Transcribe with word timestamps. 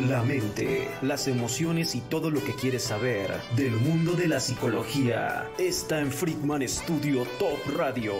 la 0.00 0.22
mente, 0.22 0.88
las 1.02 1.26
emociones 1.26 1.94
y 1.94 2.00
todo 2.02 2.30
lo 2.30 2.42
que 2.44 2.54
quieres 2.54 2.84
saber 2.84 3.30
del 3.56 3.72
mundo 3.72 4.12
de 4.12 4.28
la 4.28 4.40
psicología 4.40 5.48
está 5.58 6.00
en 6.00 6.12
Friedman 6.12 6.68
Studio 6.68 7.24
Top 7.38 7.58
Radio. 7.76 8.14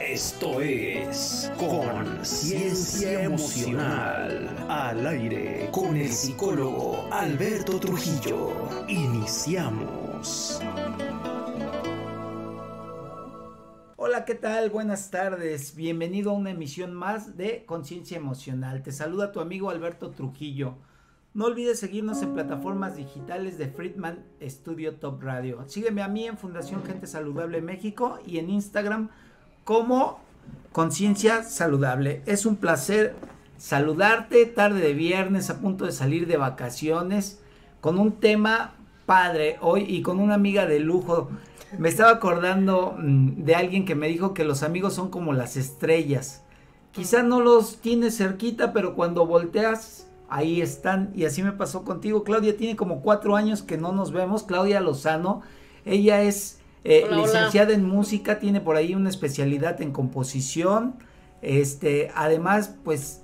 Esto 0.00 0.60
es 0.62 1.52
Conciencia 1.58 3.22
Emocional 3.22 4.48
al 4.68 5.06
aire 5.06 5.68
con 5.70 5.96
el 5.96 6.10
psicólogo 6.10 7.08
Alberto 7.12 7.78
Trujillo. 7.78 8.86
Iniciamos. 8.88 10.62
Hola, 13.96 14.24
¿qué 14.24 14.34
tal? 14.34 14.70
Buenas 14.70 15.10
tardes. 15.10 15.74
Bienvenido 15.74 16.30
a 16.30 16.34
una 16.34 16.52
emisión 16.52 16.94
más 16.94 17.36
de 17.36 17.66
Conciencia 17.66 18.16
Emocional. 18.16 18.82
Te 18.82 18.92
saluda 18.92 19.32
tu 19.32 19.40
amigo 19.40 19.68
Alberto 19.68 20.10
Trujillo. 20.10 20.78
No 21.38 21.44
olvides 21.44 21.78
seguirnos 21.78 22.20
en 22.22 22.34
plataformas 22.34 22.96
digitales 22.96 23.58
de 23.58 23.68
Friedman 23.68 24.24
Studio 24.42 24.96
Top 24.96 25.22
Radio. 25.22 25.62
Sígueme 25.68 26.02
a 26.02 26.08
mí 26.08 26.26
en 26.26 26.36
Fundación 26.36 26.82
Gente 26.82 27.06
Saludable 27.06 27.62
México 27.62 28.18
y 28.26 28.38
en 28.38 28.50
Instagram 28.50 29.10
como 29.62 30.18
Conciencia 30.72 31.44
Saludable. 31.44 32.22
Es 32.26 32.44
un 32.44 32.56
placer 32.56 33.14
saludarte 33.56 34.46
tarde 34.46 34.80
de 34.80 34.94
viernes 34.94 35.48
a 35.48 35.60
punto 35.60 35.84
de 35.84 35.92
salir 35.92 36.26
de 36.26 36.38
vacaciones 36.38 37.40
con 37.80 38.00
un 38.00 38.18
tema 38.18 38.74
padre 39.06 39.58
hoy 39.60 39.84
y 39.86 40.02
con 40.02 40.18
una 40.18 40.34
amiga 40.34 40.66
de 40.66 40.80
lujo. 40.80 41.30
Me 41.78 41.88
estaba 41.88 42.10
acordando 42.10 42.96
mm, 42.98 43.44
de 43.44 43.54
alguien 43.54 43.84
que 43.84 43.94
me 43.94 44.08
dijo 44.08 44.34
que 44.34 44.42
los 44.42 44.64
amigos 44.64 44.94
son 44.94 45.08
como 45.08 45.32
las 45.32 45.56
estrellas. 45.56 46.42
Quizá 46.90 47.22
no 47.22 47.40
los 47.40 47.80
tienes 47.80 48.16
cerquita, 48.16 48.72
pero 48.72 48.96
cuando 48.96 49.24
volteas 49.24 50.07
ahí 50.28 50.60
están. 50.60 51.12
Y 51.14 51.24
así 51.24 51.42
me 51.42 51.52
pasó 51.52 51.84
contigo. 51.84 52.24
Claudia 52.24 52.56
tiene 52.56 52.76
como 52.76 53.02
cuatro 53.02 53.36
años 53.36 53.62
que 53.62 53.78
no 53.78 53.92
nos 53.92 54.12
vemos. 54.12 54.42
Claudia 54.42 54.80
Lozano. 54.80 55.42
Ella 55.84 56.22
es 56.22 56.60
eh, 56.84 57.06
licenciada 57.10 57.72
en 57.74 57.84
música, 57.84 58.38
tiene 58.38 58.60
por 58.60 58.76
ahí 58.76 58.94
una 58.94 59.08
especialidad 59.08 59.80
en 59.82 59.92
composición. 59.92 60.96
Este, 61.42 62.10
además, 62.14 62.74
pues, 62.84 63.22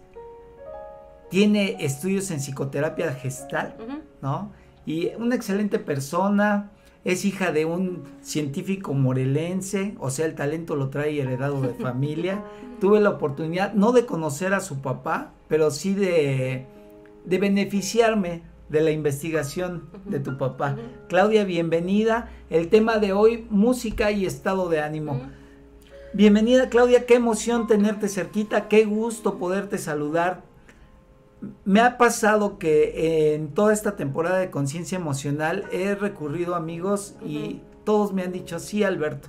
tiene 1.31 1.77
estudios 1.81 2.31
en 2.31 2.41
psicoterapia 2.41 3.13
gestal, 3.13 3.77
¿no? 4.23 4.53
Y 4.87 5.09
una 5.17 5.35
excelente 5.35 5.79
persona. 5.79 6.71
Es 7.05 7.27
hija 7.27 7.53
de 7.53 7.67
un 7.67 8.05
científico 8.23 8.95
morelense, 8.95 9.95
o 9.99 10.09
sea, 10.09 10.25
el 10.25 10.35
talento 10.35 10.75
lo 10.75 10.89
trae 10.89 11.21
heredado 11.21 11.61
de 11.61 11.75
familia. 11.83 12.43
Tuve 12.81 12.99
la 12.99 13.11
oportunidad, 13.11 13.75
no 13.75 13.93
de 13.93 14.07
conocer 14.07 14.55
a 14.55 14.61
su 14.61 14.81
papá, 14.81 15.33
pero 15.47 15.71
sí 15.71 15.93
de 15.93 16.67
de 17.25 17.39
beneficiarme 17.39 18.43
de 18.69 18.81
la 18.81 18.91
investigación 18.91 19.89
de 20.05 20.21
tu 20.21 20.37
papá. 20.39 20.77
Claudia, 21.09 21.45
bienvenida. 21.45 22.31
El 22.51 22.69
tema 22.69 22.99
de 22.99 23.13
hoy, 23.13 23.47
música 23.51 24.11
y 24.11 24.27
estado 24.27 24.69
de 24.69 24.81
ánimo. 24.81 25.21
Bienvenida 26.13 26.69
Claudia, 26.69 27.07
qué 27.07 27.15
emoción 27.15 27.67
tenerte 27.67 28.09
cerquita, 28.09 28.69
qué 28.69 28.85
gusto 28.85 29.39
poderte 29.39 29.79
saludar. 29.79 30.43
Me 31.65 31.81
ha 31.81 31.99
pasado 31.99 32.59
que 32.59 33.35
en 33.35 33.49
toda 33.49 33.73
esta 33.73 33.97
temporada 33.97 34.39
de 34.39 34.51
conciencia 34.51 34.97
emocional 34.97 35.65
he 35.73 35.95
recurrido 35.95 36.55
a 36.55 36.59
amigos 36.59 37.17
y 37.25 37.61
todos 37.85 38.13
me 38.13 38.23
han 38.23 38.33
dicho 38.33 38.59
sí, 38.61 38.85
Alberto. 38.85 39.29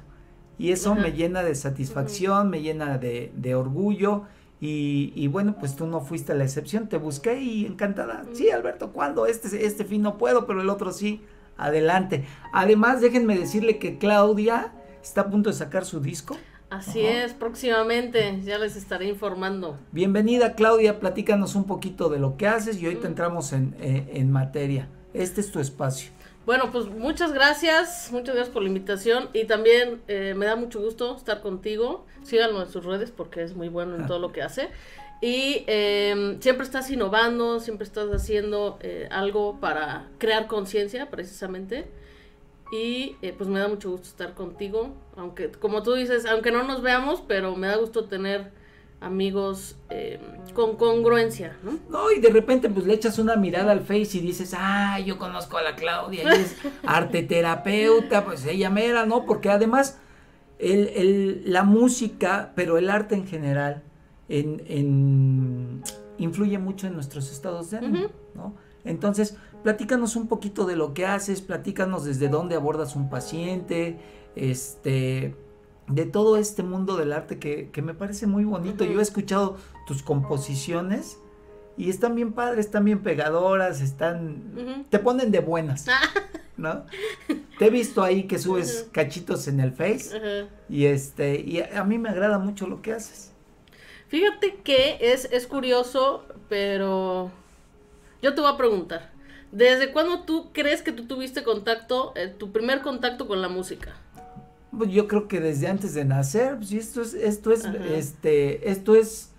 Y 0.57 0.71
eso 0.71 0.95
me 0.95 1.11
llena 1.11 1.43
de 1.43 1.55
satisfacción, 1.55 2.49
me 2.49 2.61
llena 2.61 2.97
de, 2.97 3.33
de 3.35 3.55
orgullo 3.55 4.23
y, 4.67 5.27
bueno, 5.27 5.55
pues 5.59 5.75
tú 5.75 5.85
no 5.87 6.01
fuiste 6.01 6.33
la 6.33 6.43
excepción, 6.43 6.87
te 6.87 6.97
busqué 6.97 7.41
y 7.41 7.65
encantada. 7.65 8.23
Sí, 8.33 8.49
Alberto, 8.49 8.91
¿cuándo? 8.91 9.25
Este, 9.25 9.65
este 9.65 9.85
fin 9.85 10.01
no 10.01 10.17
puedo, 10.17 10.45
pero 10.45 10.61
el 10.61 10.69
otro 10.69 10.91
sí. 10.91 11.21
Adelante. 11.57 12.25
Además, 12.51 12.99
déjenme 12.99 13.37
decirle 13.37 13.77
que 13.77 13.97
Claudia 13.97 14.73
está 15.01 15.21
a 15.21 15.29
punto 15.29 15.49
de 15.49 15.55
sacar 15.55 15.85
su 15.85 16.01
disco. 16.01 16.35
Así 16.69 16.99
es, 16.99 17.33
próximamente, 17.33 18.41
ya 18.43 18.57
les 18.57 18.75
estaré 18.75 19.07
informando. 19.07 19.77
Bienvenida 19.93 20.55
Claudia, 20.55 20.99
platícanos 20.99 21.55
un 21.55 21.63
poquito 21.63 22.09
de 22.09 22.19
lo 22.19 22.35
que 22.35 22.47
haces 22.47 22.81
y 22.81 22.87
hoy 22.87 22.95
te 22.95 23.07
entramos 23.07 23.53
en, 23.53 23.75
eh, 23.79 24.09
en 24.13 24.31
materia. 24.31 24.89
Este 25.13 25.39
es 25.39 25.51
tu 25.51 25.61
espacio. 25.61 26.11
Bueno, 26.45 26.69
pues 26.71 26.85
muchas 26.85 27.33
gracias, 27.33 28.09
muchas 28.11 28.35
gracias 28.35 28.53
por 28.53 28.61
la 28.61 28.67
invitación 28.67 29.29
y 29.33 29.45
también 29.45 30.03
eh, 30.07 30.35
me 30.37 30.45
da 30.45 30.55
mucho 30.55 30.79
gusto 30.79 31.15
estar 31.17 31.41
contigo. 31.41 32.05
Síganlo 32.21 32.61
en 32.61 32.69
sus 32.69 32.85
redes 32.85 33.09
porque 33.09 33.41
es 33.41 33.55
muy 33.55 33.67
bueno 33.67 33.95
en 33.95 34.05
todo 34.05 34.19
lo 34.19 34.31
que 34.31 34.43
hace. 34.43 34.69
Y 35.21 35.63
em, 35.65 36.39
siempre 36.41 36.63
estás 36.63 36.91
innovando, 36.91 37.59
siempre 37.59 37.83
estás 37.83 38.09
haciendo 38.09 38.77
eh, 38.81 39.07
algo 39.09 39.59
para 39.59 40.07
crear 40.19 40.45
conciencia 40.45 41.09
precisamente. 41.09 41.87
Y 42.71 43.15
eh, 43.23 43.33
pues 43.35 43.49
me 43.49 43.59
da 43.59 43.67
mucho 43.67 43.89
gusto 43.89 44.07
estar 44.07 44.35
contigo, 44.35 44.93
aunque 45.15 45.49
como 45.51 45.81
tú 45.81 45.93
dices, 45.93 46.27
aunque 46.27 46.51
no 46.51 46.61
nos 46.61 46.83
veamos, 46.83 47.23
pero 47.27 47.55
me 47.55 47.67
da 47.67 47.77
gusto 47.77 48.05
tener 48.05 48.51
amigos 49.01 49.77
eh, 49.89 50.19
con 50.53 50.77
congruencia, 50.77 51.57
¿no? 51.63 51.79
No, 51.89 52.11
y 52.11 52.19
de 52.19 52.29
repente 52.29 52.69
pues 52.69 52.85
le 52.85 52.93
echas 52.93 53.19
una 53.19 53.35
mirada 53.35 53.71
al 53.71 53.81
Face 53.81 54.17
y 54.17 54.21
dices, 54.21 54.53
ah, 54.57 54.99
yo 54.99 55.17
conozco 55.17 55.57
a 55.57 55.63
la 55.63 55.75
Claudia, 55.75 56.23
ella 56.23 56.35
es 56.35 56.55
arte 56.83 57.23
terapeuta, 57.23 58.25
pues 58.25 58.45
ella 58.45 58.69
mera, 58.69 59.05
¿no? 59.05 59.25
Porque 59.25 59.49
además 59.49 59.99
el, 60.59 60.87
el, 60.95 61.43
la 61.45 61.63
música, 61.63 62.53
pero 62.55 62.77
el 62.77 62.89
arte 62.89 63.15
en 63.15 63.27
general, 63.27 63.83
en, 64.29 64.63
en, 64.67 65.83
influye 66.17 66.57
mucho 66.57 66.87
en 66.87 66.93
nuestros 66.93 67.31
estados 67.31 67.71
de 67.71 67.77
ánimo, 67.77 68.07
¿no? 68.33 68.55
Entonces, 68.85 69.35
platícanos 69.63 70.15
un 70.15 70.27
poquito 70.27 70.65
de 70.65 70.75
lo 70.75 70.93
que 70.93 71.05
haces, 71.05 71.41
platícanos 71.41 72.05
desde 72.05 72.29
dónde 72.29 72.55
abordas 72.55 72.95
un 72.95 73.09
paciente, 73.09 73.97
este, 74.35 75.35
de 75.87 76.05
todo 76.05 76.37
este 76.37 76.63
mundo 76.63 76.97
del 76.97 77.13
arte 77.13 77.39
que, 77.39 77.81
me 77.81 77.93
parece 77.93 78.27
muy 78.27 78.43
bonito. 78.43 78.83
Yo 78.85 78.99
he 78.99 79.03
escuchado 79.03 79.57
tus 79.85 80.01
composiciones 80.01 81.19
y 81.77 81.89
están 81.89 82.15
bien 82.15 82.33
padres, 82.33 82.65
están 82.65 82.85
bien 82.85 83.03
pegadoras, 83.03 83.81
están... 83.81 84.85
te 84.89 84.99
ponen 84.99 85.31
de 85.31 85.39
buenas, 85.39 85.85
¿no? 86.57 86.85
Te 87.59 87.65
he 87.65 87.69
visto 87.69 88.01
ahí 88.01 88.23
que 88.23 88.39
subes 88.39 88.87
cachitos 88.91 89.47
en 89.47 89.59
el 89.59 89.71
Face 89.73 90.47
y 90.69 90.85
este, 90.85 91.39
y 91.39 91.61
a, 91.61 91.83
mí 91.83 91.97
me 91.97 92.09
agrada 92.09 92.39
mucho 92.39 92.67
lo 92.67 92.81
que 92.81 92.93
haces. 92.93 93.31
Fíjate 94.07 94.57
que 94.63 94.97
es, 95.01 95.25
es 95.31 95.47
curioso, 95.47 96.25
pero 96.47 97.31
yo 98.21 98.33
te 98.33 98.41
voy 98.41 98.51
a 98.51 98.57
preguntar, 98.57 99.11
¿desde 99.51 99.91
cuándo 99.91 100.23
tú 100.23 100.51
crees 100.53 100.81
que 100.81 100.91
tú 100.91 101.05
tuviste 101.05 101.43
contacto, 101.43 102.13
eh, 102.15 102.27
tu 102.27 102.51
primer 102.51 102.81
contacto 102.81 103.27
con 103.27 103.41
la 103.41 103.49
música? 103.49 103.95
Pues 104.77 104.91
yo 104.91 105.07
creo 105.07 105.27
que 105.27 105.39
desde 105.39 105.67
antes 105.67 105.93
de 105.93 106.05
nacer, 106.05 106.57
pues 106.57 106.71
esto 106.71 107.01
es, 107.01 107.13
esto 107.13 107.51
es, 107.51 107.65
este, 107.65 108.69
esto 108.69 108.95
es, 108.95 109.31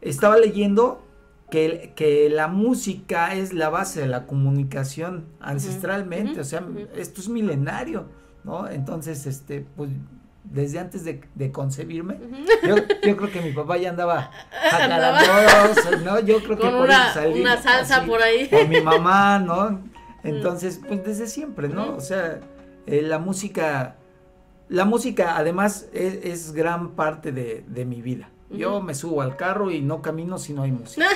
estaba 0.00 0.36
leyendo 0.36 1.02
que, 1.50 1.92
que, 1.96 2.28
la 2.28 2.48
música 2.48 3.34
es 3.34 3.52
la 3.52 3.68
base 3.68 4.00
de 4.00 4.06
la 4.06 4.26
comunicación 4.26 5.26
ancestralmente, 5.40 6.40
o 6.40 6.44
sea, 6.44 6.64
esto 6.96 7.20
es 7.20 7.28
milenario, 7.28 8.06
¿no? 8.44 8.68
Entonces, 8.68 9.26
este, 9.26 9.64
pues 9.76 9.90
desde 10.44 10.78
antes 10.78 11.04
de, 11.04 11.52
concebirme, 11.52 12.18
yo, 12.66 12.76
yo, 12.76 13.16
creo 13.16 13.30
que 13.30 13.40
mi 13.40 13.52
papá 13.52 13.76
ya 13.76 13.90
andaba 13.90 14.30
¿no? 16.04 16.20
Yo 16.20 16.42
creo 16.42 16.56
que 16.56 16.62
por 16.62 16.74
una, 16.74 17.12
una 17.34 17.62
salsa 17.62 18.04
por 18.04 18.22
ahí. 18.22 18.48
O 18.52 18.66
mi 18.66 18.80
mamá, 18.80 19.38
¿no? 19.38 19.82
Entonces, 20.24 20.80
pues 20.86 21.04
desde 21.04 21.26
siempre, 21.26 21.68
¿no? 21.68 21.94
O 21.94 22.00
sea, 22.00 22.40
eh, 22.86 23.02
la 23.02 23.18
música 23.18 23.96
la 24.68 24.84
música 24.84 25.36
además 25.36 25.88
es, 25.92 26.52
gran 26.52 26.90
parte 26.90 27.32
de, 27.32 27.84
mi 27.84 28.02
vida. 28.02 28.30
Yo 28.50 28.80
me 28.80 28.94
subo 28.94 29.22
al 29.22 29.36
carro 29.36 29.70
y 29.70 29.80
no 29.80 30.02
camino 30.02 30.38
si 30.38 30.52
no 30.52 30.62
hay 30.62 30.72
música. 30.72 31.06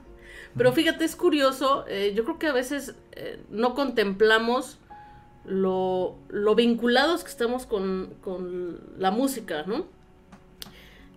Pero 0.56 0.72
fíjate, 0.72 1.04
es 1.04 1.16
curioso, 1.16 1.86
eh, 1.88 2.12
yo 2.14 2.24
creo 2.24 2.38
que 2.38 2.46
a 2.46 2.52
veces 2.52 2.94
eh, 3.12 3.42
no 3.48 3.74
contemplamos 3.74 4.78
lo, 5.46 6.18
vinculados 6.54 7.24
que 7.24 7.30
estamos 7.30 7.64
con, 7.64 8.14
con, 8.20 8.78
la 8.98 9.10
música, 9.10 9.64
¿no? 9.66 9.86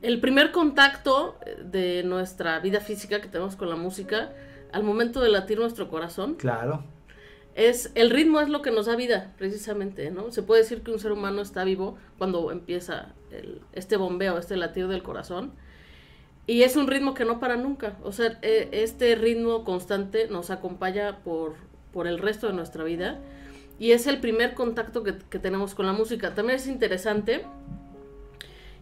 El 0.02 0.22
primer 0.22 0.54
contacto 0.54 1.38
eh, 1.46 1.58
de 1.66 2.04
nuestra 2.04 2.60
vida 2.60 2.80
física 2.80 3.20
que 3.20 3.28
tenemos 3.28 3.58
con 3.58 3.70
la 3.70 3.76
música, 3.76 4.32
al 4.72 4.84
momento 4.84 5.20
de 5.20 5.30
latir 5.30 5.60
nuestro 5.60 5.90
corazón. 5.90 6.36
Claro 6.36 6.95
es 7.56 7.92
el 7.96 8.12
ritmo 8.12 8.40
es 8.40 8.50
lo 8.50 8.62
que 8.62 8.70
nos 8.70 8.86
da 8.86 8.96
vida 8.96 9.34
precisamente 9.38 10.12
no 10.12 10.32
se 10.32 10.44
puede 10.44 10.62
decir 10.62 10.82
que 10.82 10.92
un 10.92 11.00
ser 11.00 11.12
humano 11.12 11.42
está 11.42 11.64
vivo 11.64 11.98
cuando 12.18 12.52
empieza 12.52 13.14
el, 13.32 13.62
este 13.74 13.98
bombeo 13.98 14.38
este 14.38 14.56
latido 14.56 14.88
del 14.88 15.02
corazón 15.02 15.54
y 16.48 16.62
es 16.62 16.76
un 16.76 16.88
ritmo 16.88 17.14
que 17.14 17.26
no 17.26 17.40
para 17.40 17.58
nunca. 17.58 17.98
O 18.04 18.12
sea 18.12 18.38
e, 18.42 18.70
este 18.72 19.16
ritmo 19.16 19.64
constante 19.64 20.28
nos 20.28 20.50
acompaña 20.52 21.24
por 21.24 21.56
por 21.92 22.08
el 22.08 22.20
resto 22.20 22.48
de 22.48 22.54
nuestra 22.54 22.84
vida 22.84 23.22
y 23.80 23.92
es 23.92 24.06
el 24.06 24.20
primer 24.20 24.54
contacto 24.54 25.02
que, 25.02 25.16
que 25.30 25.40
tenemos 25.40 25.76
con 25.76 25.86
la 25.86 25.94
música. 25.94 26.36
También 26.36 26.58
es 26.58 26.68
interesante 26.68 27.46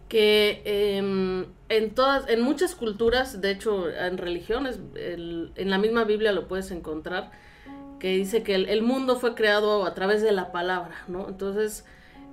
que 0.08 0.62
em, 0.64 1.46
en 1.68 1.94
todas, 1.94 2.28
en 2.28 2.40
muchas 2.42 2.74
culturas, 2.74 3.40
de 3.40 3.52
hecho 3.52 3.88
en 3.88 4.18
religiones, 4.18 4.80
en 4.96 5.70
la 5.70 5.78
misma 5.78 6.02
Biblia 6.02 6.32
lo 6.32 6.48
puedes 6.48 6.72
encontrar, 6.72 7.30
que 7.98 8.08
dice 8.16 8.42
que 8.42 8.54
el, 8.54 8.82
mundo 8.82 9.16
fue 9.16 9.34
creado 9.34 9.84
a 9.84 9.94
través 9.94 10.22
de 10.22 10.32
la 10.32 10.52
palabra, 10.52 10.94
¿no? 11.08 11.28
Entonces, 11.28 11.84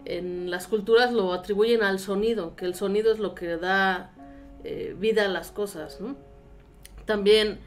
en 0.06 0.50
las 0.50 0.68
culturas 0.68 1.13
lo 1.13 1.34
atribuyen 1.34 1.84
al 1.84 2.00
sonido, 2.00 2.56
que 2.56 2.66
el 2.66 2.75
sonido 2.75 3.12
es 3.12 3.19
lo 3.19 3.36
que 3.36 3.58
da 3.58 4.12
eh, 4.63 4.96
vida 5.00 5.25
a 5.25 5.28
las 5.28 5.52
cosas, 5.52 6.02
¿no? 6.02 6.16
También 7.06 7.60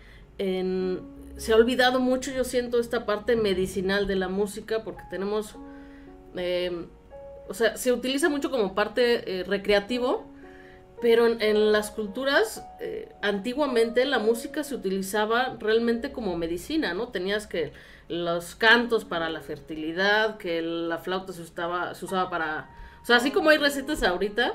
se 1.36 1.52
ha 1.52 1.56
olvidado 1.56 2.00
mucho, 2.00 2.32
yo 2.32 2.44
siento, 2.44 2.78
esta 2.80 3.06
parte 3.06 3.36
medicinal 3.36 4.06
de 4.06 4.16
la 4.16 4.28
música, 4.28 4.82
porque 4.84 5.02
tenemos... 5.10 5.56
Em, 6.36 6.86
o 7.48 7.54
sea, 7.54 7.76
se 7.76 7.92
utiliza 7.92 8.28
mucho 8.28 8.50
como 8.50 8.74
parte 8.74 9.40
eh, 9.40 9.44
recreativo, 9.44 10.26
pero 11.04 11.26
en, 11.26 11.70
las 11.70 11.90
culturas 11.90 12.66
eh, 12.80 13.12
antiguamente 13.20 14.06
la 14.06 14.18
música 14.18 14.64
se 14.64 14.74
utilizaba 14.74 15.54
realmente 15.60 16.12
como 16.12 16.34
medicina, 16.34 16.94
¿no? 16.94 17.08
Tenías 17.08 17.46
que 17.46 17.74
los 18.08 18.54
cantos 18.54 19.04
para 19.04 19.28
la 19.28 19.42
fertilidad, 19.42 20.38
que 20.38 20.62
la 20.62 20.96
flauta 20.96 21.34
se 21.34 21.42
usaba, 21.42 21.94
se 21.94 22.06
usaba 22.06 22.30
para... 22.30 22.70
O 23.02 23.04
sea, 23.04 23.16
así 23.16 23.32
como 23.32 23.50
hay 23.50 23.58
recetas 23.58 24.02
ahorita, 24.02 24.54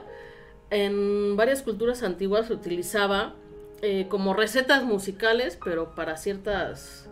en 0.71 1.35
varias 1.37 1.61
culturas 1.61 2.01
antiguas 2.01 2.47
se 2.47 2.53
utilizaba 2.53 3.35
eh, 3.83 4.07
como 4.09 4.33
recetas 4.33 4.83
musicales, 4.83 5.55
pero 5.63 5.93
para 5.93 6.17
ciertas 6.17 7.11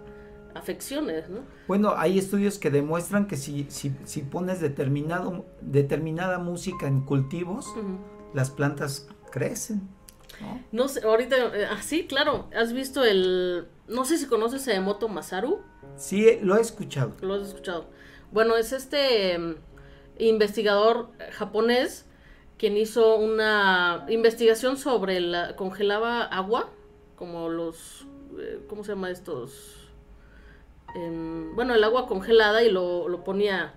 afecciones, 0.56 1.30
¿no? 1.30 1.42
Bueno, 1.68 1.94
hay 1.96 2.18
estudios 2.18 2.58
que 2.58 2.72
demuestran 2.72 3.28
que 3.28 3.38
si, 3.38 3.68
si, 3.70 3.94
si 4.04 4.24
pones 4.24 4.62
determinado, 4.62 5.46
determinada 5.62 6.40
música 6.40 6.88
en 6.88 7.02
cultivos, 7.02 7.72
las 8.34 8.50
plantas 8.50 9.08
crecen. 9.32 9.90
¿no? 10.42 10.62
no 10.72 10.88
sé, 10.88 11.02
ahorita, 11.04 11.36
así, 11.72 12.02
ah, 12.04 12.08
claro, 12.08 12.50
has 12.56 12.74
visto 12.74 13.04
el, 13.04 13.68
no 13.88 14.06
sé 14.06 14.18
si 14.18 14.28
conoces 14.28 14.68
a 14.68 14.76
Emoto 14.76 15.08
Masaru. 15.08 15.62
Sí, 15.96 16.40
lo 16.42 16.58
he 16.58 16.62
escuchado. 16.62 17.16
Lo 17.22 17.36
has 17.36 17.48
escuchado. 17.48 17.90
Bueno, 18.32 18.56
es 18.56 18.72
este 18.72 19.34
em, 19.34 19.56
investigador 20.20 21.10
japonés 21.32 22.06
quien 22.58 22.76
hizo 22.76 23.18
una 23.18 24.06
investigación 24.10 24.78
sobre 24.78 25.20
la 25.20 25.56
congelaba 25.56 26.24
agua, 26.24 26.72
como 27.16 27.50
los, 27.50 28.08
eh, 28.40 28.60
¿cómo 28.68 28.84
se 28.84 28.92
llama 28.94 29.12
estos? 29.12 29.84
bueno, 31.54 31.76
el 31.76 31.84
agua 31.84 32.08
congelada 32.08 32.64
y 32.64 32.72
lo, 32.72 33.08
lo 33.08 33.24
ponía, 33.24 33.76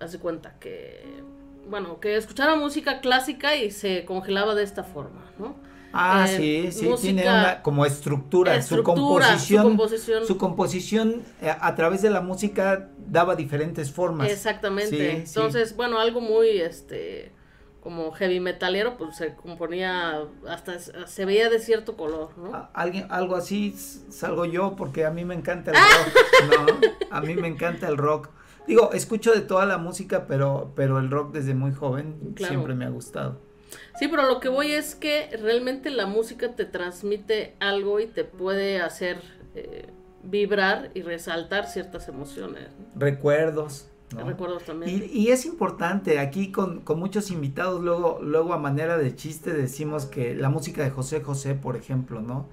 hace 0.00 0.18
cuenta 0.18 0.58
que, 0.58 1.22
bueno, 1.68 2.00
que 2.00 2.16
escuchara 2.16 2.56
música 2.56 3.00
clásica 3.00 3.56
y 3.56 3.70
se 3.70 4.04
congelaba 4.04 4.54
de 4.54 4.62
esta 4.62 4.84
forma, 4.84 5.30
¿no? 5.38 5.56
Ah, 5.92 6.26
eh, 6.28 6.70
sí, 6.70 6.72
sí, 6.72 6.94
tiene 7.00 7.22
una 7.22 7.62
como 7.62 7.86
estructura, 7.86 8.60
su 8.62 8.82
composición, 8.82 9.62
su 9.62 9.68
composición, 9.68 10.26
su 10.26 10.38
composición 10.38 11.22
eh, 11.40 11.54
a, 11.58 11.74
través 11.74 12.02
de 12.02 12.10
la 12.10 12.20
música 12.20 12.90
daba 12.98 13.36
diferentes 13.36 13.90
formas. 13.90 14.30
Exactamente. 14.30 15.16
Entonces, 15.16 15.74
bueno, 15.76 15.98
algo 15.98 16.20
muy 16.20 16.60
este 16.60 17.32
como 17.80 18.12
heavy 18.12 18.38
metalero, 18.38 18.98
pues 18.98 19.16
se 19.16 19.34
componía, 19.34 20.20
hasta 20.46 20.78
se 20.78 21.24
veía 21.24 21.48
de 21.48 21.58
cierto 21.58 21.96
color, 21.96 22.36
¿no? 22.36 22.68
alguien, 22.74 23.06
algo 23.08 23.36
así 23.36 23.74
salgo 24.10 24.44
yo 24.44 24.76
porque 24.76 25.06
a 25.06 25.10
mí 25.10 25.24
me 25.24 25.34
encanta 25.34 25.70
el 25.70 25.76
rock, 26.58 26.80
¿no? 27.10 27.16
A 27.16 27.20
mí 27.22 27.34
me 27.34 27.48
encanta 27.48 27.88
el 27.88 27.96
rock. 27.96 28.28
Digo, 28.68 28.92
escucho 28.92 29.32
de 29.32 29.40
toda 29.40 29.64
la 29.64 29.78
música, 29.78 30.26
pero, 30.28 30.72
pero 30.76 30.98
el 30.98 31.10
rock 31.10 31.32
desde 31.32 31.54
muy 31.54 31.72
joven 31.72 32.34
siempre 32.36 32.74
me 32.74 32.84
ha 32.84 32.90
gustado. 32.90 33.40
Sí, 33.98 34.08
pero 34.08 34.26
lo 34.26 34.40
que 34.40 34.48
voy 34.48 34.72
es 34.72 34.94
que 34.94 35.36
realmente 35.40 35.90
la 35.90 36.06
música 36.06 36.54
te 36.54 36.66
transmite 36.66 37.54
algo 37.60 37.98
y 37.98 38.06
te 38.06 38.24
puede 38.24 38.80
hacer 38.80 39.20
eh, 39.54 39.86
vibrar 40.22 40.90
y 40.94 41.02
resaltar 41.02 41.66
ciertas 41.66 42.08
emociones. 42.08 42.68
Recuerdos. 42.94 43.88
Recuerdos 44.10 44.64
también. 44.64 45.08
Y, 45.12 45.28
es 45.28 45.44
importante, 45.44 46.18
aquí 46.18 46.50
con, 46.50 46.82
muchos 46.96 47.30
invitados, 47.30 47.82
luego, 47.82 48.20
luego 48.22 48.54
a 48.54 48.58
manera 48.58 48.96
de 48.96 49.14
chiste 49.14 49.52
decimos 49.52 50.06
que 50.06 50.34
la 50.34 50.48
música 50.48 50.82
de 50.82 50.90
José 50.90 51.22
José, 51.22 51.54
por 51.54 51.76
ejemplo, 51.76 52.22
¿no? 52.22 52.48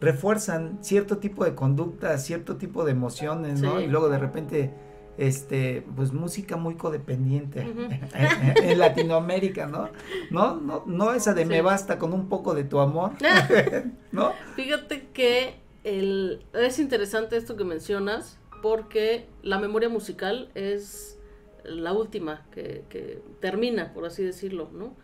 Refuerzan 0.00 0.78
cierto 0.82 1.18
tipo 1.18 1.44
de 1.44 1.54
conducta, 1.54 2.16
cierto 2.18 2.56
tipo 2.56 2.84
de 2.84 2.92
emociones, 2.92 3.60
¿no? 3.60 3.80
Y 3.80 3.86
luego 3.86 4.08
de 4.08 4.18
repente, 4.18 4.72
este, 5.18 5.84
pues 5.96 6.12
música 6.12 6.56
muy 6.56 6.76
codependiente 6.76 7.60
en, 8.14 8.78
Latinoamérica, 8.78 9.66
¿no? 9.66 9.90
¿no? 10.30 10.56
No, 10.56 10.84
no 10.86 11.12
esa 11.12 11.34
de 11.34 11.44
me 11.44 11.60
basta 11.60 11.98
con 11.98 12.12
un 12.12 12.28
poco 12.28 12.54
de 12.54 12.64
tu 12.64 12.78
amor, 12.78 13.12
¿no? 14.12 14.32
Fíjate 14.54 15.08
que 15.12 15.56
el, 15.84 16.44
es 16.54 16.78
interesante 16.78 17.36
esto 17.36 17.56
que 17.56 17.64
mencionas, 17.64 18.38
porque 18.62 19.26
la 19.42 19.58
memoria 19.58 19.88
musical 19.88 20.50
es 20.54 21.18
la 21.64 21.92
última 21.92 22.46
que, 22.52 23.20
termina, 23.40 23.92
por 23.92 24.06
así 24.06 24.22
decirlo, 24.22 24.70
¿no? 24.72 24.94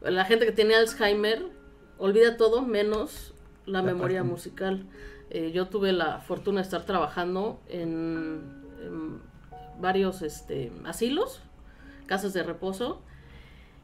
La 0.00 0.24
gente 0.24 0.46
que 0.46 0.52
tiene 0.52 0.76
Alzheimer 0.76 1.46
olvida 1.98 2.36
todo 2.36 2.62
menos 2.62 3.34
la, 3.66 3.82
memoria 3.82 4.22
musical. 4.22 4.86
Eh, 5.30 5.50
yo 5.52 5.66
tuve 5.66 5.92
la 5.92 6.20
fortuna 6.20 6.60
de 6.60 6.64
estar 6.64 6.86
trabajando 6.86 7.60
en, 7.68 8.40
varios 9.80 10.22
este, 10.22 10.72
asilos, 10.84 11.42
casas 12.06 12.32
de 12.32 12.42
reposo, 12.42 13.02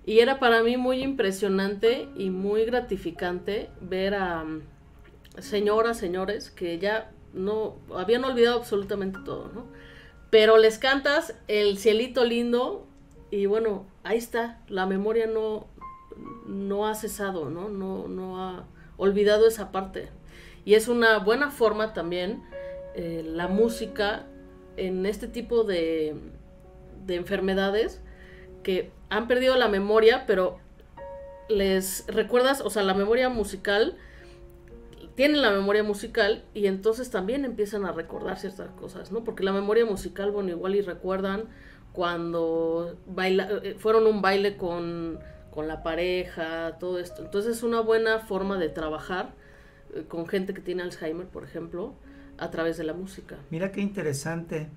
y 0.07 0.19
era 0.19 0.39
para 0.39 0.63
mí 0.63 0.77
muy 0.77 1.03
impresionante 1.03 2.09
y 2.17 2.31
muy 2.31 2.65
gratificante 2.65 3.71
ver 3.81 4.15
a 4.15 4.45
mm, 4.45 4.63
señoras, 5.39 5.99
señores 5.99 6.51
que 6.51 6.79
ya 6.79 7.11
no 7.33 7.77
habían 7.95 8.25
olvidado 8.25 8.59
absolutamente 8.59 9.19
todo, 9.25 9.51
¿no? 9.55 9.67
Pero 10.31 10.59
les 10.59 10.79
cantas 10.79 11.35
el 11.49 11.79
cielito 11.79 12.25
lindo 12.25 12.87
y 13.31 13.47
bueno, 13.47 13.87
ahí 14.03 14.19
está, 14.19 14.61
la 14.69 14.87
memoria 14.87 15.27
no, 15.27 15.67
no 16.47 16.87
ha 16.87 16.95
cesado, 16.95 17.51
¿no? 17.51 17.69
No, 17.69 18.09
no 18.09 18.43
ha 18.43 18.65
olvidado 18.97 19.47
esa 19.47 19.73
parte. 19.73 20.11
Y 20.65 20.75
es 20.75 20.89
una 20.89 21.19
buena 21.19 21.51
forma 21.51 21.93
también 21.93 22.43
eh, 22.95 23.23
la 23.27 23.49
música 23.49 24.27
en 24.77 25.07
este 25.07 25.29
tipo 25.29 25.65
de, 25.65 26.15
de 27.07 27.15
enfermedades 27.17 28.01
que 28.63 28.91
han 29.11 29.29
perdido 29.29 29.57
la 29.57 29.69
memoria, 29.69 30.25
pero 30.27 30.59
les 31.49 32.07
recuerdas, 32.09 32.61
o 32.61 32.71
sea, 32.71 32.83
la 32.83 32.95
memoria 32.95 33.29
musical 33.29 33.97
tienen 35.15 35.43
la 35.43 35.51
memoria 35.51 35.83
musical 35.83 36.45
y 36.55 36.67
entonces 36.67 37.11
también 37.11 37.45
empiezan 37.45 37.85
a 37.85 37.93
recordar 37.93 38.39
ciertas 38.39 38.71
cosas, 38.71 39.13
¿no? 39.13 39.23
Porque 39.23 39.45
la 39.45 39.53
memoria 39.53 39.87
musical, 39.87 40.33
bueno, 40.33 40.51
igual 40.51 40.75
y 40.75 40.81
recuerdan 40.81 41.45
cuando 41.93 42.97
baila, 43.07 43.49
eh, 43.63 43.77
fueron 43.79 44.07
un 44.07 44.21
baile 44.21 44.57
con, 44.57 45.21
con 45.53 45.69
la 45.69 45.85
pareja, 45.85 46.79
todo 46.81 46.99
esto. 46.99 47.23
Entonces 47.23 47.59
es 47.59 47.63
una 47.63 47.81
buena 47.81 48.19
forma 48.19 48.59
de 48.59 48.69
trabajar 48.69 49.35
eh, 49.95 50.05
con 50.09 50.27
gente 50.27 50.53
que 50.53 50.61
tiene 50.61 50.83
Alzheimer, 50.83 51.29
por 51.29 51.45
ejemplo, 51.45 51.95
a 52.39 52.51
través 52.51 52.77
de 52.77 52.85
la 52.85 52.95
música. 52.95 53.37
Mira 53.51 53.73
qué 53.73 53.81
interesante. 53.81 54.69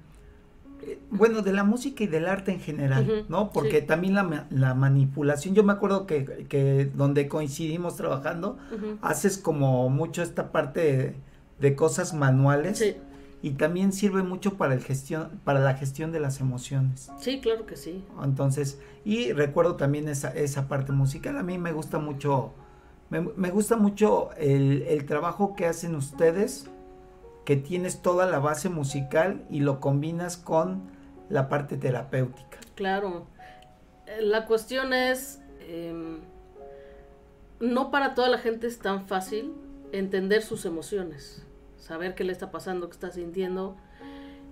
Eh, 0.84 1.00
bueno, 1.10 1.42
de 1.42 1.54
la 1.54 1.64
música 1.64 2.04
y 2.04 2.08
del 2.08 2.28
arte 2.28 2.52
en 2.52 2.60
general, 2.60 3.26
¿no? 3.30 3.52
Porque 3.52 3.82
también 3.82 4.14
la, 4.14 4.74
manipulación, 4.74 5.56
yo 5.56 5.64
me 5.64 5.74
acuerdo 5.74 6.06
que, 6.06 6.92
donde 6.94 7.28
coincidimos 7.28 7.96
trabajando, 7.96 8.58
haces 9.02 9.38
como 9.38 9.90
mucho 9.90 10.22
esta 10.22 10.52
parte 10.52 11.16
de, 11.60 11.76
cosas 11.76 12.14
manuales. 12.14 12.96
Y 13.40 13.52
también 13.52 13.94
sirve 13.94 14.24
mucho 14.24 14.56
para, 14.56 14.74
el 14.74 14.84
gestión, 14.84 15.40
para 15.44 15.60
la 15.60 15.76
gestión 15.76 16.12
de 16.12 16.20
las 16.20 16.42
emociones. 16.42 17.12
Sí, 17.20 17.40
claro 17.40 17.68
que 17.68 17.76
sí. 17.76 18.04
Entonces, 18.24 18.80
y 19.06 19.32
recuerdo 19.32 19.76
también 19.76 20.10
esa, 20.10 20.30
esa 20.30 20.68
parte 20.68 20.92
musical. 20.92 21.38
A 21.38 21.44
mí 21.44 21.60
me 21.60 21.72
gusta 21.72 22.00
mucho, 22.00 22.54
me, 23.12 23.22
me 23.22 23.52
gusta 23.52 23.78
mucho 23.78 24.32
el, 24.38 24.82
el 24.88 25.06
trabajo 25.06 25.56
que 25.56 25.68
hacen 25.68 25.94
ustedes 25.94 26.68
que 27.48 27.56
tienes 27.56 28.02
toda 28.02 28.26
la 28.26 28.40
base 28.40 28.68
musical 28.68 29.46
y 29.50 29.62
lo 29.62 29.80
combinas 29.80 30.36
con 30.36 30.82
la 31.30 31.48
parte 31.48 31.78
terapéutica. 31.78 32.58
Claro. 32.76 33.26
Eh, 34.06 34.22
la 34.22 34.46
cuestión 34.46 34.92
es, 34.92 35.40
em, 35.62 36.20
no 37.62 37.90
para 37.90 38.16
toda 38.16 38.28
la 38.28 38.38
gente 38.38 38.68
es 38.68 38.80
tan 38.80 39.08
fácil 39.08 39.54
entender 39.94 40.42
sus 40.42 40.66
emociones, 40.66 41.46
saber 41.78 42.16
qué 42.16 42.26
le 42.26 42.34
está 42.34 42.52
pasando, 42.52 42.90
qué 42.90 42.96
está 42.96 43.12
sintiendo. 43.12 43.78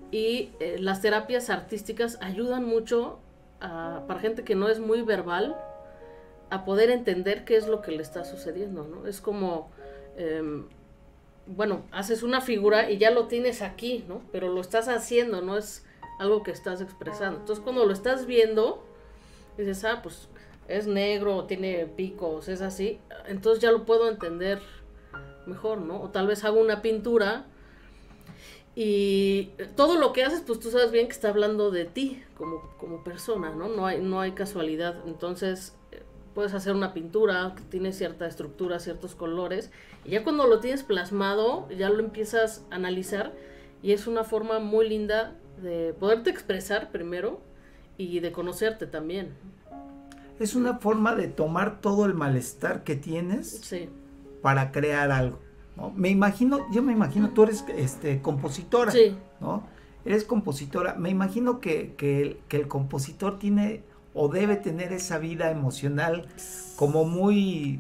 Y 0.10 0.52
eh, 0.62 0.78
las 0.80 1.02
terapias 1.02 1.50
artísticas 1.50 2.18
ayudan 2.22 2.64
mucho 2.64 3.20
para 3.60 4.20
gente 4.22 4.46
que 4.46 4.56
no 4.56 4.70
es 4.70 4.80
muy 4.80 5.02
verbal 5.02 5.58
a 6.50 6.64
poder 6.64 6.92
entender 6.92 7.44
qué 7.44 7.58
es 7.58 7.68
lo 7.68 7.82
que 7.82 7.92
le 7.92 8.02
está 8.02 8.24
sucediendo. 8.24 9.06
Es 9.06 9.20
como 9.20 9.70
em, 10.16 10.70
bueno, 11.48 11.84
haces 11.92 12.24
una 12.24 12.42
figura 12.42 12.90
y 12.90 12.98
ya 12.98 13.12
lo 13.12 13.28
tienes 13.28 13.62
aquí, 13.62 14.04
¿no? 14.08 14.22
Pero 14.32 14.50
lo 14.50 14.62
estás 14.62 14.88
haciendo, 14.88 15.42
no 15.42 15.58
es 15.58 15.86
algo 16.20 16.44
que 16.44 16.52
estás 16.52 16.82
expresando. 16.82 17.40
Entonces 17.40 17.64
cuando 17.64 17.86
lo 17.86 17.94
estás 17.94 18.26
viendo, 18.26 18.84
dices, 19.58 19.84
ah, 19.84 20.02
pues 20.02 20.28
es 20.68 20.88
negro, 20.88 21.46
tiene 21.46 21.86
picos, 21.86 22.48
es 22.48 22.62
así, 22.62 23.00
entonces 23.28 23.62
ya 23.62 23.72
lo 23.72 23.86
puedo 23.86 24.10
entender 24.10 24.62
mejor, 25.46 25.80
¿no? 25.80 26.02
O 26.02 26.10
tal 26.10 26.28
vez 26.28 26.44
hago 26.44 26.60
una 26.60 26.82
pintura 26.82 27.46
y 28.76 29.52
todo 29.76 29.98
lo 29.98 30.12
que 30.12 30.24
haces, 30.24 30.42
pues 30.46 30.60
tú 30.60 30.70
sabes 30.72 30.92
bien 30.92 31.08
que 31.08 31.14
está 31.14 31.30
hablando 31.30 31.72
de 31.72 31.86
ti 31.86 32.24
como, 32.38 32.76
como 32.78 33.04
persona, 33.04 33.52
¿no? 33.52 33.70
No 33.70 33.86
hay, 33.86 34.02
no 34.02 34.20
hay 34.20 34.34
casualidad. 34.34 34.96
Entonces, 35.06 35.76
puedes 36.36 36.54
hacer 36.54 36.76
una 36.76 36.94
pintura 36.94 37.54
que 37.56 37.64
tiene 37.64 37.94
cierta 37.94 38.28
estructura, 38.28 38.80
ciertos 38.80 39.16
colores, 39.16 39.72
y 40.04 40.12
ya 40.12 40.24
cuando 40.24 40.46
lo 40.46 40.60
tienes 40.60 40.84
plasmado, 40.84 41.68
ya 41.70 41.90
lo 41.90 42.00
empiezas 42.02 42.66
a 42.70 42.76
analizar, 42.76 43.34
y 43.82 43.94
es 43.94 44.06
una 44.06 44.24
forma 44.24 44.60
muy 44.60 44.88
linda 44.88 45.34
de 45.64 45.96
poderte 46.00 46.30
expresar 46.30 46.92
primero 46.92 47.40
y 47.98 48.20
de 48.20 48.32
conocerte 48.34 48.86
también. 48.86 49.34
Es 50.38 50.54
una 50.56 50.80
forma 50.80 51.16
de 51.16 51.30
tomar 51.30 51.80
todo 51.80 52.06
el 52.06 52.14
malestar 52.14 52.84
que 52.84 52.98
tienes 52.98 53.50
Sí. 53.62 53.90
para 54.42 54.72
crear 54.74 55.12
algo. 55.12 55.40
¿no? 55.78 55.92
Me 55.96 56.10
imagino, 56.10 56.66
yo 56.74 56.84
me 56.84 56.92
imagino, 56.92 57.30
tú 57.30 57.44
eres 57.44 57.64
este, 57.78 58.22
compositora, 58.22 58.92
Sí. 58.92 59.16
¿no? 59.40 59.64
Eres 60.04 60.26
compositora. 60.26 60.96
Me 60.96 61.10
imagino 61.10 61.60
que, 61.62 61.96
que 61.96 62.22
el, 62.22 62.38
que 62.50 62.58
el 62.58 62.68
compositor 62.68 63.40
tiene 63.40 63.84
o 64.16 64.30
debe 64.30 64.56
tener 64.56 64.94
esa 64.94 65.20
vida 65.20 65.52
emocional 65.52 66.26
como 66.78 67.04
muy, 67.04 67.80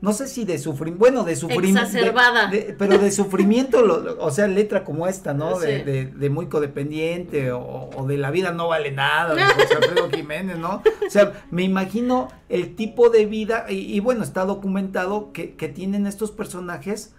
no 0.00 0.12
sé 0.12 0.28
si 0.28 0.44
de 0.44 0.56
sufrimiento, 0.58 0.98
bueno, 1.00 1.24
de 1.24 1.34
sufrimiento. 1.34 1.80
Exacerbada. 1.82 2.50
pero 2.78 2.96
de 2.98 3.10
sufrimiento, 3.10 3.82
lo- 3.82 3.98
lo- 3.98 4.24
o 4.24 4.30
sea, 4.30 4.46
letra 4.46 4.84
como 4.84 5.08
esta, 5.08 5.34
¿no? 5.34 5.58
De, 5.58 5.78
Sí. 5.80 5.84
de- 5.84 6.06
de 6.06 6.30
muy 6.30 6.46
codependiente 6.46 7.50
o, 7.50 7.90
o 7.96 8.06
de 8.06 8.16
la 8.18 8.30
vida 8.30 8.52
no 8.52 8.68
vale 8.68 8.92
nada, 8.92 9.34
de 9.34 9.42
José 9.44 9.74
Alfredo 9.74 10.08
Jiménez, 10.14 10.56
¿no? 10.58 10.82
O 11.06 11.10
sea, 11.10 11.44
me 11.50 11.64
imagino 11.64 12.28
el 12.48 12.76
tipo 12.76 13.10
de 13.10 13.26
vida, 13.26 13.66
y, 13.68 13.74
y 13.92 13.98
bueno, 14.00 14.22
está 14.22 14.44
documentado 14.44 15.32
que, 15.32 15.54
que 15.56 15.68
tienen 15.68 16.06
estos 16.06 16.30
personajes, 16.30 17.14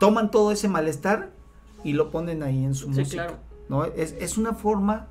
toman 0.00 0.30
todo 0.30 0.52
ese 0.52 0.68
malestar 0.68 1.30
y 1.82 1.92
lo 1.94 2.10
ponen 2.10 2.42
ahí 2.42 2.64
en 2.64 2.74
su 2.74 2.92
Sí, 2.92 3.00
música. 3.00 3.26
claro. 3.26 3.38
¿no? 3.68 3.84
Es, 3.86 4.14
es 4.20 4.36
una 4.36 4.52
forma, 4.54 5.08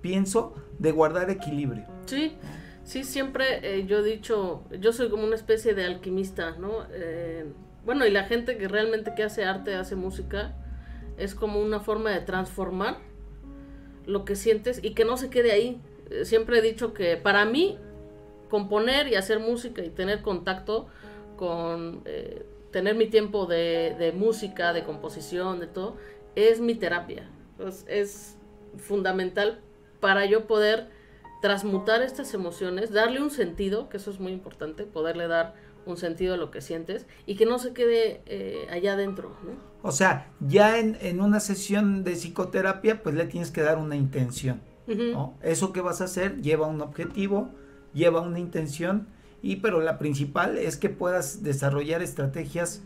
pienso, 0.00 0.54
de 0.78 0.92
guardar 0.92 1.30
equilibrio. 1.30 1.86
Sí, 2.06 2.36
sí, 2.84 3.04
siempre 3.04 3.60
eh, 3.62 3.86
yo 3.86 3.98
he 3.98 4.02
dicho, 4.02 4.64
yo 4.80 4.92
soy 4.92 5.10
como 5.10 5.24
una 5.24 5.36
especie 5.36 5.74
de 5.74 5.84
alquimista, 5.84 6.52
¿no? 6.52 6.86
Eh, 6.92 7.46
bueno, 7.84 8.06
y 8.06 8.10
la 8.10 8.24
gente 8.24 8.56
que 8.58 8.68
realmente 8.68 9.14
que 9.14 9.22
hace 9.22 9.44
arte, 9.44 9.74
hace 9.74 9.96
música, 9.96 10.54
es 11.16 11.34
como 11.34 11.60
una 11.60 11.80
forma 11.80 12.10
de 12.10 12.20
transformar 12.20 12.98
lo 14.06 14.24
que 14.24 14.36
sientes 14.36 14.80
y 14.82 14.94
que 14.94 15.04
no 15.04 15.16
se 15.16 15.30
quede 15.30 15.52
ahí. 15.52 15.80
Eh, 16.10 16.24
siempre 16.24 16.58
he 16.58 16.62
dicho 16.62 16.92
que 16.94 17.16
para 17.16 17.44
mí, 17.44 17.78
componer 18.48 19.08
y 19.08 19.14
hacer 19.14 19.38
música 19.38 19.82
y 19.82 19.90
tener 19.90 20.22
contacto 20.22 20.88
con, 21.36 22.02
eh, 22.04 22.44
tener 22.70 22.96
mi 22.96 23.06
tiempo 23.06 23.46
de, 23.46 23.94
de 23.98 24.12
música, 24.12 24.72
de 24.72 24.84
composición, 24.84 25.60
de 25.60 25.66
todo, 25.66 25.96
es 26.34 26.60
mi 26.60 26.74
terapia. 26.74 27.28
Es, 27.58 27.84
es 27.88 28.38
fundamental 28.76 29.60
para 30.00 30.26
yo 30.26 30.46
poder 30.46 30.88
transmutar 31.40 32.02
estas 32.02 32.34
emociones, 32.34 32.92
darle 32.92 33.22
un 33.22 33.30
sentido, 33.30 33.88
que 33.88 33.96
eso 33.96 34.10
es 34.10 34.20
muy 34.20 34.32
importante, 34.32 34.84
poderle 34.84 35.26
dar 35.26 35.54
un 35.86 35.96
sentido 35.96 36.34
a 36.34 36.36
lo 36.36 36.50
que 36.50 36.60
sientes 36.60 37.06
y 37.26 37.36
que 37.36 37.46
no 37.46 37.58
se 37.58 37.72
quede 37.72 38.20
eh, 38.26 38.66
allá 38.70 38.92
adentro, 38.92 39.36
¿no? 39.42 39.52
O 39.82 39.92
sea, 39.92 40.30
ya 40.40 40.78
en, 40.78 40.98
en 41.00 41.22
una 41.22 41.40
sesión 41.40 42.04
de 42.04 42.12
psicoterapia, 42.12 43.02
pues 43.02 43.14
le 43.14 43.24
tienes 43.24 43.50
que 43.50 43.62
dar 43.62 43.78
una 43.78 43.96
intención. 43.96 44.60
¿no? 44.86 45.34
Eso 45.40 45.72
que 45.72 45.80
vas 45.80 46.00
a 46.00 46.04
hacer 46.04 46.42
lleva 46.42 46.66
un 46.66 46.80
objetivo, 46.80 47.50
lleva 47.94 48.20
una 48.20 48.40
intención, 48.40 49.06
y 49.42 49.56
pero 49.56 49.80
la 49.80 49.98
principal 49.98 50.58
es 50.58 50.76
que 50.76 50.88
puedas 50.88 51.42
desarrollar 51.42 52.02
estrategias 52.02 52.82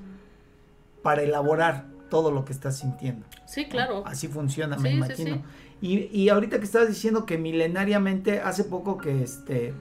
para 1.02 1.22
elaborar 1.22 1.86
todo 2.10 2.30
lo 2.30 2.44
que 2.44 2.52
estás 2.52 2.78
sintiendo. 2.78 3.26
Sí, 3.46 3.66
claro. 3.68 4.04
Así 4.06 4.28
funciona, 4.28 4.76
me 4.76 4.90
sí, 4.90 4.96
imagino. 4.96 5.36
sí. 5.36 5.42
Y, 5.84 6.08
y 6.18 6.30
ahorita 6.30 6.58
que 6.60 6.64
estabas 6.64 6.88
diciendo 6.88 7.26
que 7.26 7.36
milenariamente, 7.36 8.40
hace 8.40 8.64
poco 8.64 8.96
que 8.96 9.22
este 9.22 9.74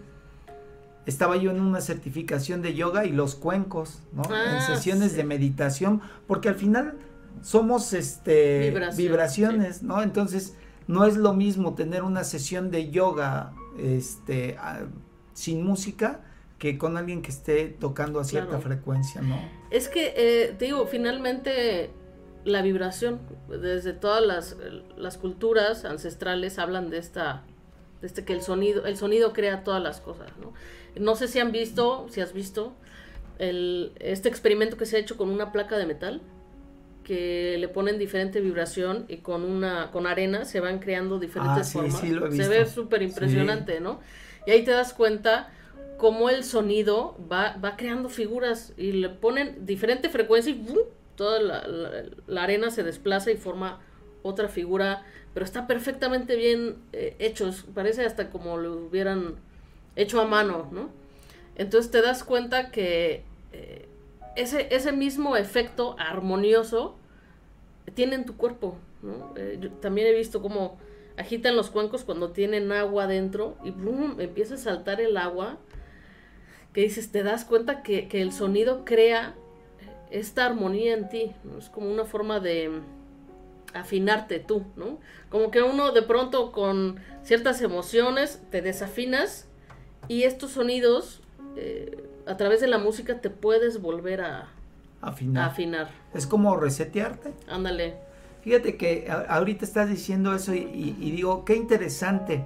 estaba 1.05 1.38
yo 1.38 1.51
en 1.51 1.62
una 1.62 1.79
certificación 1.79 2.62
de 2.62 2.74
yoga 2.74 3.05
y 3.05 3.12
los 3.12 3.36
cuencos, 3.36 4.01
¿no? 4.12 4.24
en 4.24 4.57
Ah, 4.57 4.60
sesiones 4.60 5.12
sí. 5.12 5.17
de 5.17 5.24
meditación, 5.24 6.01
porque 6.27 6.50
al 6.50 6.55
final 6.55 6.95
somos 7.41 7.93
este 7.93 8.69
Vibración, 8.72 8.98
vibraciones, 8.98 9.83
¿no? 9.83 10.01
Entonces, 10.01 10.55
no 10.88 11.05
es 11.05 11.15
lo 11.15 11.33
mismo 11.33 11.74
tener 11.74 12.03
una 12.03 12.24
sesión 12.25 12.69
de 12.69 12.89
yoga 12.89 13.53
este 13.79 14.57
a- 14.60 14.86
sin 15.33 15.65
música 15.65 16.19
que 16.60 16.77
con 16.77 16.95
alguien 16.98 17.22
que 17.22 17.31
esté 17.31 17.67
tocando 17.67 18.19
a 18.19 18.24
cierta 18.25 18.50
Claro. 18.50 18.63
frecuencia, 18.63 19.22
¿no? 19.22 19.38
Es 19.72 19.88
que, 19.89 20.13
eh, 20.15 20.55
te 20.57 20.65
digo, 20.65 20.86
finalmente 20.88 21.91
la 22.45 22.62
vibración, 22.62 23.19
desde 23.50 23.93
todas 23.93 24.25
las, 24.25 24.57
las 24.97 25.17
culturas 25.17 25.85
ancestrales 25.85 26.59
hablan 26.59 26.89
de 26.89 26.97
esta, 26.97 27.43
de 28.01 28.07
este 28.07 28.25
que 28.25 28.33
el 28.33 28.41
sonido, 28.41 28.85
el 28.85 28.97
sonido 28.97 29.33
crea 29.33 29.63
todas 29.63 29.81
las 29.81 30.01
cosas, 30.01 30.29
¿no? 30.41 30.53
No 31.00 31.15
sé 31.15 31.27
si 31.27 31.39
han 31.39 31.51
visto, 31.51 32.07
si 32.09 32.21
has 32.21 32.33
visto, 32.33 32.73
el, 33.39 33.93
este 34.00 34.29
experimento 34.29 34.77
que 34.77 34.85
se 34.85 34.97
ha 34.97 35.00
hecho 35.00 35.17
con 35.17 35.29
una 35.29 35.51
placa 35.51 35.77
de 35.77 35.85
metal, 35.85 36.21
que 37.03 37.57
le 37.59 37.67
ponen 37.67 37.97
diferente 38.00 38.39
vibración 38.39 39.05
y 39.09 39.17
con 39.17 39.43
una, 39.43 39.91
con 39.91 40.07
arena 40.07 40.45
se 40.45 40.62
van 40.62 40.79
creando 40.79 41.19
diferentes 41.19 41.59
Ah, 41.59 41.63
sí, 41.63 41.73
formas. 41.77 42.00
sí, 42.00 42.09
lo 42.12 42.27
he 42.27 42.31
se 42.31 42.47
ve 42.47 42.65
súper 42.65 43.01
impresionante, 43.01 43.81
¿no? 43.81 44.00
Y 44.47 44.51
ahí 44.51 44.63
te 44.63 44.71
das 44.71 44.93
cuenta 44.93 45.50
cómo 45.97 46.29
el 46.29 46.43
sonido 46.45 47.17
va, 47.31 47.57
va 47.57 47.75
creando 47.75 48.07
figuras 48.09 48.73
y 48.77 48.93
le 48.93 49.09
ponen 49.09 49.65
diferente 49.65 50.09
frecuencia 50.09 50.51
y 50.51 50.55
¡bum! 50.55 50.77
Toda 51.15 51.39
la, 51.41 51.67
la- 52.27 52.43
arena 52.43 52.72
se 52.72 52.84
desplaza 52.84 53.32
y 53.32 53.38
forma 53.38 53.79
otra 54.24 54.48
figura, 54.48 55.03
pero 55.34 55.46
está 55.46 55.67
perfectamente 55.67 56.36
bien 56.36 56.77
eh, 56.93 57.15
hecho, 57.20 57.48
es- 57.50 57.63
parece 57.74 58.05
hasta 58.05 58.29
como 58.29 58.58
lo 58.58 58.74
hubieran 58.74 59.36
hecho 59.96 60.22
a 60.22 60.25
mano, 60.25 60.67
¿no? 60.72 60.89
Entonces 61.55 61.91
te 61.91 62.01
das 62.01 62.24
cuenta 62.24 62.72
que 62.72 63.24
eh, 63.51 63.88
ese, 64.36 64.74
ese 64.75 64.91
mismo 64.91 65.38
efecto 65.38 65.96
armonioso 66.00 66.96
tiene 67.93 68.15
en 68.15 68.25
tu 68.25 68.36
cuerpo, 68.38 68.77
¿no? 69.01 69.34
Eh, 69.36 69.70
también 69.82 70.08
he 70.08 70.13
visto 70.13 70.41
cómo 70.41 70.77
agitan 71.17 71.55
los 71.55 71.70
cuencos 71.70 72.03
cuando 72.03 72.32
tienen 72.32 72.72
agua 72.72 73.05
dentro 73.05 73.55
y 73.63 73.70
¡bum! 73.70 74.20
empieza 74.20 74.55
a 74.55 74.58
saltar 74.58 75.00
el 75.00 75.15
agua 75.17 75.58
que 76.74 76.82
dices, 76.82 77.12
te 77.12 77.22
das 77.22 77.46
cuenta 77.46 77.84
que, 77.84 78.08
que 78.08 78.22
el 78.24 78.32
sonido 78.32 78.84
crea 78.84 79.36
esta 80.13 80.46
armonía 80.46 80.93
en 80.93 81.10
ti, 81.10 81.34
¿no? 81.43 81.58
Es 81.58 81.70
como 81.70 81.91
una 81.91 82.05
forma 82.05 82.39
de 82.39 82.82
afinarte 83.74 84.39
tú, 84.39 84.63
¿no? 84.75 85.00
Como 85.29 85.50
que 85.51 85.62
uno 85.63 85.91
de 85.91 86.03
pronto 86.03 86.51
con 86.51 87.00
ciertas 87.24 87.62
emociones 87.62 88.41
te 88.51 88.62
desafinas 88.62 89.48
y 90.08 90.24
estos 90.24 90.51
sonidos 90.51 91.22
eh, 91.55 92.03
a 92.27 92.38
través 92.38 92.62
de 92.62 92.67
la 92.67 92.77
música 92.77 93.20
te 93.20 93.29
puedes 93.29 93.82
volver 93.82 94.22
a, 94.22 94.50
a 95.01 95.08
Afinar. 95.48 95.89
Es 96.13 96.27
como 96.27 96.55
resetearte. 96.55 97.34
Ándale. 97.48 97.96
Fíjate 98.43 98.77
que 98.77 99.10
ahorita 99.29 99.65
estás 99.65 99.89
diciendo 99.89 100.36
eso 100.36 100.53
y, 100.53 100.60
y- 100.60 100.98
y 101.00 101.12
digo, 101.12 101.43
qué 101.46 101.55
interesante, 101.55 102.46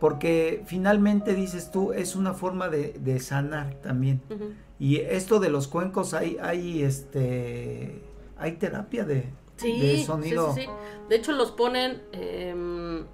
porque 0.00 0.62
finalmente 0.66 1.34
dices 1.34 1.70
tú, 1.70 1.92
es 1.92 2.14
una 2.16 2.34
forma 2.34 2.68
de, 2.68 2.94
de 2.98 3.18
sanar 3.20 3.74
también. 3.76 4.20
Ujú. 4.30 4.52
Y 4.78 4.96
esto 4.98 5.40
de 5.40 5.50
los 5.50 5.68
cuencos, 5.68 6.14
hay, 6.14 6.36
hay 6.40 6.82
este, 6.82 8.00
hay 8.36 8.52
terapia 8.56 9.04
de, 9.04 9.24
Sí, 9.56 9.80
de 9.80 10.04
sonido. 10.04 10.54
sí, 10.54 10.62
sí. 10.62 10.68
De 11.08 11.16
hecho, 11.16 11.32
los 11.32 11.50
ponen. 11.52 12.02
em, 12.12 13.06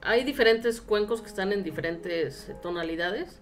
hay 0.00 0.22
diferentes 0.24 0.80
cuencos 0.80 1.20
que 1.20 1.26
están 1.28 1.52
en 1.52 1.64
diferentes 1.64 2.52
tonalidades. 2.62 3.40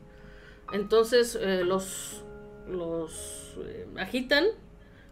Entonces, 0.72 1.38
eh, 1.40 1.64
los, 1.64 2.24
los 2.66 3.58
eh, 3.64 3.86
agitan, 3.98 4.46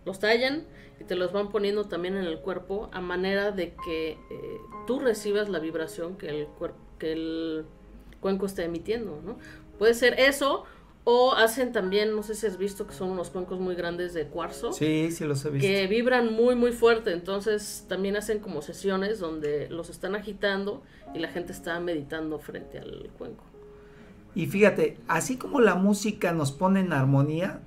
los 0.06 0.18
tallan 0.21 0.66
y 1.00 1.04
te 1.04 1.16
los 1.16 1.33
van 1.33 1.50
poniendo 1.50 1.85
también 1.85 2.16
en 2.16 2.25
el 2.25 2.40
cuerpo 2.40 2.88
a 2.92 3.00
manera 3.00 3.50
de 3.52 3.75
que 3.85 4.12
eh, 4.12 4.18
tú 4.87 5.00
recibas 5.00 5.49
la 5.49 5.59
vibración 5.59 6.16
que 6.16 6.28
el, 6.28 6.49
que 6.99 7.12
el 7.12 7.66
cuenco 8.21 8.47
está 8.47 8.64
emitiendo, 8.64 9.21
¿no? 9.23 9.38
Puede 9.78 9.94
ser 9.94 10.18
eso. 10.18 10.64
O 11.06 11.34
hacen 11.34 11.73
también, 11.73 12.16
no 12.16 12.23
sé 12.23 12.34
si 12.34 12.46
has 12.46 12.56
visto 12.56 12.87
que 12.87 12.94
son 12.94 13.11
unos 13.11 13.28
cuencos 13.28 13.61
muy 13.61 13.75
grandes 13.75 14.14
de 14.14 14.26
cuarzo 14.26 14.73
Sí, 14.73 15.11
sí 15.11 15.25
los 15.25 15.44
he 15.44 15.50
visto. 15.50 15.66
que 15.68 15.87
vibran 15.87 16.32
muy 16.32 16.54
muy 16.56 16.73
fuerte, 16.73 17.12
entonces 17.12 17.84
también 17.88 18.16
hacen 18.16 18.38
como 18.38 18.62
sesiones 18.62 19.18
donde 19.18 19.68
los 19.68 19.90
están 19.90 20.14
agitando 20.14 20.82
y 21.14 21.18
la 21.18 21.28
gente 21.28 21.52
está 21.52 21.78
meditando 21.78 22.38
frente 22.38 22.78
al 22.78 23.11
cuenco. 23.18 23.44
Y 24.34 24.46
fíjate, 24.46 24.99
así 25.06 25.37
como 25.37 25.61
la 25.61 25.75
música 25.75 26.32
nos 26.32 26.52
pone 26.52 26.80
en 26.80 26.92
armonía, 26.94 27.61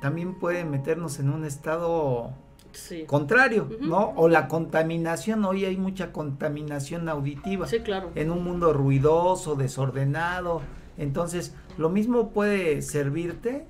también 0.00 0.38
puede 0.38 0.64
meternos 0.64 1.18
en 1.18 1.30
un 1.30 1.44
estado 1.44 2.32
Sí. 2.72 3.04
contrario. 3.04 3.68
¿no? 3.80 4.14
O 4.16 4.26
la 4.28 4.48
contaminación, 4.48 5.44
hoy 5.44 5.64
hay 5.66 5.76
mucha 5.76 6.12
contaminación 6.12 7.08
auditiva. 7.08 7.66
Sí, 7.68 7.80
claro. 7.80 8.10
En 8.16 8.30
un 8.32 8.42
mundo 8.42 8.72
ruidoso, 8.72 9.54
desordenado, 9.54 10.62
Entonces, 10.96 11.52
lo 11.78 11.88
mismo 11.90 12.30
puede 12.30 12.82
servirte 12.82 13.64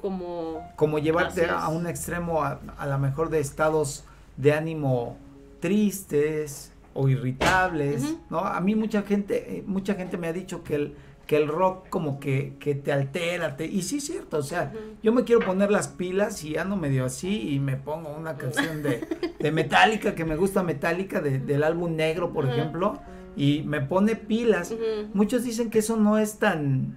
Como... 0.00 0.60
como 0.76 0.98
llevarte 0.98 1.46
a 1.46 1.68
un 1.68 1.86
extremo 1.86 2.42
a, 2.42 2.60
a 2.78 2.86
lo 2.86 2.98
mejor 2.98 3.30
de 3.30 3.40
estados 3.40 4.04
de 4.36 4.52
ánimo 4.52 5.16
tristes 5.60 6.72
o 6.94 7.08
irritables. 7.08 8.16
¿no? 8.30 8.40
A 8.40 8.60
mí 8.60 8.74
mucha 8.74 9.02
gente, 9.02 9.58
eh, 9.58 9.64
mucha 9.66 9.94
gente 9.94 10.18
me 10.18 10.26
ha 10.28 10.32
dicho 10.32 10.62
que 10.62 10.74
el, 10.74 10.94
que 11.26 11.36
el 11.36 11.48
rock 11.48 11.88
como 11.88 12.18
que, 12.20 12.56
que 12.58 12.74
te 12.74 12.92
altera, 12.92 13.56
te, 13.56 13.64
y 13.66 13.82
sí 13.82 13.98
es 13.98 14.04
cierto, 14.06 14.38
o 14.38 14.42
sea, 14.42 14.72
yo 15.02 15.12
me 15.12 15.22
quiero 15.24 15.40
poner 15.46 15.70
las 15.70 15.88
pilas 15.88 16.42
y 16.44 16.58
ando 16.58 16.76
medio 16.76 17.04
así 17.04 17.50
y 17.54 17.60
me 17.60 17.76
pongo 17.76 18.10
una 18.14 18.36
canción 18.36 18.82
de, 18.82 19.06
de 19.38 19.52
Metallica, 19.52 20.14
que 20.14 20.24
me 20.24 20.36
gusta 20.36 20.62
Metallica, 20.62 21.20
de- 21.20 21.38
del 21.38 21.62
álbum 21.62 21.94
negro, 21.94 22.32
por 22.32 22.46
ejemplo, 22.46 23.00
y 23.36 23.62
me 23.62 23.80
pone 23.80 24.16
pilas. 24.16 24.74
Muchos 25.14 25.44
dicen 25.44 25.70
que 25.70 25.78
eso 25.78 25.96
no 25.96 26.18
es 26.18 26.38
tan, 26.38 26.96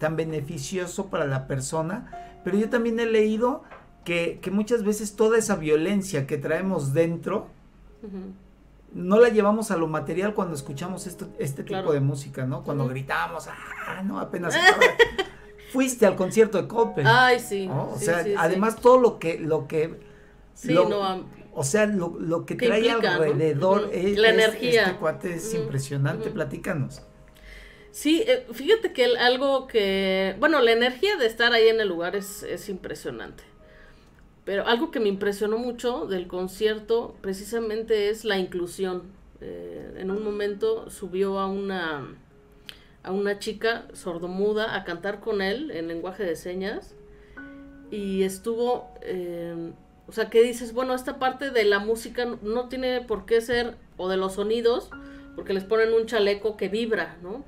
tan 0.00 0.16
beneficioso 0.16 1.06
para 1.10 1.26
la 1.26 1.46
persona, 1.46 2.10
pero 2.42 2.58
yo 2.58 2.68
también 2.68 2.98
he 2.98 3.06
leído 3.06 3.62
que, 4.04 4.40
que 4.42 4.50
muchas 4.50 4.82
veces 4.82 5.14
toda 5.14 5.38
esa 5.38 5.54
violencia 5.56 6.26
que 6.26 6.38
traemos 6.38 6.92
dentro 6.94 7.46
no 8.92 9.20
la 9.20 9.28
llevamos 9.28 9.70
a 9.70 9.76
lo 9.76 9.86
material 9.86 10.34
cuando 10.34 10.54
escuchamos 10.56 11.06
esto, 11.06 11.28
este 11.38 11.62
tipo 11.62 11.92
de 11.92 12.00
música, 12.00 12.44
¿no? 12.46 12.64
Cuando 12.64 12.84
Ujú. 12.84 12.92
gritamos, 12.94 13.46
ah, 13.46 14.02
no, 14.02 14.18
apenas 14.18 14.54
acaba". 14.56 14.82
fuiste 15.72 16.06
al 16.06 16.16
concierto 16.16 16.60
de 16.60 16.66
Coldplay. 16.66 17.06
Ay, 17.08 17.38
sí. 17.38 17.68
¿no? 17.68 17.90
O 17.92 17.98
sí, 17.98 18.06
sea, 18.06 18.24
sí, 18.24 18.30
sí. 18.30 18.34
además 18.36 18.76
todo 18.76 18.98
lo 18.98 19.18
que, 19.20 19.38
lo 19.38 19.68
que, 19.68 20.00
Sí, 20.54 20.72
lo- 20.72 20.88
no, 20.88 21.24
o 21.54 21.62
sea, 21.62 21.86
lo, 21.86 22.16
lo 22.18 22.44
que 22.46 22.56
Que 22.56 22.66
trae 22.66 22.90
alrededor 22.90 23.90
es, 23.92 24.18
La 24.18 24.30
energía. 24.30 24.86
este 24.86 24.96
cuate 24.96 25.34
es 25.34 25.54
impresionante, 25.54 26.30
platícanos. 26.30 27.02
Sí, 27.92 28.22
eh, 28.26 28.46
fíjate 28.52 28.92
que 28.92 29.04
algo 29.16 29.66
que, 29.66 30.36
bueno, 30.38 30.60
la 30.60 30.72
energía 30.72 31.16
de 31.16 31.26
estar 31.26 31.52
ahí 31.52 31.68
en 31.68 31.80
el 31.80 31.88
lugar 31.88 32.14
es, 32.14 32.42
es 32.44 32.68
impresionante. 32.68 33.42
Pero 34.44 34.66
algo 34.66 34.90
que 34.90 35.00
me 35.00 35.08
impresionó 35.08 35.58
mucho 35.58 36.06
del 36.06 36.26
concierto 36.26 37.14
precisamente 37.20 38.08
es 38.08 38.24
la 38.24 38.38
inclusión. 38.38 39.02
Eh, 39.40 39.94
en 39.98 40.10
un 40.10 40.22
momento 40.22 40.90
subió 40.90 41.38
a 41.38 41.46
una, 41.48 42.14
a 43.02 43.12
una 43.12 43.38
chica 43.38 43.86
sordomuda 43.92 44.76
a 44.76 44.84
cantar 44.84 45.20
con 45.20 45.42
él 45.42 45.70
en 45.70 45.88
lenguaje 45.88 46.24
de 46.24 46.36
señas 46.36 46.94
y 47.90 48.22
estuvo, 48.22 48.92
eh, 49.02 49.72
o 50.06 50.12
sea, 50.12 50.30
que 50.30 50.42
dices, 50.42 50.72
bueno, 50.72 50.94
esta 50.94 51.18
parte 51.18 51.50
de 51.50 51.64
la 51.64 51.80
música 51.80 52.26
no 52.42 52.68
tiene 52.68 53.00
por 53.00 53.26
qué 53.26 53.40
ser, 53.40 53.76
o 53.96 54.08
de 54.08 54.16
los 54.16 54.34
sonidos, 54.34 54.90
porque 55.34 55.52
les 55.52 55.64
ponen 55.64 55.92
un 55.92 56.06
chaleco 56.06 56.56
que 56.56 56.68
vibra, 56.68 57.16
¿no? 57.22 57.44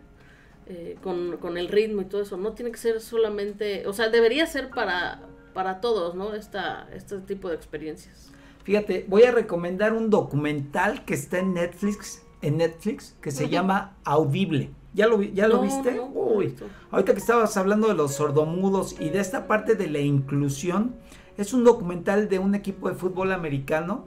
Eh, 0.66 0.97
con, 1.02 1.38
con 1.38 1.59
el 1.59 1.66
ritmo 1.66 2.02
y 2.02 2.04
todo 2.04 2.23
eso, 2.23 2.37
no 2.37 2.52
tiene 2.52 2.71
que 2.71 2.78
ser 2.78 3.00
solamente, 3.00 3.85
o 3.88 3.92
sea, 3.92 4.11
debería 4.11 4.47
ser 4.47 4.71
para, 4.71 5.21
para 5.54 5.81
todos, 5.81 6.14
¿no? 6.14 6.35
Esta, 6.35 6.88
este 6.95 7.19
tipo 7.19 7.49
de 7.49 7.57
experiencias. 7.57 8.31
Fíjate, 8.62 9.04
voy 9.09 9.25
a 9.25 9.33
recomendar 9.33 9.92
un 9.92 10.09
documental 10.09 11.04
que 11.04 11.14
está 11.14 11.40
en 11.40 11.54
Netflix, 11.54 12.23
en 12.42 12.59
Netflix, 12.59 13.16
que 13.21 13.33
se 13.33 13.49
llama 13.49 13.97
Audible. 14.04 14.71
¿Ya 14.95 15.09
lo, 15.09 15.21
ya 15.21 15.49
lo 15.49 15.62
viste? 15.62 15.92
no, 15.92 16.07
Uy, 16.07 16.54
ahorita 16.92 17.12
que 17.12 17.19
estabas 17.19 17.57
hablando 17.57 17.88
de 17.88 17.95
los 17.95 18.14
sordomudos 18.14 18.95
y 19.00 19.11
de 19.11 19.19
esta 19.19 19.49
parte 19.49 19.75
de 19.75 19.88
la 19.88 19.99
inclusión, 19.99 20.95
es 21.38 21.52
un 21.52 21.64
documental 21.64 22.28
de 22.28 22.38
un 22.38 22.54
equipo 22.54 22.88
de 22.88 22.95
fútbol 22.95 23.33
americano 23.33 24.07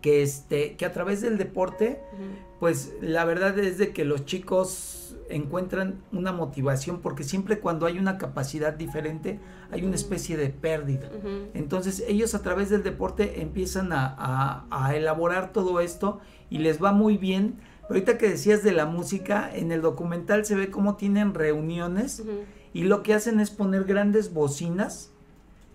que 0.00 0.22
este 0.22 0.76
que 0.76 0.86
a 0.86 0.92
través 0.92 1.20
del 1.20 1.38
deporte 1.38 2.00
pues 2.60 2.94
la 3.00 3.24
verdad 3.24 3.58
es 3.58 3.78
de 3.78 3.92
que 3.92 4.04
los 4.04 4.24
chicos 4.24 4.97
encuentran 5.30 6.02
una 6.12 6.32
motivación 6.32 7.00
porque 7.00 7.24
siempre 7.24 7.60
cuando 7.60 7.86
hay 7.86 7.98
una 7.98 8.18
capacidad 8.18 8.72
diferente 8.72 9.40
hay 9.70 9.84
una 9.84 9.94
especie 9.96 10.36
de 10.36 10.48
pérdida. 10.50 11.10
Entonces 11.54 12.02
ellos 12.08 12.34
a 12.34 12.42
través 12.42 12.70
del 12.70 12.82
deporte 12.82 13.40
empiezan 13.42 13.92
a, 13.92 14.06
a- 14.18 14.66
a 14.70 14.94
elaborar 14.96 15.52
todo 15.52 15.80
esto 15.80 16.20
y 16.50 16.58
les 16.58 16.82
va 16.82 16.92
muy 16.92 17.16
bien. 17.18 17.56
Pero 17.82 18.00
ahorita 18.00 18.18
que 18.18 18.28
decías 18.28 18.62
de 18.62 18.72
la 18.72 18.84
música, 18.86 19.50
en 19.54 19.72
el 19.72 19.80
documental 19.82 20.44
se 20.44 20.54
ve 20.54 20.70
cómo 20.70 20.96
tienen 20.96 21.32
reuniones 21.34 22.22
y 22.74 22.82
lo 22.84 23.02
que 23.02 23.14
hacen 23.14 23.40
es 23.40 23.50
poner 23.50 23.84
grandes 23.84 24.32
bocinas 24.34 25.10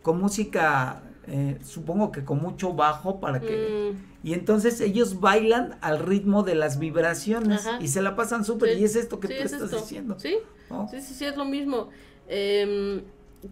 con 0.03 0.19
música, 0.19 1.01
eh, 1.27 1.57
supongo 1.63 2.11
que 2.11 2.23
con 2.25 2.41
mucho 2.41 2.73
bajo 2.73 3.19
para 3.19 3.39
que... 3.39 3.93
Mm, 3.93 4.27
Y 4.27 4.33
entonces 4.33 4.79
ellos 4.81 5.19
bailan 5.19 5.77
al 5.81 5.99
ritmo 5.99 6.43
de 6.43 6.55
las 6.55 6.79
vibraciones 6.79 7.65
Ajá. 7.67 7.79
y 7.81 7.87
se 7.89 8.01
la 8.01 8.15
pasan 8.15 8.45
súper. 8.45 8.73
Sí. 8.75 8.81
Y 8.81 8.83
es 8.85 8.95
esto 8.95 9.19
que 9.19 9.27
sí, 9.27 9.33
tú 9.35 9.39
es 9.43 9.53
estás 9.53 9.63
esto. 9.71 9.77
diciendo. 9.81 10.15
Sí, 10.19 10.37
¿no? 10.69 10.87
Sí, 10.89 11.01
sí, 11.01 11.13
sí, 11.13 11.25
es 11.25 11.35
lo 11.37 11.45
mismo. 11.45 11.89
Em, 12.27 13.03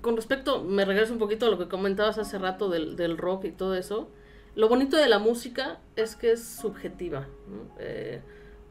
con 0.02 0.16
respecto, 0.16 0.64
me 0.64 0.86
regreso 0.86 1.12
un 1.14 1.20
poquito 1.20 1.46
a 1.46 1.50
lo 1.50 1.58
que 1.58 1.68
comentabas 1.68 2.18
hace 2.18 2.38
rato 2.38 2.70
del, 2.70 2.96
del 2.96 3.18
rock 3.18 3.46
y 3.46 3.52
todo 3.52 3.76
eso. 3.76 4.10
Lo 4.56 4.70
bonito 4.70 4.98
de 4.98 5.08
la 5.10 5.20
música 5.20 5.80
es 5.96 6.16
que 6.16 6.32
es 6.32 6.44
subjetiva. 6.44 7.28
¿no? 7.50 7.74
Eh, 7.80 8.22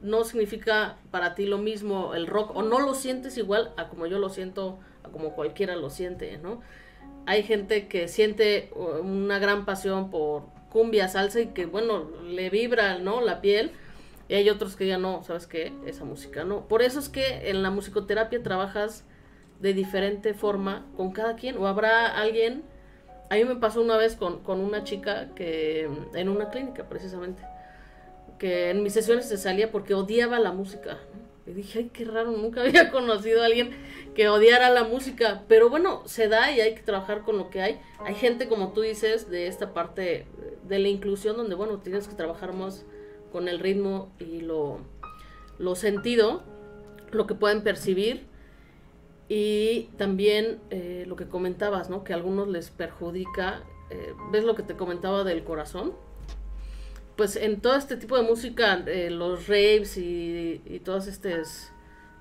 no 0.03 0.25
significa 0.25 0.97
para 1.11 1.35
ti 1.35 1.45
lo 1.47 1.59
mismo 1.59 2.15
el 2.15 2.27
rock, 2.27 2.57
o 2.57 2.63
no 2.63 2.81
lo 2.81 2.95
sientes 2.95 3.37
igual 3.37 3.73
a 3.77 3.89
como 3.89 4.07
yo 4.07 4.19
lo 4.19 4.31
siento, 4.31 4.79
a 5.05 5.09
como 5.11 5.35
cualquiera 5.35 5.77
lo 5.77 5.91
siente, 5.91 6.39
¿no? 6.39 6.63
Hay 7.31 7.45
gente 7.45 7.87
que 7.87 8.09
siente 8.09 8.73
una 8.75 9.39
gran 9.39 9.65
pasión 9.65 10.11
por 10.11 10.47
cumbia, 10.69 11.07
salsa 11.07 11.41
y 11.41 11.47
que, 11.47 11.65
bueno, 11.65 12.11
le 12.25 12.51
vibra, 12.51 12.99
¿no? 12.99 13.21
La 13.21 13.41
piel. 13.41 13.71
Y 14.29 14.35
hay 14.35 14.51
otros 14.51 14.75
que 14.75 14.89
ya 14.89 14.99
no, 14.99 15.23
¿sabes 15.23 15.47
qué? 15.47 15.73
Esa 15.87 16.05
música 16.05 16.43
no. 16.43 16.67
Por 16.67 16.83
eso 16.83 16.99
es 16.99 17.09
que 17.09 17.49
en 17.49 17.63
la 17.63 17.71
musicoterapia 17.71 18.43
trabajas 18.43 19.05
de 19.61 19.75
diferente 19.75 20.35
forma 20.35 20.85
con 20.97 21.13
cada 21.13 21.37
quien. 21.37 21.57
O 21.57 21.69
habrá 21.69 22.09
alguien. 22.21 22.65
A 23.31 23.37
mí 23.37 23.45
me 23.45 23.55
pasó 23.55 23.81
una 23.81 23.97
vez 23.97 24.17
con, 24.17 24.43
con 24.43 24.59
una 24.59 24.83
chica 24.83 25.29
que. 25.37 25.89
en 26.15 26.29
una 26.29 26.51
clínica, 26.51 26.89
precisamente. 26.89 27.45
Que 28.41 28.71
en 28.71 28.83
mis 28.83 28.93
sesiones 28.93 29.29
se 29.29 29.37
salía 29.37 29.71
porque 29.71 29.95
odiaba 29.95 30.41
la 30.41 30.51
música. 30.51 30.99
Y 31.47 31.53
dije, 31.53 31.79
ay, 31.79 31.91
qué 31.93 32.05
raro, 32.05 32.33
nunca 32.33 32.61
había 32.65 32.91
conocido 32.91 33.43
a 33.43 33.47
alguien 33.47 33.71
que 34.15 34.29
odiara 34.29 34.71
la 34.71 34.85
música. 34.85 35.45
Pero 35.49 35.71
bueno, 35.71 36.03
se 36.07 36.29
da 36.29 36.51
y 36.53 36.61
hay 36.61 36.75
que 36.75 36.83
trabajar 36.83 37.23
con 37.23 37.39
lo 37.39 37.51
que 37.51 37.61
hay. 37.63 37.81
Hay 38.05 38.15
gente, 38.15 38.49
como 38.49 38.73
tú 38.73 38.81
dices, 38.83 39.31
de 39.31 39.47
esta 39.47 39.73
parte 39.73 40.27
de 40.69 40.79
la 40.79 40.89
inclusión, 40.89 41.37
donde, 41.37 41.55
bueno, 41.55 41.79
tienes 41.79 42.09
que 42.09 42.15
trabajar 42.15 42.53
más 42.53 42.85
con 43.33 43.49
el 43.49 43.61
ritmo 43.61 44.13
y 44.19 44.41
lo, 44.41 44.79
lo 45.59 45.75
sentido, 45.77 46.43
lo 47.13 47.27
que 47.27 47.35
pueden 47.35 47.63
percibir. 47.63 48.27
Y 49.29 49.91
también 49.97 50.59
eh, 50.71 51.05
lo 51.07 51.15
que 51.15 51.29
comentabas, 51.29 51.89
¿no? 51.89 52.03
Que 52.03 52.13
a 52.13 52.17
algunos 52.17 52.49
les 52.49 52.71
perjudica. 52.71 53.63
eh, 53.91 54.13
¿Ves 54.33 54.43
lo 54.43 54.57
que 54.57 54.65
te 54.65 54.75
comentaba 54.75 55.23
del 55.23 55.45
corazón? 55.45 55.93
Pues 57.15 57.37
en 57.37 57.61
todo 57.61 57.77
este 57.77 57.97
tipo 57.97 58.17
de 58.17 58.23
música, 58.23 58.83
eh, 58.87 59.11
los 59.11 59.47
raves 59.47 59.97
y, 59.99 60.63
y 60.65 60.81
todos 60.81 61.07
estos 61.07 61.71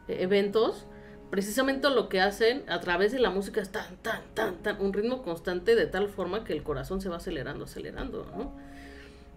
eventos, 0.08 0.86
precisamente 1.30 1.90
lo 1.90 2.10
que 2.10 2.22
hacen 2.22 2.64
a 2.70 2.80
través 2.80 3.12
de 3.12 3.20
la 3.20 3.30
música 3.30 3.62
es 3.62 3.70
tan, 3.72 3.96
tan, 3.98 4.22
tan, 4.34 4.56
tan, 4.64 4.82
un 4.82 4.94
ritmo 4.94 5.22
constante 5.22 5.76
de 5.76 5.86
tal 5.86 6.10
forma 6.10 6.44
que 6.44 6.54
el 6.54 6.64
corazón 6.64 7.02
se 7.02 7.10
va 7.10 7.18
acelerando, 7.18 7.66
acelerando, 7.66 8.26
¿no? 8.36 8.52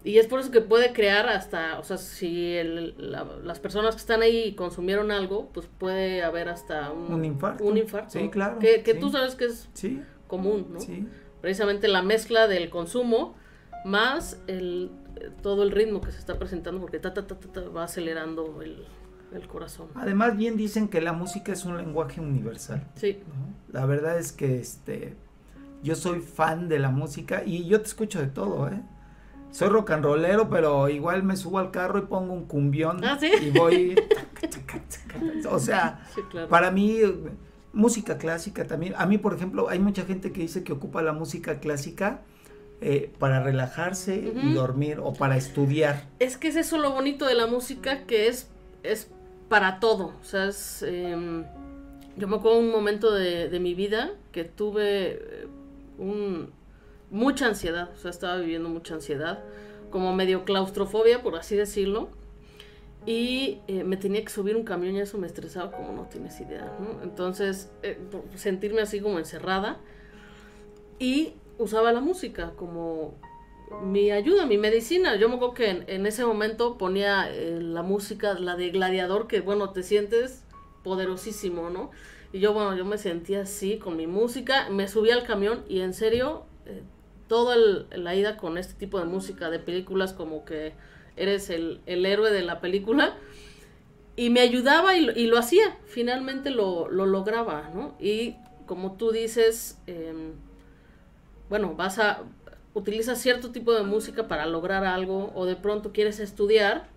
Y 0.04 0.18
es 0.18 0.26
por 0.26 0.40
eso 0.40 0.50
que 0.50 0.60
puede 0.60 0.92
crear 0.92 1.28
hasta, 1.28 1.78
o 1.78 1.84
sea, 1.84 1.96
si 1.96 2.54
el- 2.54 2.94
la- 2.98 3.24
las 3.44 3.60
personas 3.60 3.94
que 3.94 4.00
están 4.00 4.22
ahí 4.22 4.54
consumieron 4.56 5.12
algo, 5.12 5.50
pues 5.52 5.68
puede 5.78 6.24
haber 6.24 6.48
hasta 6.48 6.90
un, 6.90 7.12
Un 7.12 7.24
infarto. 7.24 7.62
Un 7.62 7.76
infarto. 7.76 8.10
Sí, 8.18 8.28
claro, 8.28 8.58
Que, 8.58 8.82
que 8.82 8.94
sí. 8.94 8.98
tú 9.00 9.10
sabes 9.10 9.36
que 9.36 9.44
es 9.44 9.68
Sí, 9.74 10.02
común, 10.26 10.66
¿no? 10.72 10.80
sí. 10.80 11.06
Precisamente 11.40 11.86
la 11.88 12.02
mezcla 12.02 12.48
del 12.48 12.68
consumo 12.68 13.36
más 13.84 14.40
el, 14.48 14.90
todo 15.42 15.62
el 15.62 15.70
ritmo 15.70 16.00
que 16.00 16.10
se 16.10 16.18
está 16.18 16.36
presentando, 16.38 16.80
porque 16.80 16.98
ta, 16.98 17.14
ta, 17.14 17.26
ta, 17.26 17.36
ta, 17.38 17.48
ta, 17.52 17.60
va 17.68 17.84
acelerando 17.84 18.60
el, 18.62 18.84
el 19.34 19.46
corazón. 19.48 19.88
Además, 19.94 20.36
bien 20.36 20.56
dicen 20.56 20.88
que 20.88 21.00
la 21.00 21.12
música 21.12 21.52
es 21.52 21.64
un 21.64 21.76
lenguaje 21.76 22.20
universal. 22.20 22.86
Sí, 22.94 23.18
¿no? 23.26 23.54
La 23.78 23.86
verdad 23.86 24.18
es 24.18 24.32
que 24.32 24.58
este 24.58 25.16
yo 25.82 25.94
soy 25.96 26.20
fan 26.20 26.68
de 26.68 26.78
la 26.78 26.90
música 26.90 27.42
y 27.44 27.66
yo 27.66 27.80
te 27.80 27.88
escucho 27.88 28.20
de 28.20 28.28
todo, 28.28 28.68
¿eh? 28.68 28.80
Soy 29.50 29.68
rock 29.68 29.90
and 29.90 30.04
rollero, 30.04 30.48
pero 30.48 30.88
igual 30.88 31.22
me 31.24 31.36
subo 31.36 31.58
al 31.58 31.70
carro 31.70 31.98
y 31.98 32.02
pongo 32.02 32.32
un 32.32 32.46
cumbión 32.46 33.04
Ah, 33.04 33.18
¿sí? 33.20 33.30
y 33.42 33.50
voy 33.50 33.94
o 35.50 35.58
sea, 35.58 36.00
sí, 36.14 36.22
claro. 36.30 36.48
para 36.48 36.70
mí 36.70 37.00
música 37.72 38.16
clásica 38.18 38.66
también. 38.66 38.94
A 38.96 39.06
mí, 39.06 39.18
por 39.18 39.34
ejemplo, 39.34 39.68
hay 39.68 39.78
mucha 39.78 40.04
gente 40.04 40.32
que 40.32 40.40
dice 40.42 40.62
que 40.64 40.72
ocupa 40.72 41.02
la 41.02 41.12
música 41.12 41.58
clásica 41.60 42.20
eh, 42.80 43.12
para 43.18 43.42
relajarse 43.42 44.16
y 44.16 44.52
dormir 44.54 44.98
o 45.02 45.12
para 45.12 45.36
estudiar. 45.36 46.06
Es 46.18 46.36
que 46.36 46.48
es 46.48 46.56
eso 46.56 46.78
lo 46.78 46.90
bonito 46.92 47.26
de 47.26 47.34
la 47.34 47.46
música, 47.46 48.04
que 48.06 48.28
es, 48.28 48.48
es 48.82 49.08
para 49.48 49.80
todo. 49.80 50.14
O 50.20 50.24
sea, 50.24 50.46
es, 50.46 50.82
em, 50.82 51.44
yo 52.16 52.28
me 52.28 52.36
acuerdo 52.36 52.58
un 52.58 52.70
momento 52.70 53.10
de, 53.12 53.58
mi 53.60 53.74
vida 53.74 54.12
que 54.32 54.44
tuve 54.44 55.18
eh, 55.20 55.46
mucha 57.10 57.46
ansiedad. 57.46 57.90
O 57.94 57.98
sea, 57.98 58.10
estaba 58.10 58.38
viviendo 58.38 58.68
mucha 58.68 58.94
ansiedad, 58.94 59.42
como 59.90 60.14
medio 60.14 60.44
claustrofobia, 60.44 61.22
por 61.22 61.36
así 61.36 61.56
decirlo. 61.56 62.08
y 63.04 63.58
eh, 63.66 63.82
me 63.82 63.96
tenía 63.96 64.22
que 64.24 64.30
subir 64.30 64.56
un 64.56 64.62
camión 64.62 64.94
y 64.94 65.00
eso 65.00 65.18
me 65.18 65.26
estresaba 65.26 65.72
como 65.72 65.92
no 65.92 66.04
tienes 66.04 66.40
idea, 66.40 66.72
¿no? 66.78 67.02
Entonces, 67.02 67.68
eh, 67.82 67.98
sentirme 68.36 68.80
así 68.80 69.00
como 69.00 69.18
encerrada 69.18 69.80
y 71.00 71.34
usaba 71.58 71.92
la 71.92 72.00
música 72.00 72.52
como 72.56 73.14
mi 73.82 74.10
ayuda, 74.10 74.46
mi 74.46 74.58
medicina. 74.58 75.16
Yo 75.16 75.28
me 75.28 75.36
acuerdo 75.36 75.54
que 75.54 75.70
en, 75.86 76.06
ese 76.06 76.24
momento 76.24 76.78
ponía 76.78 77.28
eh, 77.32 77.58
la 77.60 77.82
música, 77.82 78.34
la 78.34 78.56
de 78.56 78.70
Gladiador, 78.70 79.26
que 79.26 79.40
bueno, 79.40 79.70
te 79.70 79.82
sientes 79.82 80.44
poderosísimo, 80.82 81.70
¿no? 81.70 81.90
Y 82.32 82.40
yo, 82.40 82.52
bueno, 82.52 82.74
yo 82.76 82.84
me 82.84 82.98
sentía 82.98 83.42
así 83.42 83.78
con 83.78 83.96
mi 83.96 84.06
música, 84.06 84.68
me 84.70 84.88
subí 84.88 85.10
al 85.10 85.24
camión 85.24 85.64
y 85.68 85.80
en 85.80 85.94
serio, 85.94 86.44
eh, 86.66 86.82
toda 87.28 87.56
la 87.56 88.14
ida 88.14 88.36
con 88.36 88.58
este 88.58 88.74
tipo 88.74 88.98
de 88.98 89.04
música 89.04 89.50
de 89.50 89.58
películas 89.58 90.12
como 90.12 90.44
que 90.44 90.72
eres 91.16 91.50
el, 91.50 91.80
héroe 91.86 92.30
de 92.30 92.42
la 92.42 92.60
película. 92.60 93.16
Y 94.14 94.28
me 94.30 94.40
ayudaba 94.40 94.96
y, 94.96 95.00
lo- 95.06 95.12
y 95.12 95.26
lo 95.26 95.38
hacía, 95.38 95.78
finalmente 95.86 96.50
lo, 96.50 96.88
lo 96.90 97.06
lograba, 97.06 97.70
¿no? 97.74 97.94
Y 97.98 98.36
como 98.66 98.96
tú 98.96 99.10
dices, 99.10 99.78
em, 99.86 100.32
bueno, 101.48 101.74
vas 101.74 101.98
a 101.98 102.22
utilizas 102.74 103.18
cierto 103.20 103.50
tipo 103.50 103.72
de 103.72 103.82
música 103.82 104.28
para 104.28 104.46
lograr 104.46 104.84
algo 104.84 105.32
o 105.34 105.44
de 105.46 105.56
pronto 105.56 105.92
quieres 105.92 106.20
estudiar, 106.20 106.88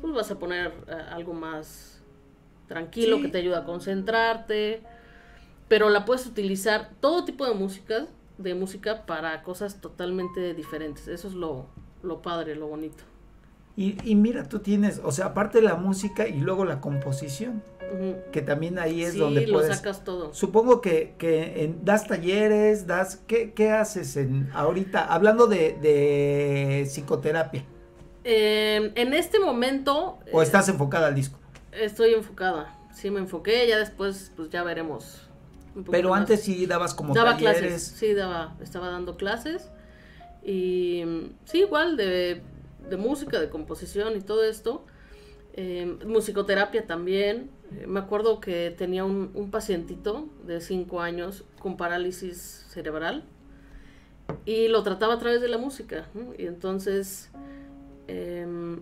pues 0.00 0.12
vas 0.12 0.30
a 0.30 0.38
poner 0.38 0.72
eh, 0.88 0.92
algo 1.10 1.32
más 1.34 2.02
tranquilo 2.68 3.16
Sí. 3.16 3.22
que 3.22 3.28
te 3.28 3.38
ayuda 3.38 3.58
a 3.60 3.64
concentrarte, 3.64 4.82
pero 5.68 5.88
la 5.90 6.04
puedes 6.04 6.26
utilizar 6.26 6.90
todo 7.00 7.24
tipo 7.24 7.46
de 7.46 7.54
música, 7.54 8.06
de 8.38 8.54
música 8.54 9.06
para 9.06 9.42
cosas 9.42 9.80
totalmente 9.80 10.54
diferentes. 10.54 11.06
Eso 11.08 11.28
es 11.28 11.34
lo, 11.34 11.66
lo 12.02 12.20
padre, 12.22 12.54
lo 12.56 12.66
bonito. 12.66 13.04
Y, 13.76 13.96
y 14.08 14.14
mira, 14.14 14.44
tú 14.48 14.60
tienes, 14.60 15.00
o 15.02 15.10
sea, 15.10 15.26
aparte 15.26 15.58
de 15.58 15.64
la 15.64 15.74
música 15.74 16.28
y 16.28 16.38
luego 16.40 16.64
la 16.64 16.80
composición, 16.80 17.62
que 18.32 18.40
también 18.42 18.78
ahí 18.78 19.02
es 19.04 19.12
sí, 19.12 19.18
donde 19.18 19.46
lo 19.46 19.54
puedes... 19.58 19.76
sacas 19.76 20.02
todo. 20.04 20.32
Supongo 20.34 20.80
que, 20.80 21.14
que 21.18 21.64
en- 21.64 21.84
das 21.84 22.06
talleres, 22.06 22.86
das... 22.86 23.16
¿Qué, 23.26 23.52
qué 23.52 23.70
haces 23.70 24.16
en, 24.16 24.48
ahorita? 24.54 25.04
Hablando 25.04 25.46
de, 25.46 25.76
de 25.80 26.84
psicoterapia, 26.88 27.64
Eh, 28.24 28.92
en 28.94 29.12
este 29.12 29.38
momento 29.38 30.18
o 30.32 30.40
eh, 30.40 30.44
estás 30.44 30.68
enfocada 30.68 31.08
al 31.08 31.14
disco. 31.14 31.38
estoy 31.72 32.14
enfocada. 32.14 32.74
Sí 32.94 33.10
me 33.10 33.20
enfoqué, 33.20 33.66
ya 33.68 33.78
después 33.78 34.32
pues 34.36 34.50
ya 34.50 34.62
veremos. 34.62 35.20
Pero 35.90 36.10
más. 36.10 36.20
antes 36.20 36.42
sí 36.42 36.66
dabas 36.66 36.94
como 36.94 37.12
daba 37.14 37.32
talleres. 37.36 37.58
clases, 37.58 37.82
sí, 37.82 38.14
daba, 38.14 38.56
estaba 38.62 38.88
dando 38.88 39.16
clases. 39.16 39.68
Y 40.44 41.02
mm, 41.04 41.30
sí, 41.44 41.58
igual 41.60 41.96
de, 41.96 42.42
de 42.88 42.96
música, 42.96 43.40
de 43.40 43.48
composición 43.50 44.16
y 44.16 44.20
todo 44.20 44.44
esto. 44.44 44.84
Eh, 45.54 45.98
musicoterapia 46.06 46.86
también. 46.86 47.50
Eh, 47.72 47.86
me 47.86 48.00
acuerdo 48.00 48.40
que 48.40 48.74
tenía 48.76 49.04
un, 49.04 49.50
pacientito 49.50 50.28
de 50.44 50.60
5 50.60 51.00
años 51.00 51.44
con 51.60 51.76
parálisis 51.76 52.66
cerebral 52.68 53.24
y 54.44 54.68
lo 54.68 54.82
trataba 54.82 55.14
a 55.14 55.18
través 55.18 55.40
de 55.40 55.48
la 55.48 55.58
música. 55.58 56.08
Y 56.38 56.46
entonces 56.46 57.30
em, 58.08 58.80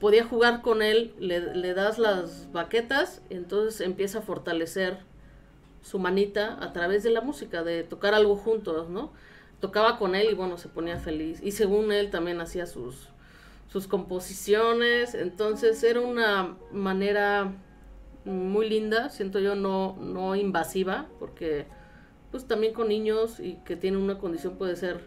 podía 0.00 0.24
jugar 0.24 0.62
con 0.62 0.82
él, 0.82 1.14
le, 1.20 1.54
le 1.54 1.74
das 1.74 1.98
las 1.98 2.50
baquetas 2.52 3.22
y 3.30 3.34
entonces 3.34 3.80
empieza 3.80 4.18
a 4.18 4.22
fortalecer 4.22 4.98
su 5.82 5.98
manita 5.98 6.62
a 6.62 6.72
través 6.72 7.02
de 7.02 7.10
la 7.10 7.20
música, 7.20 7.62
de 7.62 7.84
tocar 7.84 8.14
algo 8.14 8.36
juntos, 8.36 8.88
¿no? 8.88 9.12
Tocaba 9.60 9.98
con 9.98 10.14
él 10.14 10.28
y 10.30 10.34
bueno, 10.34 10.58
se 10.58 10.68
ponía 10.68 10.98
feliz. 10.98 11.40
Y 11.42 11.52
según 11.52 11.92
él 11.92 12.10
también 12.10 12.40
hacía 12.40 12.66
sus, 12.66 13.08
sus 13.68 13.86
composiciones. 13.86 15.14
Entonces 15.14 15.82
era 15.82 16.00
una 16.00 16.56
manera 16.72 17.52
muy 18.24 18.68
linda, 18.68 19.08
siento 19.10 19.38
yo, 19.38 19.54
no, 19.54 19.96
no 20.00 20.36
invasiva, 20.36 21.06
porque 21.18 21.66
pues 22.30 22.46
también 22.46 22.74
con 22.74 22.88
niños 22.88 23.40
y 23.40 23.54
que 23.64 23.76
tienen 23.76 24.00
una 24.00 24.18
condición 24.18 24.56
puede 24.56 24.76
ser 24.76 25.00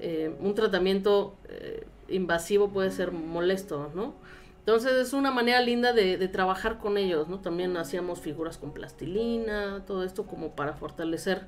eh, 0.00 0.34
un 0.40 0.54
tratamiento 0.54 1.36
eh, 1.48 1.86
invasivo 2.08 2.70
puede 2.70 2.90
ser 2.90 3.12
molesto, 3.12 3.90
¿no? 3.94 4.14
Entonces 4.58 4.92
es 4.92 5.12
una 5.12 5.30
manera 5.30 5.60
linda 5.60 5.92
de, 5.92 6.18
de 6.18 6.28
trabajar 6.28 6.78
con 6.78 6.98
ellos, 6.98 7.28
¿no? 7.28 7.40
También 7.40 7.76
hacíamos 7.76 8.20
figuras 8.20 8.58
con 8.58 8.72
plastilina, 8.72 9.84
todo 9.86 10.04
esto 10.04 10.26
como 10.26 10.54
para 10.54 10.74
fortalecer 10.74 11.46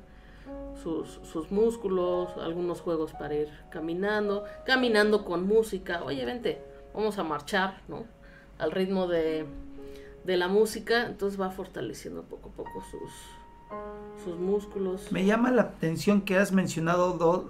sus, 0.82 1.20
sus 1.30 1.50
músculos, 1.50 2.30
algunos 2.36 2.80
juegos 2.80 3.12
para 3.12 3.34
ir 3.34 3.48
caminando, 3.70 4.44
caminando 4.66 5.24
con 5.24 5.46
música, 5.46 6.02
oye, 6.04 6.24
vente, 6.24 6.60
vamos 6.94 7.18
a 7.18 7.24
marchar, 7.24 7.80
¿no? 7.88 8.04
Al 8.58 8.70
ritmo 8.70 9.06
de, 9.06 9.46
de 10.24 10.36
la 10.36 10.48
música, 10.48 11.06
entonces 11.06 11.40
va 11.40 11.50
fortaleciendo 11.50 12.22
poco 12.22 12.50
a 12.50 12.52
poco 12.52 12.82
sus, 12.90 13.12
sus 14.24 14.38
músculos. 14.38 15.10
Me 15.10 15.24
llama 15.24 15.50
la 15.50 15.62
atención 15.62 16.22
que 16.22 16.36
has 16.38 16.52
mencionado 16.52 17.12
do- 17.14 17.48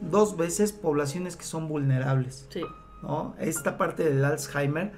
dos 0.00 0.36
veces 0.36 0.72
poblaciones 0.72 1.36
que 1.36 1.44
son 1.44 1.68
vulnerables. 1.68 2.46
Sí, 2.50 2.62
¿no? 3.02 3.34
Esta 3.38 3.76
parte 3.76 4.02
del 4.04 4.24
Alzheimer, 4.24 4.92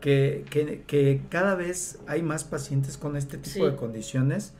que, 0.00 0.44
que- 0.50 0.82
que 0.86 1.22
cada 1.28 1.54
vez 1.54 2.00
hay 2.06 2.22
más 2.22 2.44
pacientes 2.44 2.96
con 2.96 3.16
este 3.16 3.36
tipo 3.36 3.54
Sí. 3.66 3.70
de 3.70 3.76
condiciones, 3.76 4.54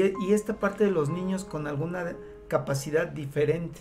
y, 0.00 0.14
y 0.28 0.32
esta 0.32 0.58
parte 0.58 0.84
de 0.84 0.90
los 0.90 1.08
niños 1.10 1.44
con 1.44 1.66
alguna 1.66 2.14
capacidad 2.48 3.06
diferente, 3.08 3.80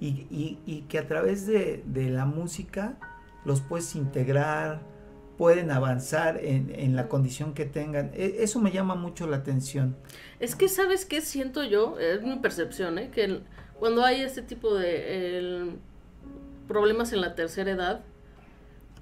y, 0.00 0.06
y- 0.30 0.58
y 0.66 0.82
que 0.82 0.98
a 0.98 1.06
través 1.06 1.46
de, 1.46 1.82
de 1.86 2.10
la 2.10 2.24
música 2.26 2.96
los 3.44 3.60
puedes 3.60 3.94
integrar, 3.96 4.80
pueden 5.38 5.70
avanzar 5.70 6.38
en, 6.44 6.72
en 6.76 6.94
la 6.94 7.08
condición 7.08 7.54
que 7.54 7.64
tengan. 7.64 8.10
E- 8.14 8.36
Eso 8.40 8.60
me 8.60 8.70
llama 8.70 8.94
mucho 8.94 9.26
la 9.26 9.36
atención. 9.38 9.96
Es 10.40 10.54
que, 10.54 10.68
¿sabes 10.68 11.04
qué 11.04 11.20
siento 11.20 11.64
yo? 11.64 11.98
Es 11.98 12.22
mi 12.22 12.36
percepción, 12.36 12.98
¿eh? 12.98 13.10
Que 13.10 13.24
el- 13.24 13.42
cuando 13.78 14.04
hay 14.04 14.20
este 14.20 14.42
tipo 14.42 14.74
de 14.74 15.38
el, 15.38 15.70
problemas 16.68 17.12
en 17.12 17.20
la 17.20 17.34
tercera 17.34 17.70
edad 17.72 18.04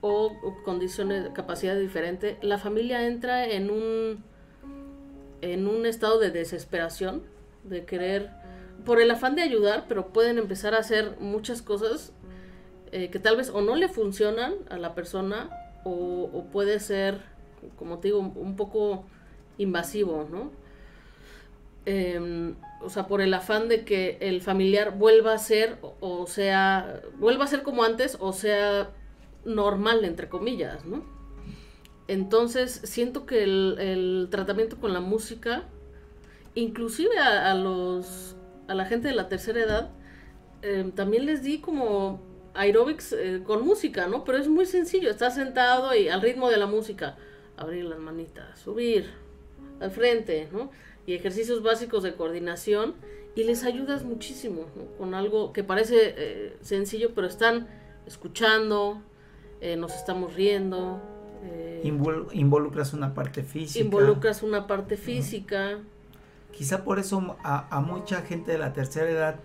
o, 0.00 0.32
o 0.42 0.62
condiciones 0.64 1.24
de 1.24 1.32
capacidad 1.32 1.76
diferente, 1.78 2.38
la 2.40 2.56
familia 2.58 3.06
entra 3.06 3.44
en 3.46 3.70
un, 3.70 4.24
en 5.42 5.66
un 5.66 5.86
estado 5.86 6.18
de 6.18 6.30
desesperación, 6.30 7.22
de 7.64 7.84
querer, 7.84 8.30
por 8.84 9.00
el 9.00 9.10
afán 9.10 9.36
de 9.36 9.42
ayudar, 9.42 9.84
pero 9.88 10.08
pueden 10.08 10.38
empezar 10.38 10.74
a 10.74 10.78
hacer 10.78 11.16
muchas 11.20 11.62
cosas 11.62 12.12
eh, 12.92 13.10
que 13.10 13.18
tal 13.18 13.36
vez 13.36 13.50
o 13.50 13.60
no 13.60 13.76
le 13.76 13.88
funcionan 13.88 14.54
a 14.68 14.78
la 14.78 14.94
persona 14.94 15.50
o, 15.84 16.44
puede 16.52 16.80
ser, 16.80 17.20
como 17.76 17.98
te 17.98 18.08
digo, 18.08 18.18
un 18.18 18.56
poco 18.56 19.04
invasivo, 19.58 20.26
¿no? 20.30 20.50
Em, 21.86 22.56
o 22.82 22.90
sea, 22.90 23.06
por 23.06 23.20
el 23.20 23.32
afán 23.32 23.68
de 23.68 23.84
que 23.84 24.18
el 24.20 24.40
familiar 24.40 24.96
vuelva 24.96 25.32
a 25.34 25.38
ser, 25.38 25.78
o 26.00 26.26
sea, 26.26 27.00
vuelva 27.18 27.44
a 27.44 27.48
ser 27.48 27.62
como 27.62 27.84
antes, 27.84 28.16
o 28.20 28.32
sea, 28.32 28.90
normal, 29.44 30.04
entre 30.04 30.28
comillas, 30.28 30.84
¿no? 30.84 31.04
Entonces, 32.10 32.80
siento 32.82 33.24
que 33.24 33.44
el, 33.44 34.26
tratamiento 34.32 34.80
con 34.80 34.92
la 34.92 34.98
música, 34.98 35.62
inclusive 36.56 37.16
a, 37.20 37.54
los, 37.54 38.34
a 38.66 38.74
la 38.74 38.84
gente 38.84 39.06
de 39.06 39.14
la 39.14 39.28
tercera 39.28 39.60
edad, 39.60 39.90
em, 40.62 40.90
también 40.90 41.24
les 41.24 41.44
di 41.44 41.60
como 41.60 42.20
aerobics 42.54 43.12
eh, 43.12 43.42
con 43.44 43.64
música, 43.64 44.08
¿no? 44.08 44.24
Pero 44.24 44.38
es 44.38 44.48
muy 44.48 44.66
sencillo, 44.66 45.08
estás 45.08 45.36
sentado 45.36 45.94
y 45.94 46.08
al 46.08 46.20
ritmo 46.20 46.50
de 46.50 46.56
la 46.56 46.66
música, 46.66 47.16
abrir 47.56 47.84
las 47.84 48.00
manitas, 48.00 48.58
subir 48.58 49.08
al 49.78 49.92
frente, 49.92 50.48
¿no? 50.50 50.72
Y 51.06 51.14
ejercicios 51.14 51.62
básicos 51.62 52.02
de 52.02 52.14
coordinación 52.16 52.96
y 53.36 53.44
les 53.44 53.62
ayudas 53.62 54.02
muchísimo. 54.02 54.66
Con 54.98 55.14
algo 55.14 55.52
que 55.52 55.62
parece 55.62 56.14
eh, 56.16 56.56
sencillo, 56.60 57.12
pero 57.14 57.28
están 57.28 57.68
escuchando, 58.04 59.00
eh, 59.60 59.76
nos 59.76 59.94
estamos 59.94 60.34
riendo, 60.34 61.00
eh, 61.42 61.82
Invol- 61.84 62.28
involucras 62.32 62.92
una 62.92 63.14
parte 63.14 63.42
física. 63.42 63.84
involucras 63.84 64.42
una 64.42 64.66
parte 64.66 64.96
física. 64.96 65.78
Quizá 66.52 66.84
por 66.84 66.98
eso 66.98 67.36
a, 67.42 67.74
a 67.74 67.80
mucha 67.80 68.22
gente 68.22 68.52
de 68.52 68.58
la 68.58 68.72
tercera 68.72 69.08
edad 69.10 69.36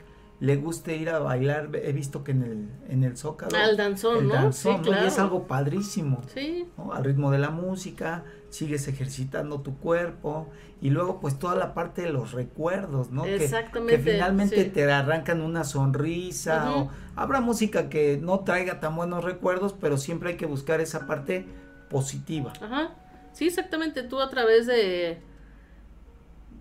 le 0.42 0.58
guste 0.58 0.98
ir 0.98 1.10
a 1.10 1.20
bailar. 1.20 1.70
He 1.74 1.94
visto 1.94 2.24
que 2.26 2.32
en 2.32 2.44
el, 2.44 2.70
en 2.90 3.04
el 3.06 3.16
Zócalo. 3.16 3.56
Al 3.56 3.78
danzón, 3.78 4.18
el 4.18 4.28
¿no? 4.28 4.34
danzón, 4.34 4.84
Sí, 4.84 4.92
¿no? 4.92 5.02
Y 5.04 5.08
es 5.08 5.18
algo 5.20 5.48
padrísimo. 5.48 6.22
Sí, 6.34 6.68
¿no? 6.78 6.92
Al 6.94 7.06
ritmo 7.06 7.32
de 7.32 7.38
la 7.40 7.52
música, 7.52 8.26
sigues 8.50 8.88
ejercitando 8.90 9.62
tu 9.62 9.78
cuerpo. 9.78 10.50
Y 10.82 10.90
luego, 10.90 11.22
pues 11.22 11.40
toda 11.40 11.56
la 11.56 11.74
parte 11.74 12.02
de 12.02 12.10
los 12.12 12.34
recuerdos, 12.34 13.12
¿no? 13.12 13.24
Que- 13.24 13.36
Exactamente, 13.36 13.96
Que, 14.04 14.12
finalmente 14.12 14.64
sí. 14.66 14.70
te 14.72 14.92
arrancan 14.92 15.40
una 15.42 15.64
sonrisa. 15.64 16.76
O 16.76 16.90
habrá 17.16 17.40
música 17.40 17.88
que 17.88 18.20
no 18.22 18.42
traiga 18.42 18.82
tan 18.82 18.96
buenos 18.96 19.24
recuerdos, 19.24 19.74
pero 19.80 19.98
siempre 19.98 20.32
hay 20.32 20.38
que 20.38 20.46
buscar 20.48 20.82
esa 20.82 21.08
parte 21.08 21.46
positiva. 21.90 22.54
Ajá. 22.62 22.92
Sí, 23.34 23.48
exactamente. 23.48 24.04
Tú 24.04 24.20
a 24.22 24.30
través 24.30 24.66
de. 24.68 25.18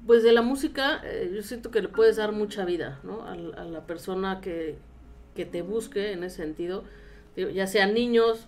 Pues 0.06 0.22
de 0.22 0.32
la 0.32 0.42
música, 0.42 1.00
eh, 1.04 1.32
yo 1.34 1.42
siento 1.42 1.70
que 1.70 1.80
le 1.80 1.88
puedes 1.88 2.16
dar 2.16 2.32
mucha 2.32 2.64
vida, 2.66 3.00
¿no? 3.04 3.26
Al- 3.26 3.54
A, 3.58 3.64
la 3.64 3.86
persona 3.86 4.40
que, 4.42 4.76
que 5.34 5.46
te 5.46 5.62
busque 5.62 6.12
en 6.12 6.24
ese 6.24 6.36
sentido. 6.36 6.84
Ya 7.36 7.66
sean 7.66 7.94
niños, 7.94 8.46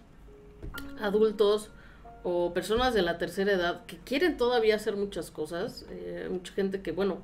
adultos 1.00 1.70
o 2.22 2.52
personas 2.52 2.92
de 2.94 3.02
la 3.02 3.18
tercera 3.18 3.52
edad 3.52 3.84
que 3.86 3.96
quieren 3.98 4.36
todavía 4.36 4.76
hacer 4.76 4.96
muchas 4.96 5.30
cosas, 5.30 5.86
eh, 5.90 6.28
mucha 6.30 6.52
gente 6.52 6.82
que, 6.82 6.92
bueno, 6.92 7.18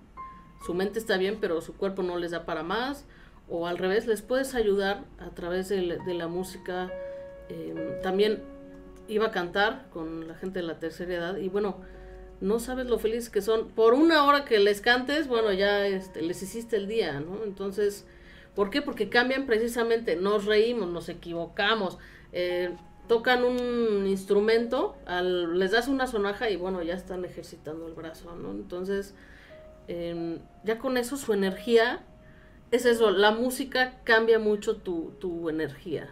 su 0.66 0.74
mente 0.74 0.98
está 0.98 1.16
bien, 1.18 1.38
pero 1.40 1.60
su 1.60 1.74
cuerpo 1.74 2.02
no 2.02 2.16
les 2.18 2.30
da 2.30 2.44
para 2.46 2.62
más, 2.62 3.04
o 3.48 3.66
al 3.66 3.78
revés, 3.78 4.06
les 4.06 4.22
puedes 4.22 4.54
ayudar 4.54 5.04
a 5.18 5.30
través 5.30 5.68
de, 5.68 5.98
de 6.04 6.14
la 6.14 6.26
música. 6.28 6.90
Eh, 7.48 8.00
también 8.02 8.42
iba 9.08 9.26
a 9.26 9.30
cantar 9.30 9.86
con 9.90 10.28
la 10.28 10.34
gente 10.34 10.60
de 10.60 10.66
la 10.66 10.78
tercera 10.78 11.14
edad 11.14 11.36
y 11.36 11.48
bueno, 11.48 11.80
no 12.42 12.58
sabes 12.58 12.86
lo 12.86 12.98
felices 12.98 13.30
que 13.30 13.40
son. 13.40 13.68
Por 13.68 13.94
una 13.94 14.24
hora 14.24 14.44
que 14.44 14.58
les 14.58 14.80
cantes, 14.80 15.28
bueno, 15.28 15.52
ya 15.52 15.86
este, 15.86 16.22
les 16.22 16.42
hiciste 16.42 16.76
el 16.76 16.88
día, 16.88 17.20
¿no? 17.20 17.44
Entonces, 17.44 18.04
¿por 18.56 18.68
qué? 18.68 18.82
Porque 18.82 19.08
cambian 19.08 19.46
precisamente, 19.46 20.16
nos 20.16 20.44
reímos, 20.44 20.88
nos 20.90 21.08
equivocamos, 21.08 21.98
eh, 22.32 22.74
tocan 23.06 23.44
un 23.44 24.06
instrumento, 24.08 24.96
al, 25.06 25.58
les 25.58 25.70
das 25.70 25.86
una 25.86 26.08
sonaja 26.08 26.50
y 26.50 26.56
bueno, 26.56 26.82
ya 26.82 26.94
están 26.94 27.24
ejercitando 27.24 27.86
el 27.86 27.94
brazo, 27.94 28.34
¿no? 28.34 28.50
Entonces, 28.50 29.14
em, 29.86 30.40
ya 30.64 30.78
con 30.78 30.96
eso 30.96 31.16
su 31.16 31.32
energía, 31.32 32.02
es 32.72 32.86
eso, 32.86 33.12
la 33.12 33.30
música 33.30 34.00
cambia 34.02 34.40
mucho 34.40 34.76
tu, 34.76 35.12
tu 35.20 35.48
energía. 35.48 36.10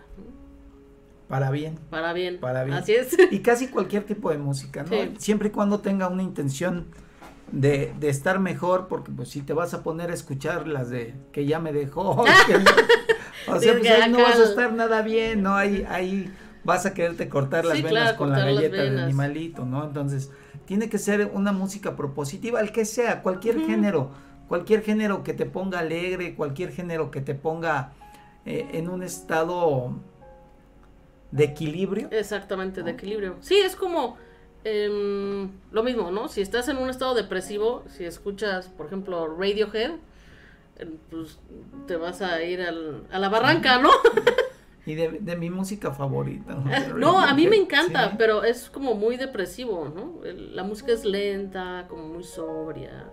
Para 1.30 1.50
bien. 1.50 1.78
Para 1.88 2.12
bien. 2.12 2.38
Para 2.40 2.64
bien. 2.64 2.76
Así 2.76 2.92
es. 2.92 3.16
Y 3.30 3.38
casi 3.38 3.68
cualquier 3.68 4.02
tipo 4.04 4.30
de 4.30 4.36
música, 4.38 4.82
¿no? 4.82 4.88
Sí. 4.90 5.14
Siempre 5.18 5.48
y 5.48 5.50
cuando 5.52 5.78
tenga 5.78 6.08
una 6.08 6.22
intención 6.24 6.88
de, 7.52 7.92
de 7.98 8.08
estar 8.10 8.38
mejor, 8.40 8.88
porque 8.88 9.10
pues 9.12 9.28
si 9.30 9.40
te 9.40 9.52
vas 9.54 9.72
a 9.72 9.82
poner 9.82 10.10
a 10.10 10.14
escuchar 10.14 10.66
las 10.68 10.90
de 10.90 11.14
que 11.32 11.46
ya 11.46 11.58
me 11.60 11.72
dejó, 11.72 12.22
que- 12.46 12.56
o 13.50 13.58
sea, 13.58 13.78
pues 13.78 13.90
ahí 13.90 14.10
no 14.10 14.20
vas 14.20 14.38
a 14.38 14.44
estar 14.44 14.72
nada 14.72 15.02
bien, 15.02 15.42
¿no? 15.42 15.54
Ahí, 15.56 15.86
ahí 15.88 16.30
vas 16.64 16.84
a 16.84 16.92
quererte 16.94 17.28
cortar 17.28 17.64
las 17.64 17.76
Sí, 17.78 17.82
venas 17.82 18.02
claro, 18.02 18.18
con 18.18 18.30
la 18.32 18.40
galleta 18.40 18.76
de 18.76 18.90
venas. 18.90 19.04
animalito, 19.04 19.64
¿no? 19.64 19.84
Entonces, 19.84 20.30
tiene 20.66 20.88
que 20.90 20.98
ser 20.98 21.30
una 21.32 21.52
música 21.52 21.96
propositiva, 21.96 22.60
el 22.60 22.70
que 22.72 22.84
sea, 22.84 23.22
cualquier 23.22 23.60
género, 23.66 24.10
cualquier 24.48 24.82
género 24.82 25.22
que 25.24 25.32
te 25.32 25.46
ponga 25.46 25.78
alegre, 25.78 26.34
cualquier 26.34 26.70
género 26.72 27.10
que 27.10 27.20
te 27.20 27.34
ponga 27.34 27.92
eh, 28.46 28.68
en 28.74 28.88
un 28.88 29.02
estado 29.02 29.94
de 31.30 31.44
equilibrio. 31.44 32.08
Exactamente, 32.10 32.82
de 32.82 32.90
equilibrio. 32.90 33.36
Sí, 33.40 33.56
es 33.56 33.76
como 33.76 34.16
em, 34.64 35.50
lo 35.72 35.82
mismo, 35.82 36.10
¿no? 36.10 36.28
Si 36.28 36.40
estás 36.40 36.68
en 36.68 36.76
un 36.76 36.90
estado 36.90 37.14
depresivo, 37.14 37.84
si 37.88 38.04
escuchas, 38.04 38.68
por 38.68 38.86
ejemplo, 38.86 39.26
Radiohead, 39.38 39.92
eh, 40.78 40.88
pues 41.10 41.38
te 41.86 41.96
vas 41.96 42.20
a 42.22 42.42
ir 42.42 42.60
al- 42.62 43.04
a 43.10 43.18
la 43.18 43.28
barranca, 43.28 43.78
¿no? 43.78 43.90
Y 44.86 44.94
de, 44.94 45.18
de 45.20 45.36
mi 45.36 45.50
música 45.50 45.92
favorita. 45.92 46.54
¿no? 46.54 46.64
No, 46.98 47.20
a 47.20 47.32
mí 47.34 47.46
me 47.46 47.56
encanta, 47.56 48.08
Sí. 48.10 48.14
pero 48.18 48.42
es 48.44 48.70
como 48.70 48.94
muy 48.94 49.16
depresivo, 49.18 49.92
¿no? 49.94 50.20
La 50.24 50.64
música 50.64 50.92
es 50.92 51.04
lenta, 51.04 51.84
como 51.88 52.06
muy 52.08 52.24
sobria. 52.24 53.04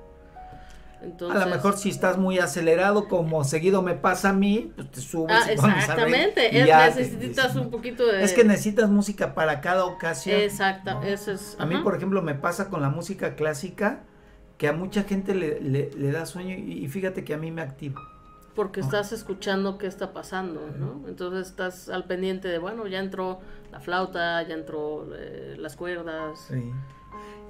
Entonces, 1.01 1.41
A 1.41 1.45
lo 1.45 1.51
mejor 1.53 1.77
si 1.77 1.89
estás 1.89 2.17
muy 2.17 2.39
acelerado, 2.39 3.07
como 3.07 3.43
seguido 3.43 3.81
me 3.81 3.93
pasa 3.93 4.29
a 4.29 4.33
mí, 4.33 4.71
pues 4.75 4.91
te 4.91 5.01
subes 5.01 5.35
Ah, 5.35 5.49
y 5.49 5.53
exactamente. 5.53 6.49
y 6.51 6.57
Es- 6.57 6.67
ya 6.67 6.87
necesitas 6.87 7.55
un 7.55 7.69
poquito 7.69 8.05
de. 8.05 8.23
Es 8.23 8.33
que 8.33 8.43
necesitas 8.43 8.89
música 8.89 9.33
para 9.35 9.61
cada 9.61 9.85
ocasión. 9.85 10.39
Exacta, 10.39 10.95
¿no? 10.95 11.03
eso 11.03 11.31
es. 11.31 11.55
A 11.59 11.65
mí, 11.65 11.75
ajá. 11.75 11.83
por 11.83 11.95
ejemplo, 11.95 12.21
me 12.21 12.35
pasa 12.35 12.69
con 12.69 12.81
la 12.81 12.89
música 12.89 13.35
clásica 13.35 14.03
que 14.57 14.67
a 14.67 14.73
mucha 14.73 15.03
gente 15.03 15.35
le, 15.35 15.61
le- 15.61 15.91
le 15.95 16.11
da 16.11 16.25
sueño 16.25 16.55
y, 16.57 16.83
y 16.83 16.87
fíjate 16.87 17.23
que 17.23 17.33
a 17.33 17.37
mí 17.37 17.51
me 17.51 17.61
activa. 17.61 18.01
porque 18.55 18.79
estás 18.79 19.11
escuchando 19.11 19.77
qué 19.77 19.85
está 19.85 20.13
pasando, 20.13 20.61
¿no? 20.79 21.07
Entonces 21.07 21.47
estás 21.47 21.89
al 21.89 22.05
pendiente 22.05 22.47
de, 22.47 22.57
bueno, 22.57 22.87
ya 22.87 22.97
entró 22.97 23.39
la 23.71 23.79
flauta, 23.79 24.41
ya 24.47 24.55
entró 24.55 25.05
eh, 25.15 25.55
las 25.59 25.75
cuerdas. 25.75 26.39
Sí. 26.49 26.71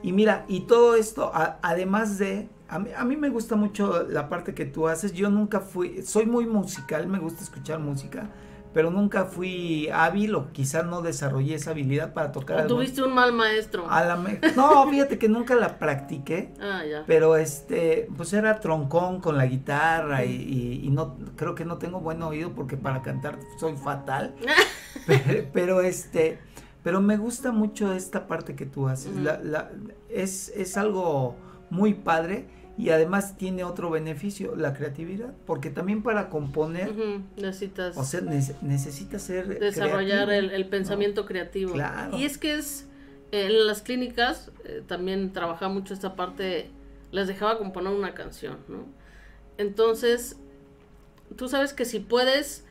Y 0.08 0.14
mira, 0.14 0.46
y 0.48 0.62
todo 0.62 0.96
esto, 0.96 1.32
a- 1.34 1.58
además 1.62 2.18
de, 2.18 2.48
a 2.70 2.80
mí, 2.80 2.92
a 2.96 3.04
mí 3.04 3.18
me 3.18 3.28
gusta 3.28 3.58
mucho 3.58 4.04
la 4.04 4.30
parte 4.30 4.54
que 4.54 4.64
tú 4.64 4.88
haces, 4.88 5.12
yo 5.12 5.30
nunca 5.30 5.60
fui, 5.60 6.02
soy 6.04 6.26
muy 6.26 6.46
musical, 6.46 7.08
me 7.08 7.20
gusta 7.20 7.44
escuchar 7.44 7.80
música, 7.80 8.30
pero 8.74 8.90
nunca 8.90 9.26
fui 9.26 9.90
hábil 9.92 10.34
o 10.36 10.54
quizás 10.54 10.86
no 10.86 11.02
desarrollé 11.02 11.56
esa 11.56 11.72
habilidad 11.72 12.14
para 12.14 12.32
tocar 12.32 12.62
O 12.64 12.68
tuviste 12.68 13.04
un 13.04 13.14
mal 13.14 13.34
maestro. 13.34 13.86
A 13.90 14.06
la 14.06 14.16
me- 14.16 14.40
No, 14.56 14.90
fíjate 14.90 15.20
que 15.20 15.28
nunca 15.28 15.56
la 15.56 15.78
practiqué, 15.78 16.54
Ah, 16.62 16.86
ya. 16.90 17.04
pero 17.06 17.36
este, 17.36 18.08
pues 18.16 18.32
era 18.32 18.62
troncón 18.62 19.20
con 19.20 19.36
la 19.38 19.46
guitarra 19.46 20.24
y, 20.24 20.32
y- 20.32 20.86
y 20.86 20.90
no, 20.90 21.18
creo 21.36 21.54
que 21.54 21.66
no 21.66 21.80
tengo 21.80 22.00
buen 22.00 22.24
oído 22.24 22.54
porque 22.54 22.78
para 22.78 23.02
cantar 23.02 23.40
soy 23.60 23.76
fatal. 23.76 24.36
pero, 25.06 25.50
pero, 25.52 25.82
este, 25.82 26.40
pero 26.88 27.02
me 27.02 27.18
gusta 27.18 27.52
mucho 27.52 27.92
esta 27.94 28.28
parte 28.28 28.56
que 28.56 28.66
tú 28.66 28.88
haces. 28.88 29.14
La- 29.18 29.42
la- 29.44 29.70
es, 30.10 30.48
es 30.56 30.78
algo 30.78 31.36
muy 31.70 31.94
padre 31.96 32.46
y 32.78 32.92
además 32.92 33.36
tiene 33.36 33.66
otro 33.66 33.90
beneficio, 33.90 34.56
la 34.56 34.74
creatividad, 34.74 35.34
porque 35.46 35.70
también 35.70 36.02
para 36.02 36.30
componer, 36.30 36.94
Necesitas 37.36 37.98
o 37.98 38.06
sea, 38.06 38.22
necesitas 38.22 39.22
ser 39.22 39.60
desarrollar 39.60 40.28
creativo, 40.28 40.32
el, 40.32 40.52
el 40.52 40.64
¿no? 40.64 40.70
pensamiento 40.70 41.26
creativo. 41.26 41.74
Claro. 41.74 42.18
Y 42.18 42.24
es 42.24 42.38
que 42.38 42.54
es, 42.54 42.88
en 43.34 43.68
las 43.68 43.82
clínicas 43.82 44.50
eh, 44.64 44.82
también 44.88 45.34
trabajaba 45.34 45.74
mucho 45.74 45.94
esta 45.94 46.16
parte, 46.16 46.70
les 47.12 47.28
dejaba 47.28 47.58
componer 47.58 47.92
una 47.92 48.14
canción, 48.14 48.60
¿no? 48.70 48.86
Entonces, 49.58 50.38
tú 51.36 51.50
sabes 51.50 51.74
que 51.74 51.84
si 51.84 52.00
puedes 52.00 52.64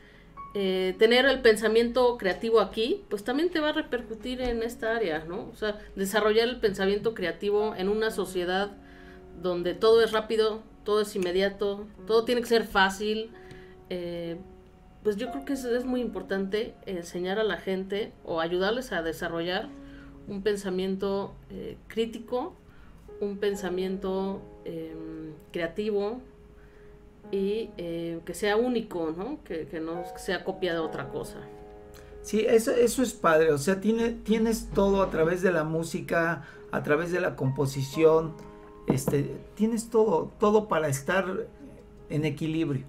eh, 0.59 0.95
tener 0.97 1.27
el 1.27 1.41
pensamiento 1.41 2.17
creativo 2.17 2.59
aquí, 2.59 3.05
pues 3.09 3.23
también 3.23 3.51
te 3.51 3.59
va 3.59 3.69
a 3.69 3.73
repercutir 3.73 4.41
en 4.41 4.63
esta 4.63 4.95
área, 4.95 5.23
¿no? 5.23 5.47
O 5.49 5.55
sea, 5.55 5.79
desarrollar 5.95 6.47
el 6.47 6.59
pensamiento 6.59 7.13
creativo 7.13 7.75
en 7.75 7.89
una 7.89 8.09
sociedad 8.09 8.71
donde 9.39 9.75
todo 9.75 10.03
es 10.03 10.13
rápido, 10.13 10.63
todo 10.83 11.01
es 11.01 11.15
inmediato, 11.15 11.85
todo 12.07 12.25
tiene 12.25 12.41
que 12.41 12.47
ser 12.47 12.63
fácil. 12.63 13.29
eh, 13.91 14.37
pues 15.03 15.17
yo 15.17 15.29
creo 15.29 15.45
que 15.45 15.53
es, 15.53 15.85
muy 15.85 16.01
importante 16.01 16.73
enseñar 16.87 17.37
a 17.37 17.43
la 17.43 17.57
gente 17.57 18.11
o 18.25 18.41
ayudarles 18.41 18.91
a 18.91 19.03
desarrollar 19.03 19.69
un 20.27 20.41
pensamiento 20.41 21.35
eh, 21.51 21.77
crítico, 21.87 22.55
un 23.21 23.37
pensamiento 23.37 24.41
em, 24.65 25.33
creativo 25.51 26.19
y 27.31 27.69
eh, 27.77 28.19
que 28.25 28.33
sea 28.33 28.55
único, 28.57 29.13
¿no? 29.15 29.43
Que, 29.43 29.67
que 29.67 29.79
no 29.79 30.03
sea 30.17 30.43
copia 30.43 30.73
de 30.73 30.79
otra 30.79 31.09
cosa. 31.09 31.37
Sí, 32.21 32.45
eso, 32.47 32.71
eso 32.71 33.01
es 33.03 33.13
padre, 33.13 33.51
o 33.53 33.57
sea, 33.57 33.79
tiene, 33.79 34.09
tienes 34.09 34.69
todo 34.73 35.01
a 35.01 35.09
través 35.09 35.41
de 35.41 35.51
la 35.51 35.63
música, 35.63 36.43
a 36.71 36.83
través 36.83 37.11
de 37.11 37.21
la 37.21 37.35
composición, 37.37 38.33
este, 38.87 39.37
tienes 39.55 39.89
todo, 39.89 40.31
todo 40.39 40.67
para 40.67 40.89
estar 40.89 41.47
en 42.09 42.25
equilibrio. 42.25 42.85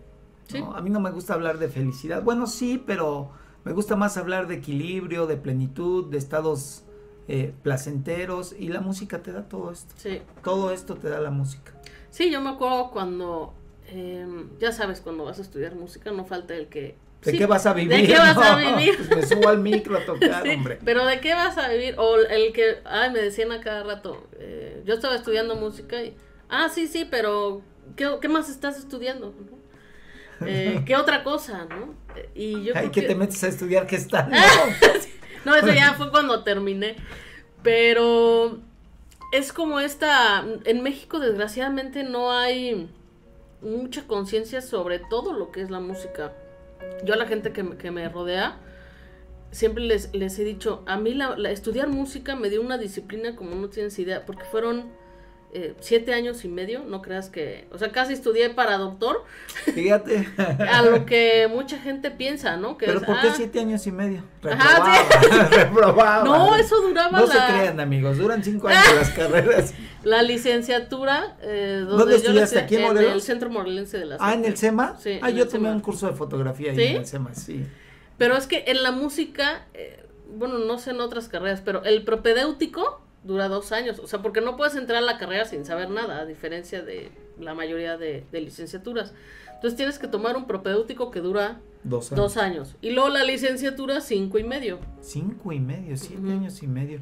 Sí. 0.49 0.61
¿no? 0.61 0.75
A 0.75 0.81
mí 0.81 0.91
no 0.91 0.99
me 0.99 1.11
gusta 1.11 1.35
hablar 1.35 1.59
de 1.59 1.69
felicidad, 1.69 2.23
bueno, 2.23 2.47
sí, 2.49 2.83
pero 2.85 3.31
me 3.65 3.73
gusta 3.73 3.95
más 3.97 4.17
hablar 4.17 4.49
de 4.49 4.57
equilibrio, 4.57 5.27
de 5.27 5.37
plenitud, 5.37 6.07
de 6.11 6.19
estados 6.19 6.83
eh, 7.29 7.53
placenteros, 7.63 8.57
y 8.59 8.69
la 8.69 8.81
música 8.81 9.23
te 9.23 9.31
da 9.33 9.49
todo 9.49 9.71
esto, 9.71 9.93
Sí. 9.99 10.21
todo 10.43 10.73
esto 10.73 10.97
te 10.97 11.11
da 11.11 11.21
la 11.21 11.31
música. 11.31 11.75
Sí, 12.11 12.31
yo 12.31 12.41
me 12.41 12.51
acuerdo 12.51 12.91
cuando, 12.91 13.53
em, 13.89 14.49
ya 14.59 14.73
sabes, 14.73 15.01
cuando 15.01 15.25
vas 15.25 15.39
a 15.39 15.43
estudiar 15.43 15.75
música 15.75 16.11
no 16.11 16.25
falta 16.25 16.55
el 16.55 16.69
que... 16.69 16.97
¿De 17.25 17.33
sí, 17.33 17.39
qué 17.39 17.47
vas 17.47 17.67
a 17.67 17.73
vivir? 17.73 17.97
¿De 18.03 18.07
qué 18.07 18.17
vas 18.17 18.37
a 18.39 18.57
vivir? 18.77 18.97
pues 18.97 19.09
me 19.17 19.23
subo 19.27 19.49
al 19.49 19.59
micro 19.59 19.97
a 19.99 20.05
tocar, 20.05 20.43
Sí, 20.45 20.51
hombre. 20.51 20.79
pero 20.85 21.05
¿de 21.05 21.21
qué 21.21 21.35
vas 21.35 21.59
a 21.59 21.69
vivir? 21.69 21.95
O 21.99 22.17
el 22.17 22.53
que, 22.53 22.77
ay, 22.85 23.11
me 23.11 23.19
decían 23.19 23.51
a 23.53 23.61
cada 23.61 23.83
rato, 23.83 24.27
eh, 24.39 24.83
yo 24.87 24.95
estaba 24.95 25.17
estudiando 25.17 25.57
música 25.57 26.03
y, 26.03 26.15
ah, 26.49 26.69
sí, 26.73 26.87
sí, 26.87 27.07
pero 27.11 27.63
¿qué, 27.97 28.09
qué 28.21 28.29
más 28.29 28.49
estás 28.49 28.79
estudiando? 28.79 29.35
Eh, 30.47 30.83
¿Qué 30.87 30.95
otra 30.95 31.25
cosa, 31.25 31.67
no? 31.69 31.95
Eh, 32.15 32.29
Y 32.35 32.63
yo 32.63 32.73
Ay, 32.77 32.91
que 32.91 33.01
que- 33.01 33.09
te 33.09 33.15
metes 33.17 33.43
a 33.43 33.49
estudiar 33.49 33.89
que 33.89 33.97
está. 33.97 34.23
No. 34.29 34.37
no, 35.45 35.55
eso 35.57 35.73
ya 35.73 35.95
fue 35.95 36.11
cuando 36.13 36.45
terminé. 36.45 36.95
Pero 37.65 38.61
es 39.33 39.53
como 39.53 39.81
esta. 39.81 40.45
En 40.65 40.83
México, 40.85 41.19
desgraciadamente, 41.19 42.05
no 42.05 42.31
hay 42.31 42.89
mucha 43.63 44.07
conciencia 44.07 44.61
sobre 44.61 44.99
todo 44.99 45.33
lo 45.33 45.51
que 45.51 45.61
es 45.63 45.71
la 45.71 45.81
música. 45.81 46.33
Yo 47.05 47.15
a 47.15 47.17
la 47.17 47.27
gente 47.27 47.53
que, 47.53 47.63
me- 47.63 47.77
que 47.77 47.91
me 47.91 48.09
rodea, 48.09 48.59
siempre 49.51 49.83
les, 49.85 50.15
les 50.15 50.39
he 50.39 50.45
dicho: 50.45 50.83
a 50.87 50.97
mí 50.97 51.15
la, 51.15 51.37
la- 51.37 51.51
estudiar 51.51 51.89
música 51.89 52.37
me 52.37 52.51
dio 52.51 52.61
una 52.61 52.79
disciplina 52.79 53.35
como 53.37 53.55
no 53.55 53.69
tienes 53.69 53.99
idea, 53.99 54.25
porque 54.27 54.45
fueron. 54.45 54.91
Eh, 55.55 55.75
siete 55.81 56.13
años 56.13 56.45
y 56.45 56.49
medio, 56.49 56.81
no 56.85 57.01
creas 57.01 57.31
que, 57.31 57.67
o 57.73 57.79
sea, 57.79 57.91
casi 57.91 58.13
estudié 58.13 58.51
para 58.51 58.77
doctor, 58.77 59.25
Fíjate. 59.75 60.29
a 60.71 60.83
lo 60.83 61.07
que 61.07 61.49
mucha 61.51 61.79
gente 61.79 62.11
piensa, 62.11 62.57
¿no? 62.57 62.77
Que 62.77 62.87
Pero 62.87 63.01
es, 63.01 63.07
¿por 63.07 63.21
qué 63.21 63.29
ah, 63.29 63.35
siete 63.35 63.61
años 63.61 63.87
y 63.87 63.93
medio? 63.93 64.23
Ajá, 64.43 65.01
Reprobaba. 65.09 65.49
reprobaba. 65.51 66.25
No, 66.25 66.55
eso 66.57 66.81
duraba 66.83 67.19
No 67.21 67.27
la... 67.27 67.33
se 67.33 67.53
crean, 67.53 67.81
amigos. 67.81 68.19
Duran 68.19 68.45
cinco 68.45 68.69
años 68.69 68.83
las 68.95 69.11
carreras. 69.17 69.75
La 70.05 70.23
licenciatura, 70.23 71.37
eh, 71.43 71.79
donde 71.81 71.97
¿Dónde 71.97 72.13
yo 72.13 72.17
estudiaste? 72.19 72.59
¿Aquí 72.61 72.75
en 72.77 72.83
en 72.83 72.87
Morelos? 72.89 73.13
el 73.15 73.23
Centro 73.23 73.51
Morelense 73.51 73.99
de 73.99 74.05
la 74.07 74.17
Ah, 74.21 74.35
¿en 74.35 74.45
el 74.45 74.57
SEMA? 74.57 74.97
Sí, 75.01 75.19
Ah, 75.23 75.31
en 75.31 75.37
yo 75.37 75.49
tomé 75.49 75.71
un 75.71 75.81
curso 75.81 76.07
de 76.07 76.13
fotografía 76.13 76.73
ahí 76.73 76.81
en 76.83 76.97
el 76.97 77.07
SEMA, 77.07 77.35
sí. 77.35 77.65
Pero 78.17 78.37
es 78.37 78.47
que 78.47 78.65
en 78.67 78.83
la 78.83 78.93
música, 78.93 79.67
eh, 79.75 80.05
bueno, 80.31 80.59
no 80.59 80.79
sé 80.79 80.91
en 80.91 81.01
otras 81.01 81.29
carreras, 81.29 81.63
pero 81.65 81.85
el 81.85 82.05
propedéutico 82.05 83.01
dura 83.25 83.49
dos 83.49 83.73
años. 83.73 83.99
O 83.99 84.07
sea, 84.07 84.21
porque 84.23 84.41
no 84.41 84.57
puedes 84.57 84.75
entrar 84.77 85.03
a 85.03 85.07
la 85.07 85.19
carrera 85.19 85.45
sin 85.45 85.65
saber 85.65 85.91
nada, 85.91 86.21
a 86.21 86.27
diferencia 86.27 86.83
de 86.83 87.11
la 87.39 87.55
mayoría 87.55 87.97
de, 87.97 88.25
licenciaturas. 88.33 89.15
Entonces 89.55 89.77
tienes 89.77 89.99
que 89.99 90.07
tomar 90.07 90.37
un 90.37 90.47
propedéutico 90.47 91.11
que 91.11 91.21
dura 91.21 91.61
dos 91.83 92.37
años. 92.37 92.77
Y 92.81 92.91
luego 92.91 93.09
la 93.09 93.25
licenciatura, 93.25 94.01
cinco 94.01 94.39
y 94.39 94.45
medio. 94.45 94.79
Cinco 95.01 95.53
y 95.53 95.61
medio, 95.61 95.97
siete 95.97 96.31
años 96.31 96.63
y 96.63 96.67
medio. 96.67 97.01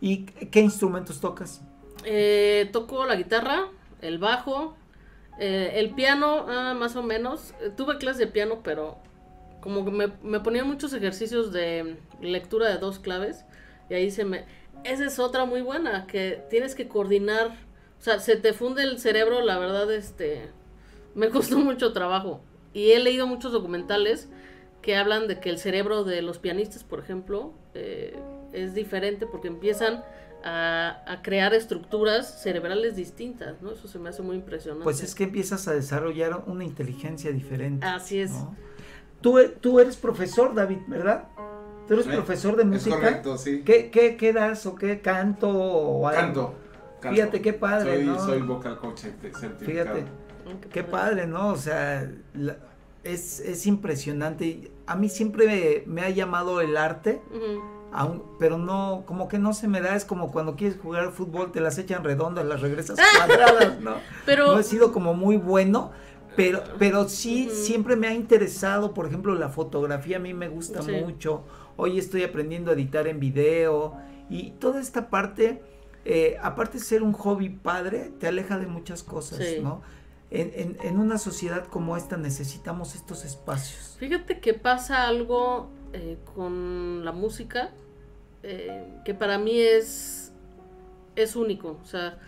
¿Y 0.00 0.24
qué 0.24 0.60
instrumentos 0.60 1.20
tocas? 1.20 1.60
Eh, 2.04 2.68
toco 2.72 3.04
la 3.04 3.16
guitarra, 3.16 3.68
el 4.00 4.18
bajo, 4.18 4.76
eh, 5.40 5.72
el 5.74 5.90
piano, 5.90 6.46
ah, 6.48 6.74
más 6.78 6.94
o 6.94 7.02
menos. 7.02 7.52
Eh, 7.60 7.70
tuve 7.76 7.98
clases 7.98 8.18
de 8.18 8.26
piano, 8.28 8.60
pero 8.62 8.98
como 9.60 9.84
que 9.84 9.90
me, 9.90 10.12
me 10.22 10.38
ponían 10.40 10.68
muchos 10.68 10.92
ejercicios 10.92 11.52
de 11.52 11.96
lectura 12.20 12.68
de 12.68 12.78
dos 12.78 13.00
claves. 13.00 13.44
Y 13.90 13.94
ahí 13.94 14.10
se 14.10 14.24
me... 14.24 14.44
Esa 14.88 15.04
es 15.04 15.18
otra 15.18 15.44
muy 15.44 15.60
buena, 15.60 16.06
que 16.06 16.42
tienes 16.48 16.74
que 16.74 16.88
coordinar. 16.88 17.48
O 17.98 18.02
sea, 18.02 18.20
se 18.20 18.36
te 18.36 18.52
funde 18.54 18.82
el 18.82 18.98
cerebro, 18.98 19.42
la 19.42 19.58
verdad, 19.58 19.92
este... 19.92 20.48
Me 21.14 21.28
costó 21.28 21.58
mucho 21.58 21.92
trabajo. 21.92 22.40
Y 22.72 22.92
he 22.92 22.98
leído 22.98 23.26
muchos 23.26 23.52
documentales 23.52 24.28
que 24.80 24.96
hablan 24.96 25.28
de 25.28 25.40
que 25.40 25.50
el 25.50 25.58
cerebro 25.58 26.04
de 26.04 26.22
los 26.22 26.38
pianistas, 26.38 26.84
por 26.84 27.00
ejemplo, 27.00 27.52
es 28.52 28.74
diferente 28.74 29.26
porque 29.26 29.48
empiezan 29.48 30.02
a, 30.44 31.20
crear 31.22 31.52
estructuras 31.52 32.42
cerebrales 32.42 32.96
distintas, 32.96 33.60
¿no? 33.60 33.72
Eso 33.72 33.88
se 33.88 33.98
me 33.98 34.08
hace 34.08 34.22
muy 34.22 34.36
impresionante. 34.36 34.84
Pues 34.84 35.02
es 35.02 35.14
que 35.14 35.24
empiezas 35.24 35.68
a 35.68 35.74
desarrollar 35.74 36.44
una 36.46 36.64
inteligencia 36.64 37.32
diferente. 37.32 37.84
Así 37.84 38.20
es. 38.20 38.32
Tú, 39.20 39.38
tú 39.60 39.80
eres 39.80 39.96
profesor, 39.96 40.54
David, 40.54 40.78
¿verdad? 40.86 41.28
¿Tú 41.88 41.94
eres 41.94 42.06
profesor 42.06 42.56
de 42.56 42.64
música? 42.64 42.96
Es 42.96 43.00
correcto, 43.00 43.38
sí. 43.38 43.62
¿Qué, 43.64 43.90
qué, 43.90 44.16
qué 44.16 44.32
das 44.32 44.66
o 44.66 44.74
qué 44.74 45.00
canto 45.00 45.48
o 45.48 46.06
algo? 46.06 46.54
Canto. 47.00 47.14
Fíjate 47.14 47.40
qué 47.40 47.52
padre, 47.52 47.96
soy, 47.96 48.04
¿no? 48.04 48.26
Soy 48.26 48.42
vocal 48.42 48.78
coach 48.78 49.00
certificado. 49.00 49.56
Fíjate, 49.58 50.04
qué, 50.70 50.84
padre, 50.84 51.26
¿no? 51.26 51.48
O 51.50 51.56
sea, 51.56 52.10
es, 53.04 53.40
es 53.40 53.66
impresionante. 53.66 54.70
A 54.86 54.96
mí 54.96 55.08
siempre 55.08 55.84
me, 55.86 56.02
ha 56.02 56.10
llamado 56.10 56.60
el 56.60 56.76
arte 56.76 57.22
pero 58.38 58.58
no, 58.58 59.04
como 59.06 59.28
que 59.28 59.38
no 59.38 59.52
se 59.54 59.68
me 59.68 59.80
da, 59.80 59.96
es 59.96 60.04
como 60.04 60.30
cuando 60.30 60.56
quieres 60.56 60.78
jugar 60.78 61.04
al 61.04 61.12
fútbol, 61.12 61.52
te 61.52 61.60
las 61.60 61.78
echan 61.78 62.04
redondas, 62.04 62.44
las 62.44 62.60
regresas 62.60 62.98
cuadradas, 63.16 63.80
¿no? 63.80 63.94
Pero... 64.26 64.52
No 64.52 64.58
he 64.58 64.62
sido 64.62 64.92
como 64.92 65.14
muy 65.14 65.36
bueno, 65.36 65.90
pero, 66.36 66.62
pero 66.78 67.08
sí, 67.08 67.50
siempre 67.50 67.96
me 67.96 68.06
ha 68.06 68.14
interesado, 68.14 68.94
por 68.94 69.06
ejemplo, 69.06 69.34
la 69.34 69.48
fotografía 69.48 70.18
a 70.18 70.20
mí 70.20 70.34
me 70.34 70.48
gusta 70.48 70.82
mucho, 70.82 71.44
hoy 71.78 71.98
estoy 71.98 72.24
aprendiendo 72.24 72.70
a 72.70 72.74
editar 72.74 73.06
en 73.06 73.20
video 73.20 73.96
y 74.28 74.50
toda 74.58 74.80
esta 74.80 75.08
parte, 75.08 75.62
eh, 76.04 76.36
aparte 76.42 76.78
de 76.78 76.84
ser 76.84 77.02
un 77.02 77.12
hobby 77.14 77.48
padre, 77.48 78.12
te 78.18 78.26
aleja 78.26 78.58
de 78.58 78.66
muchas 78.66 79.02
cosas, 79.02 79.40
¿no? 79.62 79.80
En, 80.30 80.76
en, 80.82 80.98
una 80.98 81.16
sociedad 81.16 81.66
como 81.68 81.96
esta 81.96 82.18
necesitamos 82.18 82.94
estos 82.94 83.24
espacios. 83.24 83.96
Fíjate 83.98 84.40
que 84.40 84.52
pasa 84.52 85.08
algo 85.08 85.70
eh, 85.94 86.18
con 86.34 87.02
la 87.02 87.12
música 87.12 87.70
eh, 88.42 88.86
que 89.06 89.14
para 89.14 89.38
mí 89.38 89.58
es, 89.58 90.32
es 91.16 91.34
único. 91.34 91.78
O 91.82 91.86
sea, 91.86 92.18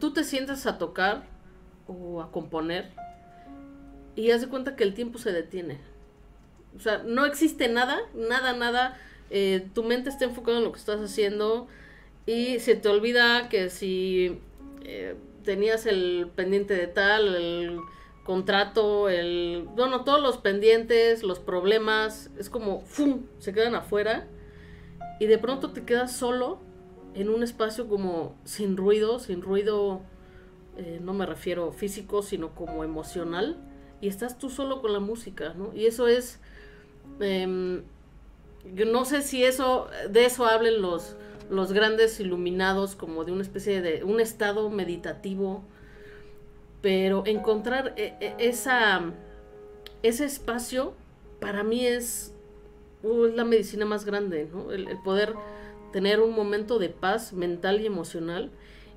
tú 0.00 0.14
te 0.14 0.24
sientas 0.24 0.66
a 0.66 0.78
tocar 0.78 1.24
o 1.86 2.22
a 2.22 2.30
componer 2.30 2.90
y 4.16 4.30
haz 4.30 4.40
de 4.40 4.48
cuenta 4.48 4.76
que 4.76 4.84
el 4.84 4.94
tiempo 4.94 5.18
se 5.18 5.32
detiene. 5.32 5.78
O 6.76 6.80
sea, 6.80 7.02
no 7.04 7.24
existe 7.24 7.68
nada, 7.68 8.00
nada, 8.14 8.52
nada. 8.52 8.98
Eh, 9.30 9.68
tu 9.74 9.82
mente 9.84 10.10
está 10.10 10.24
enfocada 10.24 10.58
en 10.58 10.64
lo 10.64 10.72
que 10.72 10.78
estás 10.78 11.00
haciendo 11.00 11.66
y 12.26 12.58
se 12.60 12.76
te 12.76 12.88
olvida 12.88 13.48
que 13.48 13.70
si 13.70 14.40
tenías 15.44 15.86
el 15.86 16.30
pendiente 16.34 16.74
de 16.74 16.86
tal, 16.86 17.34
el 17.34 17.80
contrato, 18.24 19.08
el, 19.08 19.68
bueno, 19.76 20.02
todos 20.02 20.20
los 20.20 20.38
pendientes, 20.38 21.22
los 21.22 21.38
problemas, 21.38 22.30
es 22.38 22.50
como, 22.50 22.80
¡fum!, 22.80 23.26
se 23.38 23.52
quedan 23.52 23.74
afuera 23.74 24.26
y 25.20 25.26
de 25.26 25.38
pronto 25.38 25.72
te 25.72 25.84
quedas 25.84 26.16
solo 26.16 26.58
en 27.14 27.28
un 27.28 27.42
espacio 27.42 27.86
como 27.86 28.34
sin 28.44 28.76
ruido, 28.76 29.20
sin 29.20 29.42
ruido, 29.42 30.00
eh, 30.76 30.98
no 31.00 31.12
me 31.12 31.26
refiero 31.26 31.70
físico, 31.70 32.22
sino 32.22 32.54
como 32.54 32.82
emocional, 32.82 33.56
y 34.00 34.08
estás 34.08 34.38
tú 34.38 34.50
solo 34.50 34.80
con 34.80 34.92
la 34.92 35.00
música, 35.00 35.54
¿no? 35.54 35.72
Y 35.74 35.86
eso 35.86 36.08
es, 36.08 36.40
em, 37.20 37.82
no 38.64 39.04
sé 39.04 39.22
si 39.22 39.44
eso, 39.44 39.88
de 40.08 40.24
eso 40.24 40.46
hablen 40.46 40.80
los, 40.80 41.16
los 41.50 41.72
grandes 41.72 42.18
iluminados, 42.20 42.94
como 42.94 43.24
de 43.24 43.32
una 43.32 43.42
especie 43.42 43.80
de, 43.80 44.04
un 44.04 44.20
estado 44.20 44.70
meditativo, 44.70 45.62
pero 46.80 47.24
encontrar 47.26 47.94
e, 47.96 48.14
e, 48.20 48.34
esa, 48.38 49.12
ese 50.02 50.24
espacio 50.24 50.94
para 51.40 51.62
mí 51.62 51.86
es, 51.86 52.34
uh, 53.02 53.26
la 53.26 53.44
medicina 53.44 53.84
más 53.84 54.04
grande, 54.04 54.48
¿no? 54.52 54.72
El, 54.72 54.86
poder 55.04 55.34
tener 55.92 56.20
un 56.20 56.34
momento 56.34 56.78
de 56.78 56.88
paz 56.88 57.32
mental 57.32 57.80
y 57.80 57.86
emocional 57.86 58.50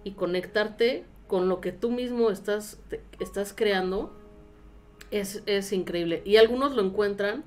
y 0.04 0.12
conectarte 0.12 1.06
con 1.28 1.50
lo 1.50 1.62
que 1.62 1.72
tú 1.72 1.92
mismo 1.92 2.32
estás, 2.32 2.80
estás 3.20 3.54
creando 3.54 4.12
es, 5.12 5.44
es, 5.46 5.74
increíble. 5.74 6.22
Y 6.26 6.38
algunos 6.38 6.76
lo 6.76 6.82
encuentran, 6.82 7.44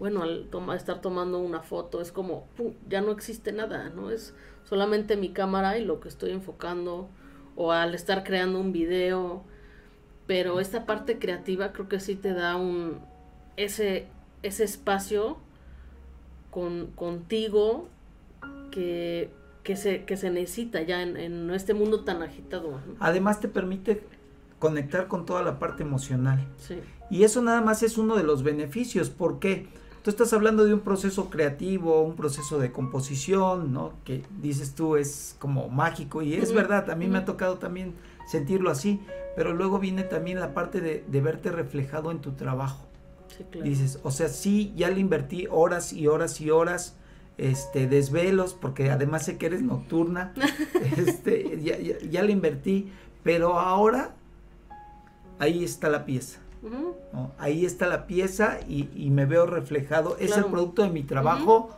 bueno, 0.00 0.22
al 0.22 0.48
estar 0.74 1.02
tomando 1.02 1.38
una 1.38 1.60
foto, 1.60 2.00
es 2.00 2.10
como, 2.10 2.46
ya 2.88 3.02
no 3.02 3.12
existe 3.12 3.52
nada, 3.52 3.90
¿no? 3.90 4.10
Es 4.10 4.34
solamente 4.64 5.14
mi 5.18 5.28
cámara 5.28 5.76
y 5.78 5.84
lo 5.84 6.00
que 6.00 6.08
estoy 6.08 6.30
enfocando, 6.30 7.10
o 7.54 7.70
al 7.70 7.94
estar 7.94 8.24
creando 8.24 8.58
un 8.58 8.72
video, 8.72 9.44
pero 10.26 10.58
esta 10.58 10.86
parte 10.86 11.18
creativa 11.18 11.72
creo 11.72 11.86
que 11.86 12.00
sí 12.00 12.14
te 12.16 12.32
da 12.32 12.56
un 12.56 12.98
ese, 13.58 14.06
ese 14.42 14.64
espacio 14.64 15.36
con, 16.50 16.86
contigo 16.94 17.86
que, 18.70 19.30
se, 19.74 20.06
que 20.06 20.16
se 20.16 20.30
necesita 20.30 20.80
ya 20.80 21.02
en, 21.02 21.50
este 21.50 21.74
mundo 21.74 22.04
tan 22.04 22.22
agitado. 22.22 22.80
Además 23.00 23.40
te 23.40 23.48
permite 23.48 24.02
conectar 24.58 25.08
con 25.08 25.26
toda 25.26 25.42
la 25.42 25.58
parte 25.58 25.82
emocional. 25.82 26.46
Sí. 26.56 26.80
Y 27.10 27.24
eso 27.24 27.42
nada 27.42 27.60
más 27.60 27.82
es 27.82 27.98
uno 27.98 28.16
de 28.16 28.22
los 28.22 28.42
beneficios. 28.42 29.10
¿Por 29.10 29.40
qué? 29.40 29.68
Tú 30.02 30.08
estás 30.08 30.32
hablando 30.32 30.64
de 30.64 30.72
un 30.72 30.80
proceso 30.80 31.28
creativo, 31.28 32.00
un 32.02 32.16
proceso 32.16 32.58
de 32.58 32.72
composición, 32.72 33.72
¿no? 33.72 33.92
Que 34.04 34.22
dices 34.40 34.74
tú 34.74 34.96
es 34.96 35.36
como 35.38 35.68
mágico 35.68 36.22
y 36.22 36.34
es 36.34 36.54
verdad, 36.54 36.88
a 36.90 36.94
mí 36.94 37.06
me 37.06 37.18
ha 37.18 37.24
tocado 37.26 37.58
también 37.58 37.94
sentirlo 38.26 38.70
así, 38.70 39.00
pero 39.36 39.52
luego 39.52 39.78
viene 39.78 40.02
también 40.02 40.40
la 40.40 40.54
parte 40.54 40.80
de, 40.80 41.20
verte 41.20 41.50
reflejado 41.50 42.10
en 42.10 42.20
tu 42.20 42.32
trabajo. 42.32 42.86
Dices, 43.62 44.00
o 44.02 44.10
sea, 44.10 44.28
sí, 44.28 44.72
ya 44.76 44.90
le 44.90 45.00
invertí 45.00 45.46
horas 45.50 45.92
y 45.92 46.06
horas 46.06 46.40
y 46.40 46.50
horas, 46.50 46.96
este, 47.36 47.86
desvelos, 47.86 48.54
porque 48.54 48.90
además 48.90 49.24
sé 49.24 49.36
que 49.36 49.46
eres 49.46 49.62
nocturna, 49.62 50.32
este, 50.96 51.60
ya, 51.62 51.78
ya, 51.78 52.22
le 52.22 52.32
invertí, 52.32 52.92
pero 53.22 53.58
ahora 53.58 54.14
ahí 55.38 55.64
está 55.64 55.88
la 55.88 56.04
pieza. 56.04 56.38
Ahí 57.38 57.64
está 57.64 57.86
la 57.86 58.06
pieza 58.06 58.60
y, 58.68 59.10
me 59.10 59.26
veo 59.26 59.46
reflejado. 59.46 60.16
Es 60.18 60.36
el 60.36 60.46
producto 60.46 60.82
de 60.82 60.90
mi 60.90 61.02
trabajo 61.02 61.70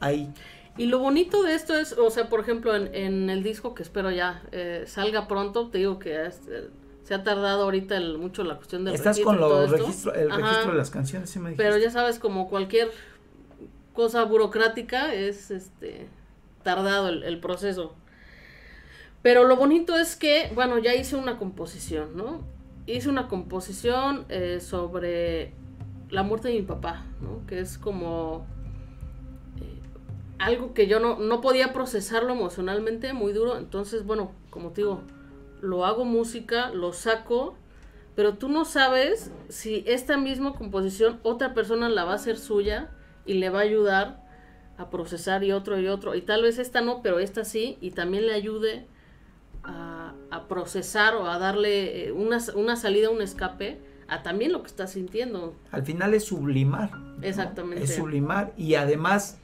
ahí. 0.00 0.32
Y 0.76 0.86
lo 0.86 1.00
bonito 1.00 1.42
de 1.42 1.54
esto 1.54 1.76
es, 1.76 1.92
o 1.98 2.08
sea, 2.08 2.28
por 2.28 2.38
ejemplo, 2.38 2.74
en, 2.74 3.30
el 3.30 3.42
disco 3.42 3.74
que 3.74 3.82
espero 3.82 4.12
ya 4.12 4.42
eh, 4.52 4.84
salga 4.86 5.26
pronto, 5.26 5.68
te 5.70 5.78
digo 5.78 5.98
que 5.98 6.24
eh, 6.24 6.30
se 7.02 7.14
ha 7.14 7.24
tardado 7.24 7.64
ahorita 7.64 7.98
mucho 8.16 8.44
la 8.44 8.56
cuestión 8.56 8.84
del 8.84 8.94
Estás 8.94 9.18
con 9.18 9.42
el 9.42 9.70
registro 9.70 10.12
de 10.12 10.74
las 10.74 10.90
canciones, 10.90 11.30
sí 11.30 11.40
me 11.40 11.50
dijiste. 11.50 11.64
Pero 11.64 11.78
ya 11.78 11.90
sabes, 11.90 12.20
como 12.20 12.48
cualquier 12.48 12.92
cosa 13.92 14.22
burocrática, 14.22 15.12
es 15.12 15.50
este 15.50 16.06
tardado 16.62 17.08
el, 17.08 17.40
proceso. 17.40 17.94
Pero 19.20 19.44
lo 19.44 19.56
bonito 19.56 19.96
es 19.96 20.14
que, 20.14 20.52
bueno, 20.54 20.78
ya 20.78 20.94
hice 20.94 21.16
una 21.16 21.38
composición, 21.38 22.16
¿no? 22.16 22.44
Hice 22.88 23.08
una 23.08 23.28
composición 23.28 24.24
eh, 24.28 24.60
sobre 24.60 25.52
la 26.10 26.22
muerte 26.22 26.48
de 26.48 26.54
mi 26.54 26.62
papá, 26.62 27.04
¿no? 27.20 27.46
Que 27.46 27.60
es 27.60 27.76
como 27.76 28.46
algo 30.38 30.72
que 30.72 30.86
yo 30.86 31.00
no, 31.00 31.18
no 31.18 31.40
podía 31.40 31.72
procesarlo 31.72 32.32
emocionalmente 32.32 33.12
muy 33.12 33.32
duro. 33.32 33.58
Entonces, 33.58 34.04
bueno, 34.04 34.32
como 34.50 34.70
te 34.70 34.82
digo, 34.82 35.02
lo 35.60 35.84
hago 35.84 36.04
música, 36.04 36.70
lo 36.70 36.92
saco, 36.92 37.56
pero 38.14 38.34
tú 38.34 38.48
no 38.48 38.64
sabes 38.64 39.30
si 39.48 39.84
esta 39.86 40.16
misma 40.16 40.54
composición 40.54 41.20
otra 41.22 41.54
persona 41.54 41.88
la 41.88 42.04
va 42.04 42.12
a 42.12 42.16
hacer 42.16 42.38
suya 42.38 42.90
y 43.26 43.34
le 43.34 43.50
va 43.50 43.60
a 43.60 43.62
ayudar 43.62 44.24
a 44.76 44.90
procesar 44.90 45.44
y 45.44 45.52
otro 45.52 45.78
y 45.78 45.88
otro. 45.88 46.14
Y 46.14 46.22
tal 46.22 46.42
vez 46.42 46.58
esta 46.58 46.80
no, 46.80 47.02
pero 47.02 47.18
esta 47.18 47.44
sí, 47.44 47.76
y 47.80 47.90
también 47.90 48.26
le 48.26 48.32
ayude 48.32 48.86
a, 49.64 49.97
a 50.30 50.48
procesar 50.48 51.14
o 51.14 51.26
a 51.26 51.38
darle 51.38 52.06
eh, 52.06 52.12
una, 52.12 52.38
una 52.54 52.76
salida, 52.76 53.10
un 53.10 53.22
escape 53.22 53.78
a 54.08 54.22
también 54.22 54.52
lo 54.52 54.62
que 54.62 54.68
está 54.68 54.86
sintiendo. 54.86 55.54
Al 55.70 55.84
final 55.84 56.14
es 56.14 56.24
sublimar. 56.24 56.90
Exactamente. 57.22 57.84
Es 57.84 57.94
sublimar 57.94 58.52
y 58.56 58.74
además 58.74 59.38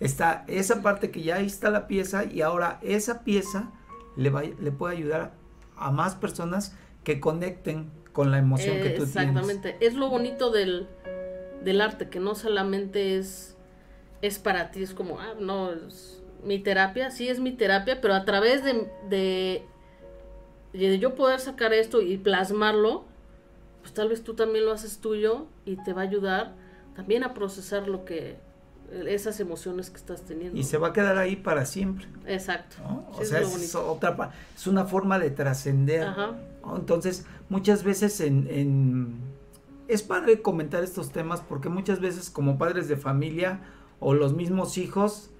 está 0.00 0.44
esa 0.48 0.82
parte 0.82 1.10
que 1.10 1.22
ya 1.22 1.36
ahí 1.36 1.46
está 1.46 1.70
la 1.70 1.86
pieza 1.86 2.24
y 2.24 2.42
ahora 2.42 2.78
esa 2.82 3.22
pieza 3.22 3.70
le, 4.16 4.30
va, 4.30 4.42
le 4.42 4.72
puede 4.72 4.96
ayudar 4.96 5.32
a 5.76 5.90
más 5.90 6.14
personas 6.14 6.76
que 7.04 7.20
conecten 7.20 7.90
con 8.12 8.30
la 8.30 8.38
emoción 8.38 8.76
que 8.76 8.90
tú 8.90 9.04
tienes. 9.04 9.16
Exactamente. 9.16 9.76
Es 9.80 9.94
lo 9.94 10.08
bonito 10.08 10.50
del, 10.50 10.88
del 11.62 11.80
arte, 11.80 12.08
que 12.08 12.20
no 12.20 12.34
solamente 12.34 13.18
es, 13.18 13.56
es 14.22 14.38
para 14.38 14.70
ti, 14.70 14.82
es 14.82 14.94
como, 14.94 15.18
ah, 15.18 15.34
no, 15.38 15.72
es 15.72 16.22
mi 16.44 16.58
terapia, 16.58 17.10
sí 17.10 17.28
es 17.28 17.40
mi 17.40 17.52
terapia, 17.52 18.00
pero 18.00 18.14
a 18.14 18.24
través 18.24 18.64
de, 18.64 18.88
de, 19.08 19.66
de 20.78 20.98
yo 20.98 21.14
poder 21.14 21.40
sacar 21.40 21.72
esto 21.72 22.02
y 22.02 22.18
plasmarlo, 22.18 23.04
pues 23.82 23.94
tal 23.94 24.08
vez 24.08 24.24
tú 24.24 24.34
también 24.34 24.64
lo 24.64 24.72
haces 24.72 24.98
tuyo 24.98 25.46
y 25.64 25.76
te 25.76 25.92
va 25.92 26.02
a 26.02 26.04
ayudar 26.04 26.54
también 26.96 27.24
a 27.24 27.34
procesar 27.34 27.88
lo 27.88 28.04
que 28.04 28.36
esas 29.06 29.40
emociones 29.40 29.90
que 29.90 29.96
estás 29.96 30.22
teniendo. 30.22 30.58
Y 30.58 30.62
se 30.62 30.78
va 30.78 30.88
a 30.88 30.92
quedar 30.92 31.18
ahí 31.18 31.36
para 31.36 31.66
siempre. 31.66 32.06
Exacto. 32.26 32.76
O 33.12 33.24
sea, 33.24 33.40
es, 33.40 33.74
otra 33.74 34.32
es 34.54 34.66
una 34.66 34.84
forma 34.84 35.18
de 35.18 35.30
trascender. 35.30 36.08
Entonces, 36.76 37.26
muchas 37.48 37.82
veces 37.82 38.20
en, 38.20 38.46
en, 38.48 39.16
es 39.88 40.02
padre 40.02 40.42
comentar 40.42 40.84
estos 40.84 41.10
temas 41.10 41.40
porque 41.40 41.68
muchas 41.68 42.00
veces 42.00 42.30
como 42.30 42.58
padres 42.58 42.88
de 42.88 42.96
familia 42.96 43.60
o 44.00 44.14
los 44.14 44.34
mismos 44.34 44.78
hijos, 44.78 45.30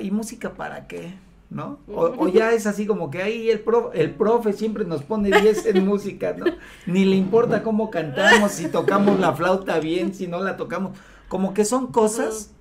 ¿y 0.00 0.10
música 0.10 0.54
para 0.54 0.86
qué? 0.86 1.14
¿No? 1.52 1.78
O, 1.86 2.28
ya 2.28 2.52
es 2.52 2.66
así 2.66 2.86
como 2.86 3.10
que 3.10 3.22
ahí 3.22 3.50
el, 3.50 3.60
profe, 3.60 4.00
el 4.00 4.10
profe 4.14 4.52
siempre 4.52 4.84
nos 4.84 5.02
pone 5.02 5.30
10 5.30 5.66
en 5.66 5.86
música, 5.86 6.34
¿no? 6.36 6.46
Ni 6.86 7.04
le 7.04 7.16
importa 7.16 7.62
cómo 7.62 7.90
cantamos, 7.90 8.52
si 8.52 8.68
tocamos 8.68 9.20
la 9.20 9.34
flauta 9.34 9.78
bien, 9.78 10.14
si 10.14 10.26
no 10.26 10.40
la 10.42 10.56
tocamos. 10.56 10.96
Como 11.28 11.54
que 11.54 11.64
son 11.64 11.88
cosas 11.88 12.52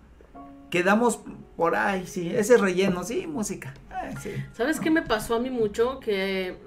que 0.69 0.83
damos 0.83 1.19
por 1.55 1.75
ahí, 1.75 2.05
sí, 2.05 2.31
ese 2.33 2.57
relleno, 2.57 3.03
sí, 3.03 3.27
música. 3.27 3.73
¿Sabes 4.53 4.79
qué 4.79 4.89
me 4.89 5.01
pasó 5.01 5.35
a 5.35 5.39
mí 5.39 5.49
mucho? 5.49 5.99
Que 5.99 6.57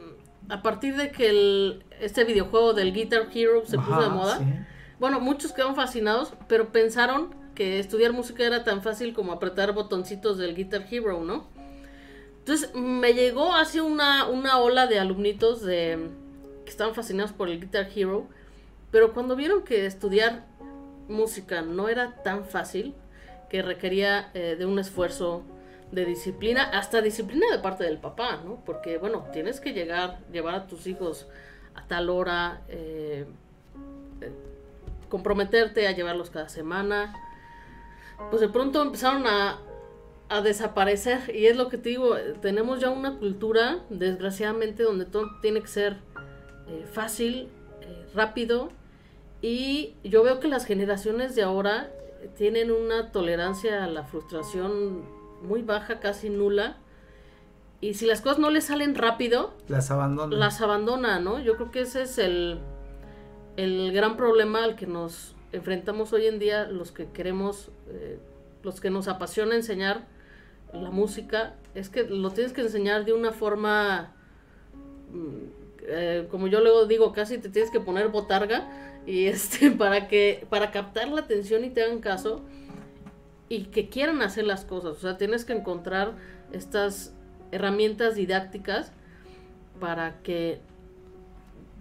mm, 0.49 0.53
a 0.53 0.62
partir 0.62 0.97
de 0.97 1.11
que 1.11 1.29
el, 1.29 1.85
este 2.01 2.25
videojuego 2.25 2.75
del 2.75 2.93
Guitar 2.93 3.29
Hero 3.35 3.62
se 3.66 3.77
puso 3.77 4.01
de 4.01 4.09
moda, 4.09 4.41
bueno, 4.99 5.20
muchos 5.20 5.53
quedaron 5.53 5.75
fascinados, 5.75 6.35
pero 6.49 6.70
pensaron 6.70 7.35
que 7.55 7.79
estudiar 7.79 8.12
música 8.12 8.45
era 8.45 8.64
tan 8.64 8.83
fácil 8.83 9.14
como 9.14 9.33
apretar 9.33 9.72
botoncitos 9.72 10.39
del 10.39 10.55
Guitar 10.55 10.87
Hero, 10.91 11.22
¿no? 11.22 11.54
Entonces 12.45 12.74
me 12.74 13.14
llegó 13.14 13.55
así 13.55 13.80
una, 13.80 14.28
una 14.28 14.59
ola 14.59 14.86
de 14.86 14.99
alumnitos 14.99 15.62
de, 15.62 16.11
que 16.66 16.70
estaban 16.70 16.95
fascinados 16.95 17.32
por 17.32 17.49
el 17.49 17.59
Guitar 17.59 17.88
Hero, 17.97 18.26
pero 18.90 19.14
cuando 19.14 19.34
vieron 19.34 19.64
que 19.64 19.86
estudiar 19.86 20.45
música 21.09 21.62
no 21.62 21.88
era 21.88 22.22
tan 22.22 22.45
fácil, 22.45 22.95
que 23.49 23.62
requería 23.62 24.30
eh, 24.34 24.57
de 24.59 24.66
un 24.66 24.78
esfuerzo 24.78 25.42
de 25.90 26.05
disciplina, 26.05 26.64
hasta 26.64 27.01
disciplina 27.01 27.47
de 27.51 27.61
parte 27.61 27.84
del 27.84 27.97
papá, 27.97 28.42
¿no? 28.45 28.62
Porque, 28.66 28.99
bueno, 28.99 29.26
tienes 29.32 29.59
que 29.59 29.72
llegar, 29.72 30.18
llevar 30.30 30.55
a 30.55 30.66
tus 30.66 30.86
hijos 30.86 31.26
a 31.74 31.86
tal 31.86 32.11
hora, 32.11 32.61
eh, 32.68 33.24
eh, 34.20 34.32
comprometerte 35.09 35.88
a 35.88 35.92
llevarlos 35.92 36.28
cada 36.28 36.51
semana. 36.51 37.14
Pues 38.28 38.42
de 38.42 38.51
pronto 38.51 38.82
empezaron 38.82 39.26
a, 39.26 39.59
a 40.29 40.41
desaparecer. 40.41 41.35
Y 41.35 41.47
es 41.47 41.57
lo 41.57 41.68
que 41.68 41.79
te 41.79 41.91
digo, 41.91 42.16
tenemos 42.41 42.81
ya 42.81 42.91
una 42.91 43.18
cultura, 43.18 43.85
desgraciadamente, 43.91 44.83
donde 44.83 45.05
todo 45.05 45.31
tiene 45.41 45.61
que 45.61 45.68
ser 45.68 45.99
eh, 46.68 46.87
fácil, 46.91 47.49
eh, 47.83 48.07
rápido. 48.14 48.70
Y 49.43 49.95
yo 50.03 50.22
veo 50.22 50.41
que 50.41 50.49
las 50.49 50.64
generaciones 50.64 51.35
de 51.35 51.43
ahora 51.43 51.91
tienen 52.37 52.70
una 52.70 53.12
tolerancia 53.12 53.85
a 53.85 53.87
la 53.87 54.05
frustración 54.05 55.03
muy 55.43 55.62
baja, 55.62 56.01
casi 56.01 56.31
nula. 56.31 56.79
Y 57.81 57.95
si 57.95 58.07
las 58.07 58.22
cosas 58.22 58.39
no 58.39 58.49
les 58.49 58.64
salen 58.64 58.95
rápido, 58.95 59.53
las 59.68 59.91
abandona. 59.91 60.35
Las 60.35 60.62
abandona, 60.62 61.20
¿no? 61.20 61.39
Yo 61.41 61.57
creo 61.57 61.70
que 61.70 61.83
ese 61.83 62.03
es 62.03 62.16
el, 62.16 62.61
el 63.57 63.93
gran 63.93 64.16
problema 64.16 64.64
al 64.64 64.75
que 64.75 64.87
nos 64.87 65.35
enfrentamos 65.53 66.12
hoy 66.14 66.27
en 66.27 66.39
día 66.39 66.64
los 66.64 66.93
que 66.93 67.11
queremos, 67.11 67.70
eh, 67.89 68.18
los 68.62 68.81
que 68.81 68.89
nos 68.89 69.07
apasiona 69.09 69.55
enseñar 69.55 70.07
la 70.75 70.91
música 70.91 71.55
es 71.75 71.89
que 71.89 72.05
lo 72.05 72.31
tienes 72.31 72.53
que 72.53 72.61
enseñar 72.61 73.05
de 73.05 73.12
una 73.12 73.33
forma, 73.33 74.12
mm, 75.12 75.83
eh, 75.87 76.27
como 76.31 76.47
yo 76.47 76.61
luego 76.61 76.87
digo, 76.87 77.12
casi 77.12 77.39
te 77.39 77.49
tienes 77.49 77.70
que 77.70 77.81
poner 77.81 78.09
botarga 78.09 78.68
y 79.07 79.27
este 79.27 79.70
para 79.70 80.09
que 80.09 80.47
para 80.51 80.70
captar 80.70 81.09
la 81.09 81.20
atención 81.20 81.64
y 81.64 81.70
te 81.70 81.83
hagan 81.83 82.01
caso 82.01 82.43
y 83.49 83.64
que 83.64 83.89
quieran 83.89 84.22
hacer 84.22 84.45
las 84.45 84.64
cosas. 84.64 84.93
O 84.93 85.01
sea, 85.01 85.16
tienes 85.16 85.45
que 85.45 85.53
encontrar 85.53 86.12
estas 86.53 87.14
herramientas 87.53 88.14
didácticas 88.14 88.93
para 89.81 90.22
que 90.22 90.61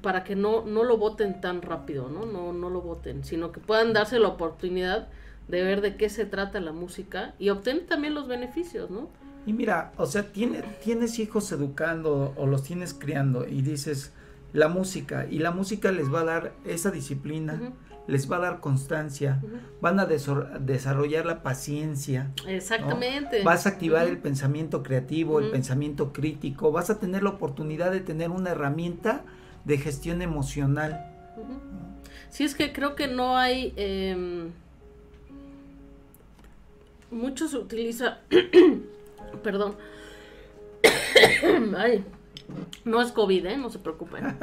para 0.02 0.26
que 0.26 0.36
no, 0.36 0.64
no 0.66 0.84
lo 0.84 0.98
voten 0.98 1.40
tan 1.40 1.62
rápido, 1.62 2.10
¿no? 2.10 2.26
No, 2.26 2.52
no 2.52 2.70
lo 2.70 2.82
voten, 2.82 3.24
sino 3.24 3.54
que 3.54 3.62
puedan 3.62 3.94
darse 3.94 4.20
la 4.20 4.28
oportunidad 4.28 5.08
de 5.48 5.64
ver 5.64 5.82
de 5.82 5.96
qué 5.96 6.10
se 6.10 6.26
trata 6.26 6.60
la 6.60 6.72
música 6.72 7.34
y 7.40 7.50
obtener 7.50 7.86
también 7.86 8.14
los 8.14 8.28
beneficios, 8.28 8.90
¿no? 8.90 9.10
Y 9.46 9.54
mira, 9.54 9.92
o 9.98 10.06
sea, 10.06 10.32
tiene, 10.32 10.64
tienes 10.84 11.20
hijos 11.20 11.52
educando 11.52 12.34
o 12.38 12.48
los 12.48 12.64
tienes 12.64 12.94
criando 12.94 13.46
y 13.48 13.62
dices 13.62 14.14
la 14.54 14.70
música 14.70 15.28
y 15.30 15.40
la 15.40 15.52
música 15.52 15.92
les 15.92 16.14
va 16.14 16.22
a 16.22 16.26
dar 16.26 16.54
esa 16.66 16.92
disciplina, 16.92 17.60
les 18.08 18.32
va 18.32 18.38
a 18.38 18.40
dar 18.40 18.60
constancia, 18.62 19.42
van 19.82 20.00
a 20.00 20.06
desarrollar 20.06 21.26
la 21.26 21.44
paciencia. 21.44 22.32
Exactamente. 22.48 23.44
Vas 23.44 23.66
a 23.66 23.70
activar 23.70 24.08
el 24.08 24.20
pensamiento 24.20 24.84
creativo, 24.84 25.40
el 25.40 25.52
pensamiento 25.52 26.14
crítico, 26.14 26.72
vas 26.72 26.90
a 26.90 27.00
tener 27.00 27.24
la 27.24 27.32
oportunidad 27.32 27.92
de 27.92 28.00
tener 28.00 28.30
una 28.30 28.52
herramienta 28.52 29.24
de 29.66 29.78
gestión 29.78 30.22
emocional. 30.22 31.10
Sí, 32.30 32.44
es 32.44 32.56
que 32.56 32.72
creo 32.72 32.96
que 32.96 33.08
no 33.08 33.38
hay... 33.38 33.74
Em, 33.76 34.52
muchos 37.14 37.54
utiliza 37.54 38.20
perdón 39.44 39.76
ay 41.78 42.04
no 42.86 43.02
es 43.02 43.12
covid 43.12 43.46
¿eh? 43.46 43.58
no 43.58 43.70
se 43.70 43.80
preocupen. 43.80 44.24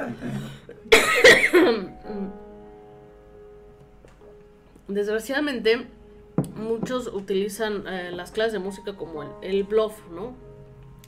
Desgraciadamente 4.89 5.87
muchos 6.57 7.07
utilizan 7.07 7.87
eh, 7.87 8.11
las 8.13 8.33
clases 8.33 8.55
de 8.55 8.59
música 8.59 8.97
como 8.97 9.41
el, 9.43 9.65
bluff 9.65 10.01
no 10.11 10.35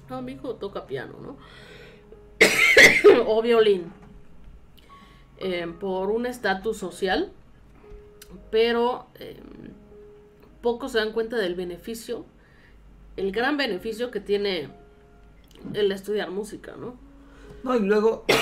ah 0.09 0.21
mi 0.21 0.33
hijo 0.33 0.57
toca 0.57 0.87
piano 0.87 1.15
no 1.21 1.37
o 3.27 3.43
violín 3.43 3.93
eh, 5.39 5.67
por 5.81 6.11
un 6.11 6.27
estatus 6.27 6.77
social 6.77 7.33
pero 8.51 9.07
eh, 9.19 9.41
pocos 10.63 10.93
se 10.93 10.99
dan 10.99 11.13
cuenta 11.13 11.37
del 11.37 11.55
beneficio, 11.55 12.25
el 13.17 13.33
gran 13.33 13.57
beneficio 13.57 14.11
que 14.11 14.21
tiene 14.21 14.71
el 15.75 15.93
estudiar 15.93 16.31
música, 16.31 16.75
¿no? 16.79 16.97
No, 17.63 17.77
y 17.77 17.81
luego... 17.81 18.25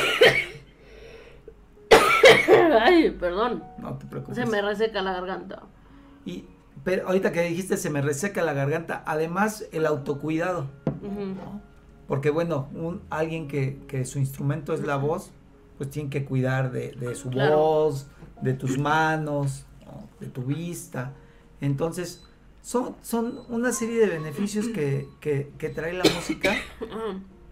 Ay, 2.81 3.11
perdón. 3.11 3.65
No 3.79 3.99
te 3.99 4.07
preocupes. 4.07 4.37
Se 4.37 4.47
me 4.47 4.63
reseca 4.63 5.03
la 5.03 5.13
garganta. 5.13 5.63
Y 6.25 6.45
pero 6.85 7.09
ahorita 7.09 7.33
que 7.33 7.43
dijiste 7.43 7.77
se 7.77 7.91
me 7.91 8.01
reseca 8.01 8.43
la 8.43 8.53
garganta, 8.53 9.03
además 9.07 9.67
el 9.73 9.87
autocuidado. 9.87 10.67
Porque 12.07 12.31
bueno, 12.31 12.69
un, 12.75 13.03
alguien 13.11 13.49
que, 13.49 13.79
que, 13.87 14.05
su 14.05 14.19
instrumento 14.19 14.75
es 14.75 14.81
la 14.81 14.97
voz, 14.97 15.31
pues 15.79 15.91
tiene 15.91 16.11
que 16.11 16.25
cuidar 16.25 16.73
de, 16.73 16.93
de 16.93 17.15
su 17.15 17.31
voz, 17.31 18.09
de 18.41 18.55
tus 18.55 18.79
manos, 18.79 19.65
de 20.19 20.27
tu 20.27 20.43
vista. 20.43 21.13
Entonces, 21.61 22.25
son, 22.63 22.97
son 23.03 23.41
una 23.49 23.73
serie 23.73 23.99
de 23.99 24.07
beneficios 24.07 24.69
que, 24.69 25.09
que, 25.21 25.51
que 25.59 25.69
trae 25.69 25.93
la 25.93 26.05
música. 26.15 26.55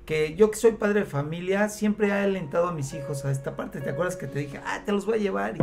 que 0.08 0.34
yo 0.36 0.50
que 0.50 0.56
soy 0.56 0.72
padre 0.72 1.00
de 1.00 1.06
familia, 1.06 1.68
siempre 1.68 2.08
he 2.08 2.12
alentado 2.12 2.68
a 2.68 2.72
mis 2.72 2.94
hijos 2.94 3.26
a 3.26 3.30
esta 3.30 3.56
parte. 3.56 3.82
¿Te 3.82 3.90
acuerdas 3.90 4.16
que 4.16 4.26
te 4.26 4.38
dije, 4.38 4.58
ah, 4.64 4.80
te 4.86 4.92
los 4.92 5.04
voy 5.04 5.16
a 5.16 5.20
llevar? 5.20 5.56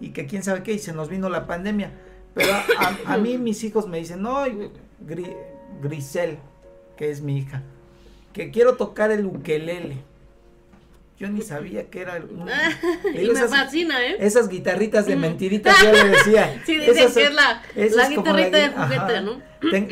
Y, 0.00 0.10
que 0.10 0.26
quién 0.26 0.42
sabe 0.42 0.64
qué, 0.64 0.72
y 0.72 0.80
se 0.80 0.92
nos 0.92 1.08
vino 1.08 1.28
la 1.28 1.46
pandemia. 1.46 1.92
Pero 2.34 2.52
a, 3.06 3.16
mí 3.18 3.38
mis 3.38 3.62
hijos 3.62 3.86
me 3.86 3.98
dicen, 3.98 4.20
no, 4.20 4.42
Grisel, 5.80 6.38
que 6.96 7.12
es 7.12 7.22
mi 7.22 7.38
hija, 7.38 7.62
que 8.32 8.50
quiero 8.50 8.76
tocar 8.76 9.12
el 9.12 9.26
ukelele. 9.26 10.02
Yo 11.18 11.28
ni 11.30 11.42
sabía 11.42 11.90
que 11.90 12.00
era. 12.00 12.18
y 13.14 13.28
me 13.28 13.48
fascina, 13.48 14.04
¿eh? 14.04 14.16
Esas 14.18 14.48
guitarritas 14.48 15.06
de 15.06 15.16
mentiritas, 15.16 15.80
yo 15.82 15.92
le 15.92 16.04
decía. 16.08 16.60
sí, 16.66 16.76
dicen 16.76 17.12
que 17.12 17.24
es 17.24 17.34
la, 17.34 17.62
la 17.74 18.08
guitarrita 18.08 18.56
de 18.56 18.68
juguete, 18.70 19.20
¿no? 19.22 19.42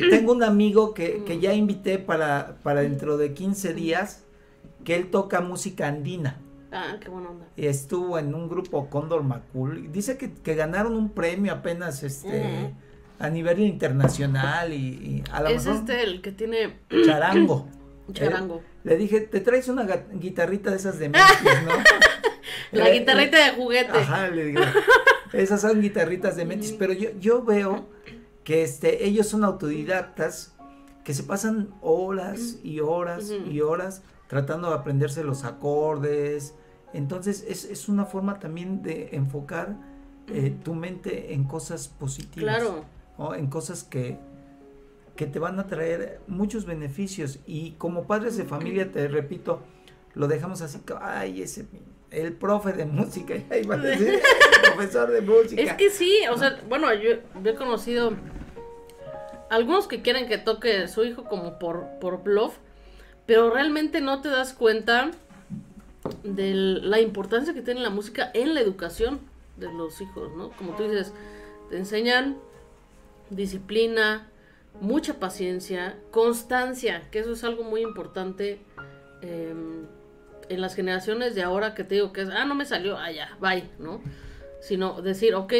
tengo 0.09 0.33
un 0.33 0.43
amigo 0.43 0.93
que, 0.93 1.23
que 1.25 1.39
ya 1.39 1.53
invité 1.53 1.97
para, 1.97 2.57
para 2.61 2.81
dentro 2.81 3.17
de 3.17 3.33
15 3.33 3.73
días, 3.73 4.23
que 4.83 4.95
él 4.95 5.09
toca 5.09 5.41
música 5.41 5.87
andina. 5.87 6.39
Ah, 6.71 6.97
qué 6.99 7.09
buena 7.09 7.29
onda. 7.29 7.45
Y 7.55 7.67
estuvo 7.67 8.19
en 8.19 8.33
un 8.33 8.49
grupo 8.49 8.89
Cóndor 8.89 9.23
Macul. 9.23 9.91
Dice 9.91 10.17
que, 10.17 10.33
que 10.33 10.55
ganaron 10.55 10.95
un 10.95 11.09
premio 11.09 11.53
apenas 11.53 12.03
este 12.03 12.73
a 13.19 13.29
nivel 13.29 13.59
internacional 13.59 14.73
y, 14.73 14.75
y 14.75 15.23
a 15.31 15.41
lo 15.41 15.49
Es 15.49 15.65
mejor 15.65 15.79
este 15.79 16.03
el 16.03 16.21
que 16.21 16.31
tiene 16.31 16.79
charango. 17.05 17.67
charango. 18.11 18.57
Eh, 18.57 18.72
le 18.83 18.97
dije, 18.97 19.21
te 19.21 19.39
traes 19.39 19.67
una 19.69 19.83
guitarrita 20.13 20.69
de 20.71 20.77
esas 20.77 20.99
de 20.99 21.09
Memphis, 21.09 21.63
¿no? 21.65 21.71
La 22.71 22.89
Eh, 22.89 22.99
guitarrita 22.99 23.43
de 23.45 23.51
juguete. 23.55 23.91
Ajá, 23.97 24.27
le 24.29 24.45
digo. 24.45 24.61
Esas 25.31 25.61
son 25.61 25.81
guitarritas 25.81 26.35
de 26.35 26.45
Metis, 26.45 26.71
pero 26.73 26.93
yo, 26.93 27.09
yo 27.19 27.43
veo 27.43 27.87
que 28.43 28.61
este, 28.63 29.05
ellos 29.05 29.27
son 29.27 29.43
autodidactas 29.43 30.53
que 31.03 31.13
se 31.13 31.23
pasan 31.23 31.73
horas 31.81 32.57
y 32.63 32.79
horas 32.79 33.31
y 33.49 33.61
horas 33.61 34.03
tratando 34.27 34.69
de 34.69 34.75
aprenderse 34.75 35.23
los 35.23 35.43
acordes. 35.43 36.53
Entonces 36.93 37.43
es, 37.47 37.65
es 37.65 37.89
una 37.89 38.05
forma 38.05 38.39
también 38.39 38.81
de 38.83 39.09
enfocar 39.13 39.75
eh, 40.27 40.55
tu 40.63 40.75
mente 40.75 41.33
en 41.33 41.45
cosas 41.45 41.87
positivas. 41.87 42.57
Claro. 42.57 42.85
¿no? 43.17 43.33
En 43.35 43.47
cosas 43.47 43.83
que, 43.83 44.19
que 45.15 45.27
te 45.27 45.39
van 45.39 45.59
a 45.59 45.67
traer 45.67 46.19
muchos 46.27 46.65
beneficios. 46.65 47.39
Y 47.45 47.71
como 47.71 48.07
padres 48.07 48.37
de 48.37 48.45
familia, 48.45 48.91
te 48.91 49.07
repito, 49.07 49.61
lo 50.15 50.27
dejamos 50.27 50.61
así, 50.61 50.79
ay, 51.01 51.41
ese, 51.41 51.65
el 52.11 52.33
profe 52.33 52.73
de 52.73 52.85
música, 52.85 53.35
ya 53.49 53.57
iba 53.57 53.75
a 53.75 53.77
decir, 53.77 54.09
el 54.09 54.71
profesor 54.73 55.11
de 55.11 55.21
música. 55.21 55.61
Es 55.61 55.73
que 55.73 55.89
sí, 55.89 56.19
o 56.31 56.37
sea, 56.37 56.59
bueno, 56.67 56.93
yo, 56.93 57.11
yo 57.43 57.51
he 57.51 57.55
conocido 57.55 58.13
algunos 59.49 59.87
que 59.87 60.01
quieren 60.01 60.27
que 60.27 60.37
toque 60.37 60.87
su 60.87 61.03
hijo 61.03 61.25
como 61.25 61.59
por, 61.59 61.85
por 61.99 62.23
bluff, 62.23 62.55
pero 63.25 63.51
realmente 63.51 64.01
no 64.01 64.21
te 64.21 64.29
das 64.29 64.53
cuenta 64.53 65.11
de 66.23 66.53
la 66.53 66.99
importancia 66.99 67.53
que 67.53 67.61
tiene 67.61 67.81
la 67.81 67.89
música 67.89 68.31
en 68.33 68.53
la 68.53 68.61
educación 68.61 69.21
de 69.57 69.71
los 69.71 70.01
hijos, 70.01 70.31
¿no? 70.35 70.49
Como 70.51 70.75
tú 70.75 70.83
dices, 70.83 71.13
te 71.69 71.77
enseñan 71.77 72.37
disciplina, 73.29 74.27
mucha 74.81 75.19
paciencia, 75.19 75.97
constancia, 76.11 77.09
que 77.11 77.19
eso 77.19 77.33
es 77.33 77.43
algo 77.43 77.63
muy 77.63 77.81
importante 77.81 78.59
eh, 79.21 79.53
en 80.49 80.61
las 80.61 80.75
generaciones 80.75 81.35
de 81.35 81.43
ahora 81.43 81.73
que 81.73 81.83
te 81.83 81.95
digo 81.95 82.11
que 82.11 82.21
es, 82.21 82.29
ah, 82.29 82.45
no 82.45 82.55
me 82.55 82.65
salió, 82.65 82.97
ah, 82.97 83.11
ya, 83.11 83.37
bye, 83.39 83.69
¿no? 83.79 84.01
Sino 84.61 85.01
decir, 85.01 85.35
ok, 85.35 85.53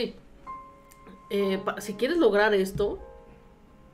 eh, 1.30 1.62
si 1.80 1.94
quieres 1.96 2.18
lograr 2.18 2.54
esto, 2.54 3.00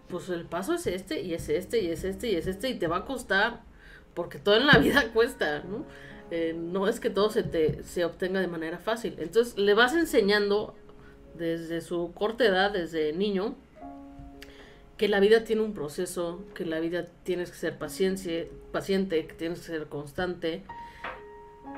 pues 0.08 0.30
el 0.30 0.46
paso 0.46 0.74
es 0.74 0.88
este, 0.88 1.22
y 1.22 1.34
es 1.34 1.50
este, 1.50 1.82
y 1.82 1.92
es 1.92 2.04
este, 2.04 2.32
y 2.32 2.36
es 2.36 2.48
este, 2.48 2.70
y 2.70 2.76
te 2.76 2.88
va 2.88 2.98
a 2.98 3.06
costar, 3.06 3.62
porque 4.14 4.40
todo 4.40 4.58
en 4.58 4.68
la 4.68 4.78
vida 4.80 5.12
cuesta, 5.14 5.60
¿no? 5.60 5.86
Eh, 6.32 6.54
no 6.56 6.88
es 6.88 7.00
que 7.00 7.10
todo 7.10 7.32
se 7.32 7.42
te 7.42 7.84
se 7.84 8.06
obtenga 8.06 8.40
de 8.40 8.48
manera 8.48 8.78
fácil. 8.78 9.16
Entonces 9.18 9.58
le 9.58 9.74
vas 9.74 9.94
enseñando 9.96 10.76
desde 11.36 11.82
su 11.82 12.12
corta 12.14 12.46
edad, 12.46 12.72
desde 12.72 13.14
niño, 13.14 13.56
que 15.00 15.08
la 15.08 15.20
vida 15.22 15.45
tiene 15.45 15.62
un 15.64 15.74
proceso, 15.74 16.43
que 16.54 16.66
la 16.66 16.80
vida 16.82 17.06
tienes 17.24 17.50
que 17.52 17.58
ser 17.58 17.78
paciencia, 17.78 18.45
paciente, 18.74 19.26
que 19.26 19.34
tienes 19.34 19.60
que 19.62 19.66
ser 19.68 19.88
constante, 19.88 20.62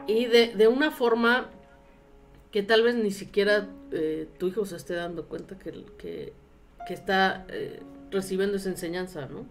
y 0.07 0.25
de, 0.25 0.55
de 0.55 0.67
una 0.67 0.89
forma 0.89 1.51
que 2.51 2.63
tal 2.63 2.81
vez 2.81 2.95
ni 2.95 3.11
siquiera 3.11 3.69
eh, 3.91 4.27
tu 4.39 4.47
hijo 4.47 4.65
se 4.65 4.75
esté 4.75 4.95
dando 4.95 5.25
cuenta 5.25 5.57
que, 5.59 5.71
que, 5.99 6.33
que 6.87 6.93
está 6.95 7.45
eh, 7.49 7.81
recibiendo 8.09 8.57
esa 8.57 8.69
enseñanza, 8.69 9.27
¿no? 9.27 9.45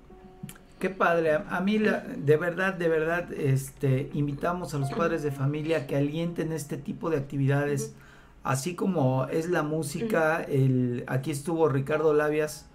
Qué 0.80 0.90
padre, 0.90 1.30
a, 1.32 1.46
a 1.48 1.60
mí 1.60 1.78
la- 1.78 2.00
de 2.00 2.36
verdad, 2.36 2.74
de 2.74 2.88
verdad, 2.88 3.32
este, 3.32 4.10
invitamos 4.14 4.74
a 4.74 4.78
los 4.78 4.90
padres 4.90 5.22
de 5.22 5.30
familia 5.30 5.86
que 5.86 5.94
alienten 5.94 6.50
este 6.52 6.76
tipo 6.76 7.08
de 7.08 7.18
actividades, 7.18 7.94
así 8.42 8.74
como 8.74 9.26
es 9.28 9.48
la 9.48 9.62
música, 9.62 10.42
el, 10.42 11.04
aquí 11.06 11.30
estuvo 11.30 11.68
Ricardo 11.68 12.14
Labias, 12.14 12.66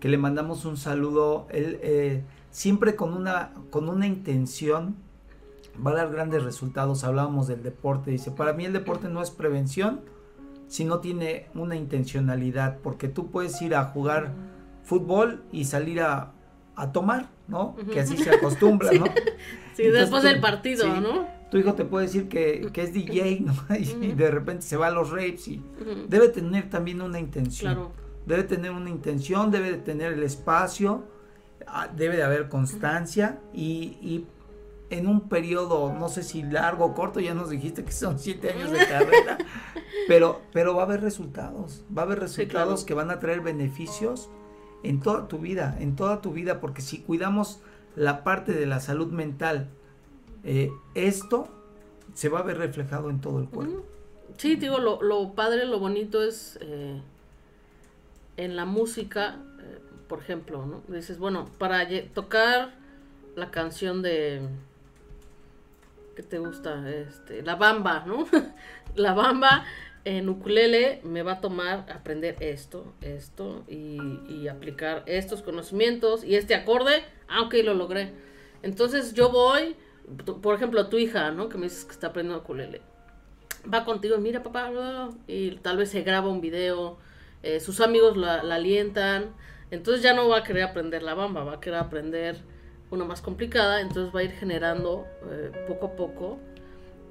que 0.00 0.08
le 0.08 0.18
mandamos 0.18 0.64
un 0.64 0.76
saludo, 0.76 1.46
él 1.50 1.78
eh, 1.82 2.22
siempre 2.50 2.94
con 2.96 3.14
una, 3.14 3.52
con 3.70 3.88
una 3.88 4.06
intención, 4.06 4.96
va 5.84 5.92
a 5.92 5.94
dar 5.94 6.10
grandes 6.10 6.42
resultados, 6.42 7.04
hablábamos 7.04 7.46
del 7.48 7.62
deporte, 7.62 8.10
dice, 8.10 8.30
para 8.30 8.52
mí 8.52 8.64
el 8.64 8.72
deporte 8.72 9.08
no 9.08 9.22
es 9.22 9.30
prevención, 9.30 10.00
si 10.66 10.84
no 10.84 10.98
tiene 11.00 11.46
una 11.54 11.76
intencionalidad, 11.76 12.78
porque 12.82 13.08
tú 13.08 13.30
puedes 13.30 13.60
ir 13.62 13.74
a 13.74 13.84
jugar 13.84 14.32
fútbol 14.82 15.42
y 15.52 15.64
salir 15.64 16.00
a, 16.00 16.32
a 16.76 16.92
tomar, 16.92 17.28
¿no? 17.46 17.74
Que 17.92 18.00
así 18.00 18.16
se 18.16 18.30
acostumbra, 18.30 18.90
¿no? 18.98 19.06
Sí, 19.74 19.84
Entonces 19.84 19.92
después 19.92 20.22
tú- 20.22 20.28
del 20.28 20.40
partido, 20.40 20.84
sí, 20.84 21.00
¿no? 21.00 21.26
Tu 21.50 21.56
hijo 21.56 21.72
te 21.72 21.86
puede 21.86 22.04
decir 22.06 22.28
que, 22.28 22.68
que 22.72 22.82
es 22.82 22.92
DJ, 22.92 23.40
¿no? 23.40 23.54
Y, 23.78 24.12
de 24.12 24.30
repente 24.30 24.62
se 24.62 24.76
va 24.76 24.88
a 24.88 24.90
los 24.90 25.10
rapes 25.10 25.48
y 25.48 25.62
debe 26.08 26.28
tener 26.28 26.68
también 26.68 27.00
una 27.00 27.18
intención. 27.18 27.74
Claro. 27.74 27.92
Debe 28.28 28.44
tener 28.44 28.70
una 28.70 28.90
intención, 28.90 29.50
debe 29.50 29.72
de 29.72 29.78
tener 29.78 30.12
el 30.12 30.22
espacio, 30.22 31.04
ah, 31.66 31.88
debe 31.88 32.16
de 32.16 32.22
haber 32.22 32.50
constancia 32.50 33.40
y, 33.54 33.96
y 34.02 34.26
en 34.90 35.06
un 35.06 35.28
periodo, 35.28 35.92
no 35.92 36.10
sé 36.10 36.22
si 36.22 36.42
largo 36.42 36.84
o 36.84 36.94
corto, 36.94 37.20
ya 37.20 37.32
nos 37.32 37.48
dijiste 37.48 37.84
que 37.84 37.92
son 37.92 38.18
siete 38.18 38.52
años 38.52 38.70
de 38.70 38.78
carrera, 38.86 39.38
pero, 40.06 40.42
pero 40.52 40.74
va 40.74 40.82
a 40.82 40.84
haber 40.84 41.00
resultados, 41.00 41.84
va 41.96 42.02
a 42.02 42.04
haber 42.04 42.20
resultados 42.20 42.84
claro. 42.84 42.86
que 42.86 42.94
van 42.94 43.10
a 43.10 43.18
traer 43.18 43.40
beneficios 43.40 44.28
en 44.82 45.00
toda 45.00 45.26
tu 45.26 45.38
vida, 45.38 45.76
en 45.80 45.96
toda 45.96 46.20
tu 46.20 46.32
vida, 46.32 46.60
porque 46.60 46.82
si 46.82 46.98
cuidamos 46.98 47.60
la 47.96 48.24
parte 48.24 48.52
de 48.52 48.66
la 48.66 48.80
salud 48.80 49.10
mental, 49.10 49.70
eh, 50.44 50.70
esto 50.94 51.48
se 52.12 52.28
va 52.28 52.40
a 52.40 52.42
ver 52.42 52.58
reflejado 52.58 53.08
en 53.08 53.22
todo 53.22 53.38
el 53.38 53.48
cuerpo. 53.48 53.84
Sí, 54.36 54.56
digo, 54.56 54.78
lo, 54.78 55.02
lo 55.02 55.34
padre, 55.34 55.64
lo 55.64 55.78
bonito 55.78 56.22
es 56.22 56.58
eh, 56.60 57.00
en 58.38 58.56
la 58.56 58.64
música, 58.64 59.36
eh, 59.60 59.78
por 60.08 60.20
ejemplo, 60.20 60.64
¿no? 60.64 60.82
Dices, 60.88 61.18
bueno, 61.18 61.44
para 61.58 61.86
tocar 62.14 62.74
la 63.36 63.50
canción 63.50 64.00
de... 64.00 64.40
¿Qué 66.16 66.22
te 66.22 66.38
gusta? 66.38 66.90
Este, 66.90 67.42
la 67.42 67.56
bamba, 67.56 68.04
¿no? 68.06 68.26
la 68.96 69.12
bamba 69.12 69.66
en 70.04 70.28
ukulele 70.28 71.00
me 71.04 71.22
va 71.22 71.32
a 71.32 71.40
tomar 71.40 71.84
aprender 71.92 72.36
esto, 72.40 72.94
esto 73.02 73.64
y, 73.68 73.98
y 74.28 74.48
aplicar 74.48 75.02
estos 75.06 75.42
conocimientos 75.42 76.24
y 76.24 76.36
este 76.36 76.54
acorde, 76.54 77.04
aunque 77.28 77.62
lo 77.62 77.74
logré. 77.74 78.12
Entonces 78.62 79.12
yo 79.14 79.30
voy, 79.30 79.76
por 80.40 80.54
ejemplo, 80.54 80.88
tu 80.88 80.96
hija, 80.96 81.30
¿no? 81.32 81.48
Que 81.48 81.58
me 81.58 81.64
dices 81.64 81.84
que 81.84 81.92
está 81.92 82.08
aprendiendo 82.08 82.42
ukulele 82.42 82.80
va 83.72 83.84
contigo, 83.84 84.18
mira 84.18 84.42
papá, 84.42 84.70
y 85.26 85.56
tal 85.56 85.76
vez 85.76 85.90
se 85.90 86.02
graba 86.02 86.28
un 86.28 86.40
video, 86.40 86.98
eh, 87.42 87.60
sus 87.60 87.80
amigos 87.80 88.16
la, 88.16 88.42
la 88.42 88.56
alientan, 88.56 89.34
entonces 89.70 90.02
ya 90.02 90.14
no 90.14 90.28
va 90.28 90.38
a 90.38 90.44
querer 90.44 90.64
aprender 90.64 91.02
la 91.02 91.14
bamba, 91.14 91.44
va 91.44 91.54
a 91.54 91.60
querer 91.60 91.78
aprender 91.78 92.42
una 92.90 93.04
más 93.04 93.20
complicada, 93.20 93.80
entonces 93.80 94.14
va 94.14 94.20
a 94.20 94.22
ir 94.24 94.32
generando 94.32 95.06
eh, 95.30 95.52
poco 95.66 95.86
a 95.86 95.96
poco, 95.96 96.38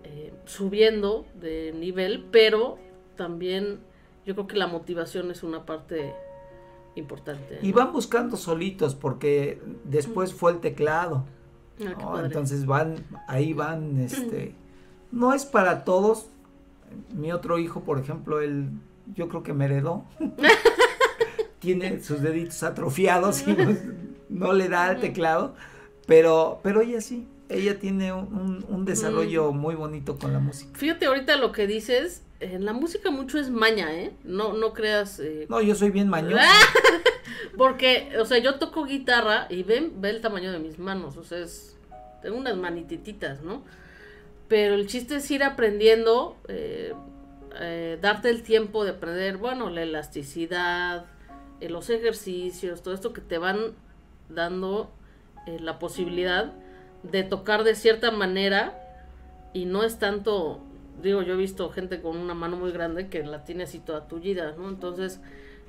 eh, 0.04 0.34
subiendo 0.46 1.26
de 1.36 1.74
nivel, 1.74 2.26
pero 2.32 2.78
también 3.16 3.80
yo 4.26 4.34
creo 4.34 4.48
que 4.48 4.58
la 4.58 4.68
motivación 4.68 5.32
es 5.32 5.44
una 5.44 5.66
parte 5.66 6.14
importante. 6.96 7.60
Y 7.62 7.72
van 7.72 7.94
buscando 7.94 8.38
solitos 8.38 8.96
porque 8.96 9.62
después 9.84 10.34
fue 10.34 10.52
el 10.52 10.60
teclado. 10.60 11.26
Ah. 12.00 12.22
Entonces 12.24 12.66
van, 12.66 13.06
ahí 13.28 13.54
van, 13.54 14.00
este, 14.00 14.56
no 15.12 15.34
es 15.34 15.46
para 15.46 15.84
todos. 15.84 16.28
Mi 17.14 17.32
otro 17.32 17.60
hijo, 17.60 17.82
por 17.82 18.00
ejemplo, 18.00 18.42
él, 18.42 18.70
yo 19.16 19.28
creo 19.30 19.44
que 19.44 19.54
me 19.54 19.66
heredó. 19.66 20.06
Tiene 21.60 22.02
sus 22.04 22.22
deditos 22.22 22.62
atrofiados 22.64 23.48
y 23.48 23.54
pues, 23.54 23.80
no 24.30 24.54
le 24.54 24.70
da 24.70 24.86
al 24.86 25.00
teclado, 25.00 25.56
pero, 26.06 26.60
pero 26.64 26.82
ella 26.82 27.02
sí, 27.02 27.28
ella 27.50 27.80
tiene 27.80 28.14
un, 28.14 28.64
un- 28.70 28.86
desarrollo 28.86 29.52
muy 29.52 29.74
bonito 29.76 30.18
con 30.18 30.34
la 30.34 30.40
música. 30.40 30.78
Fíjate 30.78 31.08
ahorita 31.08 31.36
lo 31.38 31.52
que 31.52 31.66
dices, 31.66 32.22
en 32.40 32.64
la 32.64 32.74
música 32.74 33.10
mucho 33.10 33.40
es 33.40 33.50
maña, 33.50 33.92
¿eh? 33.94 34.14
No, 34.24 34.54
no 34.54 34.72
creas... 34.74 35.20
eh, 35.20 35.48
No, 35.50 35.60
yo 35.62 35.74
soy 35.76 35.90
bien 35.90 36.08
mañoso. 36.10 36.38
Porque, 37.58 38.10
o 38.20 38.26
sea, 38.26 38.38
yo 38.38 38.56
toco 38.60 38.86
guitarra 38.86 39.48
y 39.50 39.64
ven, 39.64 39.94
ve 40.00 40.12
el 40.12 40.22
tamaño 40.22 40.52
de 40.52 40.60
mis 40.60 40.78
manos, 40.80 41.18
o 41.18 41.24
sea, 41.24 41.40
es, 41.40 41.76
tengo 42.22 42.38
unas 42.38 42.56
manitititas, 42.56 43.42
¿no? 43.42 43.64
Pero 44.48 44.76
el 44.76 44.88
chiste 44.88 45.16
es 45.16 45.30
ir 45.32 45.44
aprendiendo, 45.44 46.38
eh, 46.48 46.94
eh, 47.60 47.98
darte 48.02 48.30
el 48.30 48.44
tiempo 48.44 48.84
de 48.84 48.92
aprender, 48.92 49.38
bueno, 49.38 49.70
la 49.70 49.84
elasticidad, 49.84 51.06
eh, 51.60 51.70
los 51.70 51.90
ejercicios, 51.90 52.82
todo 52.82 52.94
esto 52.94 53.14
que 53.14 53.22
te 53.22 53.38
van 53.38 53.74
dando 54.30 54.92
eh, 55.46 55.60
la 55.60 55.80
posibilidad 55.80 56.54
de 57.04 57.24
tocar 57.24 57.64
de 57.64 57.76
cierta 57.76 58.12
manera 58.12 58.74
y 59.54 59.66
no 59.66 59.84
es 59.84 59.98
tanto, 60.00 60.60
digo, 61.02 61.22
yo 61.22 61.34
he 61.34 61.38
visto 61.38 61.70
gente 61.70 62.02
con 62.02 62.18
una 62.18 62.34
mano 62.34 62.58
muy 62.58 62.72
grande 62.72 63.10
que 63.10 63.24
la 63.24 63.44
tiene 63.44 63.64
así 63.64 63.80
toda 63.80 64.08
tullida, 64.08 64.54
¿no? 64.58 64.70
Entonces, 64.70 65.20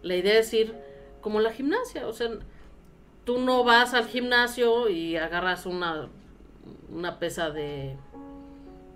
la 0.02 0.16
idea 0.16 0.38
es 0.38 0.52
ir 0.52 0.74
como 1.20 1.40
la 1.40 1.52
gimnasia, 1.52 2.06
o 2.06 2.12
sea, 2.12 2.30
tú 3.24 3.38
no 3.38 3.64
vas 3.64 3.94
al 3.94 4.06
gimnasio 4.06 4.88
y 4.88 5.16
agarras 5.16 5.66
una, 5.66 6.08
una 6.90 7.18
pesa 7.18 7.50
de, 7.50 7.96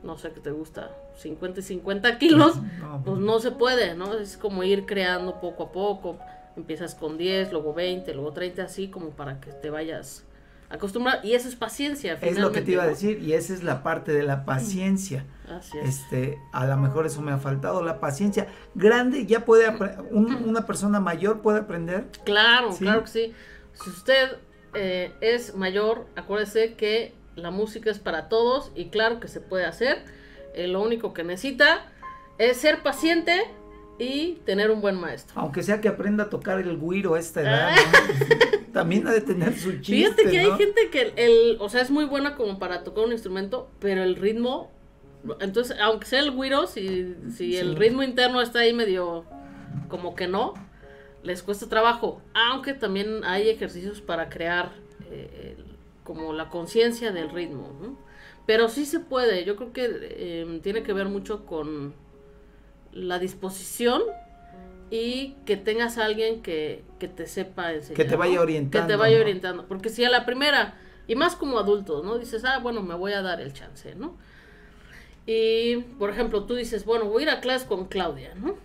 no 0.02 0.18
sé 0.18 0.32
qué 0.32 0.40
te 0.40 0.50
gusta, 0.50 0.90
50 1.22 1.60
y 1.60 1.62
50 1.62 2.18
kilos, 2.18 2.60
No, 2.80 3.02
pues 3.04 3.18
no 3.18 3.38
se 3.40 3.50
puede, 3.52 3.94
¿no? 3.94 4.14
Es 4.14 4.36
como 4.36 4.62
ir 4.64 4.84
creando 4.86 5.40
poco 5.40 5.64
a 5.64 5.72
poco. 5.72 6.18
Empiezas 6.56 6.94
con 6.94 7.16
10, 7.16 7.50
luego 7.52 7.72
20, 7.72 8.12
luego 8.14 8.32
30, 8.32 8.64
así 8.64 8.88
como 8.88 9.10
para 9.10 9.40
que 9.40 9.52
te 9.52 9.70
vayas 9.70 10.24
acostumbrado. 10.68 11.20
Y 11.22 11.32
eso 11.34 11.48
es 11.48 11.56
paciencia. 11.56 12.18
Es 12.20 12.38
lo 12.38 12.50
que 12.52 12.60
te 12.62 12.72
iba 12.72 12.82
a 12.82 12.86
decir 12.86 13.18
y 13.22 13.32
esa 13.34 13.52
es 13.54 13.62
la 13.62 13.82
parte 13.82 14.12
de 14.12 14.22
la 14.22 14.44
paciencia. 14.44 15.24
Así 15.48 15.78
es. 15.78 15.88
Este, 16.00 16.38
a 16.52 16.66
lo 16.66 16.76
mejor 16.76 17.06
eso 17.06 17.20
me 17.22 17.32
ha 17.32 17.38
faltado, 17.38 17.82
la 17.82 18.00
paciencia. 18.00 18.48
Grande 18.74 19.26
ya 19.26 19.44
puede, 19.44 19.68
un- 20.10 20.44
una 20.46 20.66
persona 20.66 20.98
mayor 21.00 21.40
puede 21.42 21.60
aprender. 21.60 22.06
Claro, 22.24 22.72
Sí. 22.72 22.84
claro 22.84 23.02
que 23.02 23.08
sí. 23.10 23.32
Si 23.72 23.90
usted 23.90 24.36
eh, 24.74 25.12
es 25.20 25.54
mayor, 25.54 26.06
acuérdese 26.16 26.74
que 26.74 27.14
la 27.36 27.50
música 27.50 27.90
es 27.90 27.98
para 27.98 28.28
todos 28.30 28.72
y 28.74 28.86
claro 28.88 29.20
que 29.20 29.28
se 29.28 29.40
puede 29.40 29.64
hacer. 29.66 30.04
Eh, 30.54 30.66
lo 30.68 30.82
único 30.82 31.12
que 31.14 31.24
necesita 31.24 31.86
es 32.38 32.56
ser 32.58 32.82
paciente 32.82 33.42
y 33.98 34.34
tener 34.44 34.70
un 34.70 34.80
buen 34.80 34.96
maestro. 34.96 35.40
Aunque 35.40 35.62
sea 35.62 35.80
que 35.80 35.88
aprenda 35.88 36.24
a 36.24 36.30
tocar 36.30 36.58
el 36.58 36.76
güiro 36.76 37.14
a 37.14 37.18
esta 37.20 37.42
edad, 37.42 37.76
¿no? 37.76 38.62
también 38.72 39.06
ha 39.06 39.12
de 39.12 39.20
tener 39.20 39.56
su 39.58 39.72
chiste, 39.80 39.92
Fíjate 39.94 40.30
que 40.30 40.42
¿no? 40.42 40.52
hay 40.54 40.58
gente 40.58 40.90
que 40.90 41.00
el, 41.02 41.12
el- 41.18 41.56
o 41.60 41.68
sea, 41.68 41.80
es 41.82 41.90
muy 41.90 42.04
buena 42.04 42.34
como 42.36 42.58
para 42.58 42.84
tocar 42.84 43.04
un 43.04 43.12
instrumento, 43.12 43.68
pero 43.80 44.02
el 44.02 44.16
ritmo, 44.16 44.70
entonces, 45.40 45.76
aunque 45.80 46.06
sea 46.06 46.20
el 46.20 46.30
güiro, 46.32 46.66
si, 46.66 47.14
si 47.36 47.56
el 47.56 47.70
Sí. 47.70 47.74
ritmo 47.76 48.02
interno 48.02 48.40
está 48.40 48.60
ahí 48.60 48.72
medio 48.72 49.24
como 49.88 50.14
que 50.16 50.26
no, 50.26 50.54
les 51.22 51.42
cuesta 51.42 51.68
trabajo. 51.68 52.20
Aunque 52.34 52.72
también 52.74 53.24
hay 53.24 53.48
ejercicios 53.50 54.00
para 54.00 54.28
crear 54.28 54.72
eh, 55.10 55.54
el- 55.58 55.64
como 56.02 56.32
la 56.32 56.48
conciencia 56.48 57.12
del 57.12 57.30
ritmo, 57.30 57.76
¿no? 57.80 57.96
Pero 58.46 58.68
sí 58.68 58.86
se 58.86 59.00
puede, 59.00 59.44
yo 59.44 59.56
creo 59.56 59.72
que 59.72 59.88
eh, 60.00 60.60
tiene 60.62 60.82
que 60.82 60.92
ver 60.92 61.08
mucho 61.08 61.46
con 61.46 61.94
la 62.92 63.18
disposición 63.18 64.02
y 64.90 65.36
que 65.46 65.56
tengas 65.56 65.96
a 65.96 66.04
alguien 66.04 66.42
que, 66.42 66.82
que 66.98 67.08
te 67.08 67.26
sepa 67.26 67.72
enseñar. 67.72 67.96
Que 67.96 68.04
te 68.04 68.16
vaya 68.16 68.40
orientando, 68.40 68.86
Que 68.86 68.92
te 68.92 68.96
vaya 68.96 69.16
¿no? 69.16 69.22
orientando. 69.22 69.66
Porque 69.66 69.88
si 69.88 70.04
a 70.04 70.10
la 70.10 70.26
primera, 70.26 70.74
y 71.06 71.14
más 71.14 71.36
como 71.36 71.58
adultos, 71.58 72.04
¿no? 72.04 72.18
Dices, 72.18 72.44
ah, 72.44 72.58
bueno, 72.58 72.82
me 72.82 72.94
voy 72.94 73.12
a 73.12 73.22
dar 73.22 73.40
el 73.40 73.52
chance, 73.52 73.94
¿no? 73.94 74.16
Y, 75.26 75.76
por 75.98 76.10
ejemplo, 76.10 76.44
tú 76.44 76.56
dices, 76.56 76.84
bueno, 76.84 77.06
voy 77.06 77.22
a 77.22 77.26
ir 77.26 77.30
a 77.30 77.40
clases 77.40 77.66
con 77.66 77.86
Claudia, 77.86 78.34
¿no? 78.34 78.56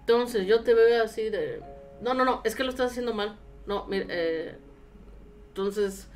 Entonces 0.00 0.46
yo 0.46 0.60
te 0.60 0.74
veo 0.74 1.02
así 1.02 1.28
de, 1.28 1.60
no, 2.00 2.14
no, 2.14 2.24
no, 2.24 2.40
es 2.44 2.54
que 2.54 2.64
lo 2.64 2.70
estás 2.70 2.92
haciendo 2.92 3.14
mal. 3.14 3.36
No, 3.66 3.86
mira, 3.86 4.06
eh, 4.08 4.56
entonces, 5.48 6.08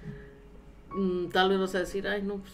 tal 1.32 1.48
vez 1.50 1.58
vas 1.60 1.74
a 1.74 1.80
decir, 1.80 2.06
ay, 2.06 2.22
no, 2.22 2.36
pues 2.36 2.52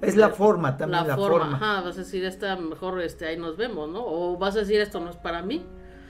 Es 0.00 0.16
la 0.16 0.30
forma 0.30 0.76
también, 0.76 1.06
la, 1.06 1.16
forma. 1.16 1.56
Ajá, 1.56 1.80
vas 1.82 1.96
a 1.96 2.00
decir, 2.00 2.24
esta 2.24 2.56
mejor, 2.56 3.00
este, 3.00 3.26
ahí 3.26 3.36
nos 3.36 3.56
vemos, 3.56 3.88
¿no? 3.88 4.04
O 4.04 4.36
vas 4.36 4.56
a 4.56 4.60
decir, 4.60 4.80
esto 4.80 5.00
no 5.00 5.10
es 5.10 5.16
para 5.16 5.42
mí. 5.42 5.64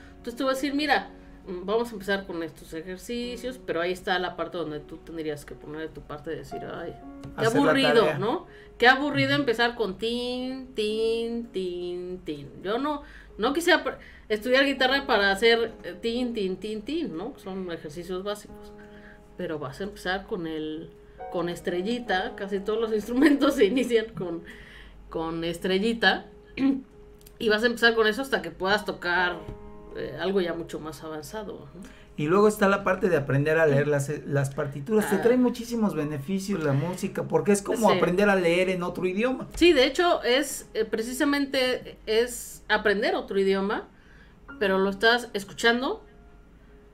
Entonces 0.09 0.35
te 0.35 0.43
voy 0.43 0.51
a 0.51 0.55
decir, 0.55 0.73
mira, 0.73 1.11
mm, 1.47 1.65
vamos 1.65 1.89
a 1.89 1.93
empezar 1.93 2.25
con 2.25 2.41
estos 2.43 2.73
ejercicios, 2.73 3.59
pero 3.65 3.81
ahí 3.81 3.91
está 3.91 4.17
la 4.19 4.35
parte 4.35 4.57
donde 4.57 4.79
tú 4.79 4.97
tendrías 4.97 5.45
que 5.45 5.53
poner 5.53 5.81
de 5.81 5.89
tu 5.89 6.01
parte 6.01 6.33
y 6.33 6.37
decir, 6.37 6.61
ay, 6.63 6.95
qué 7.37 7.45
Hacer 7.45 7.61
la 7.61 7.71
aburrido. 7.71 8.17
¿no? 8.19 8.47
Qué 8.77 8.87
aburrido 8.87 9.35
empezar 9.35 9.75
con 9.75 9.97
tin, 9.97 10.73
tin, 10.73 11.47
tin, 11.47 12.19
tin. 12.19 12.63
Yo 12.63 12.77
no, 12.79 13.03
no 13.37 13.53
quise 13.53 13.73
apr- 13.73 13.97
estudiar 14.29 14.65
guitarra 14.65 15.05
para 15.05 15.31
hacer 15.31 15.73
eh, 15.83 15.95
tin, 16.01 16.33
tin, 16.33 16.57
tin, 16.57 16.81
tin, 16.81 17.15
¿no? 17.15 17.33
Son 17.37 17.71
ejercicios 17.71 18.23
básicos. 18.23 18.71
Pero 19.37 19.59
vas 19.59 19.81
a 19.81 19.83
empezar 19.85 20.25
con 20.25 20.47
el, 20.47 20.91
con 21.31 21.49
estrellita, 21.49 22.33
casi 22.35 22.59
todos 22.59 22.79
los 22.79 22.93
instrumentos 22.93 23.55
se 23.55 23.65
inician 23.65 24.07
con, 24.15 24.43
con 25.09 25.43
estrellita. 25.43 26.25
Y 27.39 27.49
vas 27.49 27.63
a 27.63 27.65
empezar 27.67 27.95
con 27.95 28.07
eso 28.07 28.21
hasta 28.21 28.41
que 28.41 28.51
puedas 28.51 28.85
tocar 28.85 29.37
eh, 29.97 30.15
algo 30.19 30.39
ya 30.41 30.53
mucho 30.53 30.79
más 30.79 31.03
avanzado. 31.03 31.67
¿no? 31.73 31.81
Y 32.15 32.27
luego 32.27 32.47
está 32.47 32.69
la 32.69 32.83
parte 32.83 33.09
de 33.09 33.17
aprender 33.17 33.57
a 33.57 33.65
leer 33.65 33.87
las, 33.87 34.11
las 34.27 34.51
partituras. 34.53 35.09
Te 35.09 35.15
Ah. 35.15 35.21
trae 35.23 35.35
muchísimos 35.37 35.95
beneficios 35.95 36.63
la 36.63 36.73
música, 36.73 37.23
porque 37.23 37.51
es 37.51 37.61
como 37.63 37.89
Sí. 37.89 37.97
aprender 37.97 38.29
a 38.29 38.35
leer 38.35 38.69
en 38.69 38.83
otro 38.83 39.05
idioma. 39.07 39.47
Sí, 39.55 39.73
de 39.73 39.85
hecho 39.85 40.21
es 40.23 40.69
eh, 40.75 40.85
precisamente 40.85 41.97
es 42.05 42.63
aprender 42.69 43.15
otro 43.15 43.39
idioma, 43.39 43.87
pero 44.59 44.77
lo 44.77 44.91
estás 44.91 45.29
escuchando, 45.33 46.05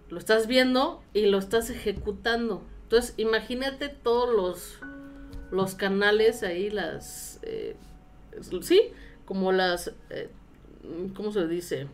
lo 0.09 0.17
estás 0.17 0.47
viendo 0.47 1.03
y 1.13 1.25
lo 1.25 1.37
estás 1.37 1.69
ejecutando. 1.69 2.63
Entonces 2.89 3.13
imagínate 3.17 3.87
todos 3.89 4.35
los 4.35 4.79
los 5.51 5.75
canales 5.75 6.41
ahí, 6.41 6.71
las 6.71 7.39
eh, 7.43 7.75
sí, 8.61 8.81
como 9.25 9.51
las 9.51 9.93
eh, 10.09 10.31
¿cómo 11.15 11.31
se 11.31 11.47
dice? 11.47 11.85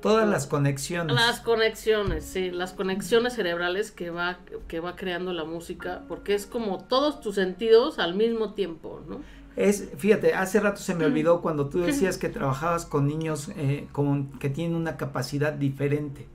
Todas 0.00 0.26
las 0.26 0.46
conexiones. 0.46 1.14
Las 1.14 1.40
conexiones, 1.40 2.24
sí, 2.24 2.50
las 2.50 2.72
conexiones 2.72 3.34
cerebrales 3.34 3.90
que 3.90 4.08
va, 4.08 4.38
que 4.68 4.80
va 4.80 4.96
creando 4.96 5.34
la 5.34 5.44
música, 5.44 6.04
porque 6.08 6.34
es 6.34 6.46
como 6.46 6.84
todos 6.84 7.20
tus 7.20 7.34
sentidos 7.34 7.98
al 7.98 8.14
mismo 8.14 8.54
tiempo, 8.54 9.02
¿no? 9.06 9.20
Es, 9.56 9.90
fíjate, 9.98 10.32
hace 10.32 10.60
rato 10.60 10.80
se 10.80 10.94
me 10.94 11.04
olvidó 11.04 11.42
cuando 11.42 11.68
tú 11.68 11.78
decías 11.86 12.16
que 12.16 12.30
trabajabas 12.30 12.86
con 12.86 13.06
niños 13.06 13.50
eh, 13.56 13.86
con, 13.92 14.38
que 14.38 14.48
tienen 14.48 14.74
una 14.76 14.96
capacidad 14.96 15.52
diferente. 15.52 16.26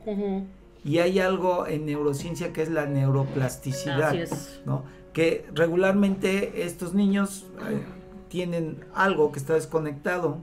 Y 0.84 1.00
hay 1.00 1.20
algo 1.20 1.68
en 1.68 1.86
neurociencia 1.86 2.54
que 2.54 2.62
es 2.62 2.70
la 2.70 2.86
neuroplasticidad, 2.86 4.10
Así 4.10 4.18
es. 4.20 4.62
¿no? 4.66 4.84
Que 5.14 5.46
regularmente 5.54 6.64
estos 6.66 6.94
niños 6.94 7.48
eh, 7.70 7.82
tienen 8.30 8.86
algo 8.94 9.32
que 9.32 9.40
está 9.40 9.54
desconectado. 9.56 10.38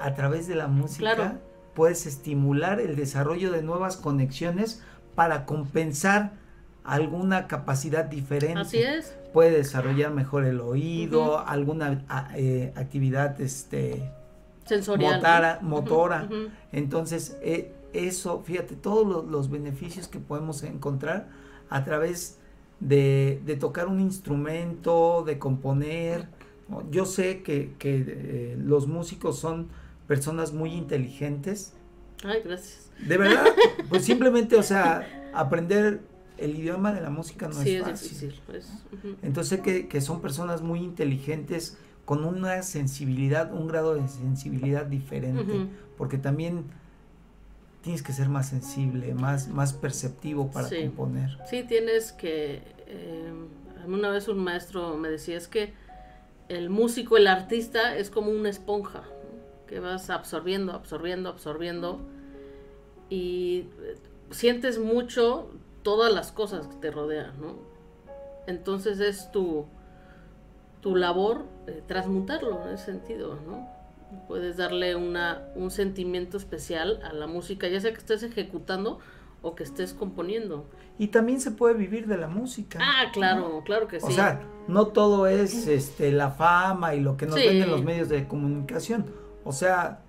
A 0.00 0.14
través 0.14 0.46
de 0.46 0.54
la 0.54 0.68
música 0.68 1.14
Claro. 1.14 1.32
puedes 1.74 2.06
estimular 2.06 2.80
el 2.80 2.94
desarrollo 2.96 3.50
de 3.52 3.62
nuevas 3.62 3.96
conexiones 3.96 4.82
para 5.14 5.46
compensar 5.46 6.32
alguna 6.84 7.46
capacidad 7.46 8.04
diferente. 8.04 8.60
Así 8.60 8.78
es. 8.78 9.16
Puede 9.32 9.50
desarrollar 9.52 10.12
mejor 10.12 10.44
el 10.44 10.60
oído, 10.60 11.38
alguna 11.40 12.04
a- 12.08 12.30
eh, 12.36 12.72
actividad 12.76 13.40
este, 13.40 14.10
Sensorial. 14.64 15.58
motora. 15.62 16.28
Entonces, 16.72 17.36
eh, 17.42 17.72
eso, 17.94 18.42
fíjate, 18.44 18.74
todos 18.76 19.06
lo- 19.06 19.22
los 19.22 19.50
beneficios 19.50 20.08
que 20.08 20.18
podemos 20.18 20.62
encontrar 20.62 21.28
a 21.70 21.84
través 21.84 22.38
de, 22.80 23.40
de 23.46 23.56
tocar 23.56 23.86
un 23.88 24.00
instrumento, 24.00 25.22
de 25.24 25.38
componer. 25.38 26.28
¿no? 26.68 26.88
Yo 26.90 27.06
sé 27.06 27.42
que, 27.42 27.72
que, 27.78 28.04
eh, 28.06 28.56
los 28.58 28.86
músicos 28.86 29.38
son 29.38 29.68
personas 30.06 30.52
muy 30.52 30.72
inteligentes. 30.72 31.72
Ay, 32.24 32.40
gracias. 32.44 32.90
De 33.06 33.16
verdad, 33.16 33.44
pues 33.88 34.04
simplemente, 34.04 34.56
o 34.56 34.62
sea, 34.62 35.30
aprender 35.34 36.00
el 36.38 36.58
idioma 36.58 36.92
de 36.92 37.00
la 37.00 37.10
música 37.10 37.48
no 37.48 37.54
sí, 37.54 37.74
es 37.76 37.82
es, 37.82 37.82
fácil. 37.88 38.08
difícil. 38.08 38.40
es- 38.54 38.72
ujú. 38.92 39.16
Entonces 39.22 39.58
sé 39.58 39.62
que, 39.62 39.88
que 39.88 40.00
son 40.00 40.20
personas 40.20 40.62
muy 40.62 40.80
inteligentes, 40.80 41.78
con 42.04 42.24
una 42.24 42.62
sensibilidad, 42.62 43.52
un 43.54 43.66
grado 43.66 43.94
de 43.94 44.06
sensibilidad 44.08 44.84
diferente, 44.84 45.68
porque 45.96 46.18
también 46.18 46.64
tienes 47.84 48.02
que 48.02 48.12
ser 48.14 48.28
más 48.30 48.48
sensible, 48.48 49.12
más, 49.14 49.46
más 49.48 49.74
perceptivo 49.74 50.50
para 50.50 50.68
Sí. 50.68 50.80
componer. 50.86 51.38
Sí, 51.48 51.62
tienes 51.62 52.12
que... 52.12 52.62
eh, 52.86 53.32
una 53.86 54.08
vez 54.08 54.26
un 54.28 54.38
maestro 54.38 54.96
me 54.96 55.10
decía, 55.10 55.36
es 55.36 55.46
que 55.46 55.74
el 56.48 56.70
músico, 56.70 57.18
el 57.18 57.26
artista, 57.26 57.94
es 57.96 58.08
como 58.10 58.30
una 58.30 58.48
esponja, 58.48 59.00
¿no? 59.02 59.66
que 59.66 59.80
vas 59.80 60.08
absorbiendo, 60.08 60.72
absorbiendo, 60.72 61.28
absorbiendo, 61.28 62.00
y 63.10 63.68
eh, 63.82 63.96
sientes 64.30 64.78
mucho 64.78 65.50
todas 65.82 66.10
las 66.12 66.32
cosas 66.32 66.66
que 66.66 66.76
te 66.76 66.90
rodean, 66.90 67.38
¿no? 67.40 67.56
Entonces 68.46 69.00
es 69.00 69.30
tu, 69.30 69.66
tu 70.80 70.96
labor 70.96 71.44
eh, 71.66 71.82
transmutarlo 71.86 72.66
en 72.66 72.74
ese 72.74 72.86
sentido, 72.86 73.38
¿no? 73.46 73.68
Puedes 74.28 74.56
darle 74.56 74.96
una, 74.96 75.42
un 75.54 75.70
sentimiento 75.70 76.36
especial 76.36 77.00
a 77.02 77.12
la 77.12 77.26
música, 77.26 77.68
ya 77.68 77.80
sea 77.80 77.92
que 77.92 77.98
estés 77.98 78.22
ejecutando 78.22 78.98
o 79.42 79.54
que 79.54 79.62
estés 79.62 79.92
componiendo. 79.94 80.66
Y 80.98 81.08
también 81.08 81.40
se 81.40 81.50
puede 81.50 81.74
vivir 81.74 82.06
de 82.06 82.16
la 82.16 82.28
música. 82.28 82.78
Ah, 82.80 83.10
claro, 83.12 83.62
claro 83.64 83.88
que 83.88 84.00
sí. 84.00 84.06
O 84.08 84.10
sea, 84.10 84.40
no 84.68 84.86
todo 84.88 85.26
es 85.26 85.66
este 85.66 86.12
la 86.12 86.30
fama 86.30 86.94
y 86.94 87.00
lo 87.00 87.16
que 87.16 87.26
nos 87.26 87.34
Sí. 87.38 87.46
venden 87.46 87.70
los 87.70 87.82
medios 87.84 88.08
de 88.08 88.26
comunicación. 88.26 89.04
O 89.44 89.52
sea, 89.52 90.00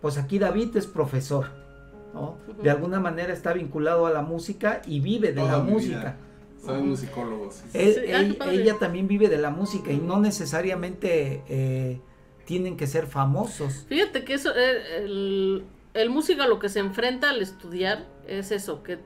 pues 0.00 0.16
aquí 0.18 0.38
David 0.38 0.76
es 0.76 0.86
profesor. 0.86 1.46
De 2.62 2.70
alguna 2.70 2.98
manera 3.00 3.32
está 3.32 3.52
vinculado 3.52 4.06
a 4.06 4.10
la 4.10 4.22
música 4.22 4.82
y 4.86 5.00
vive 5.00 5.28
de 5.28 5.40
Toda 5.42 5.58
la 5.58 5.62
música. 5.64 5.98
vida. 5.98 6.16
Soy 6.64 6.82
musicólogo, 6.82 7.50
sí. 7.50 7.62
Él- 7.72 7.94
Sí, 7.94 8.12
ah, 8.12 8.20
él- 8.50 8.60
ella 8.60 8.76
también 8.78 9.06
vive 9.08 9.28
de 9.28 9.38
la 9.38 9.50
música 9.50 9.92
y 9.92 9.98
no 9.98 10.20
necesariamente 10.20 11.42
eh, 11.48 12.00
tienen 12.50 12.76
que 12.76 12.88
ser 12.88 13.06
famosos. 13.06 13.86
Fíjate 13.88 14.24
que 14.24 14.34
eso, 14.34 14.50
eh, 14.56 15.04
el, 15.04 15.62
el 15.94 16.10
músico 16.10 16.42
a 16.42 16.48
lo 16.48 16.58
que 16.58 16.68
se 16.68 16.80
enfrenta 16.80 17.30
al 17.30 17.40
estudiar 17.40 18.06
es 18.26 18.50
eso, 18.50 18.82
que 18.82 18.98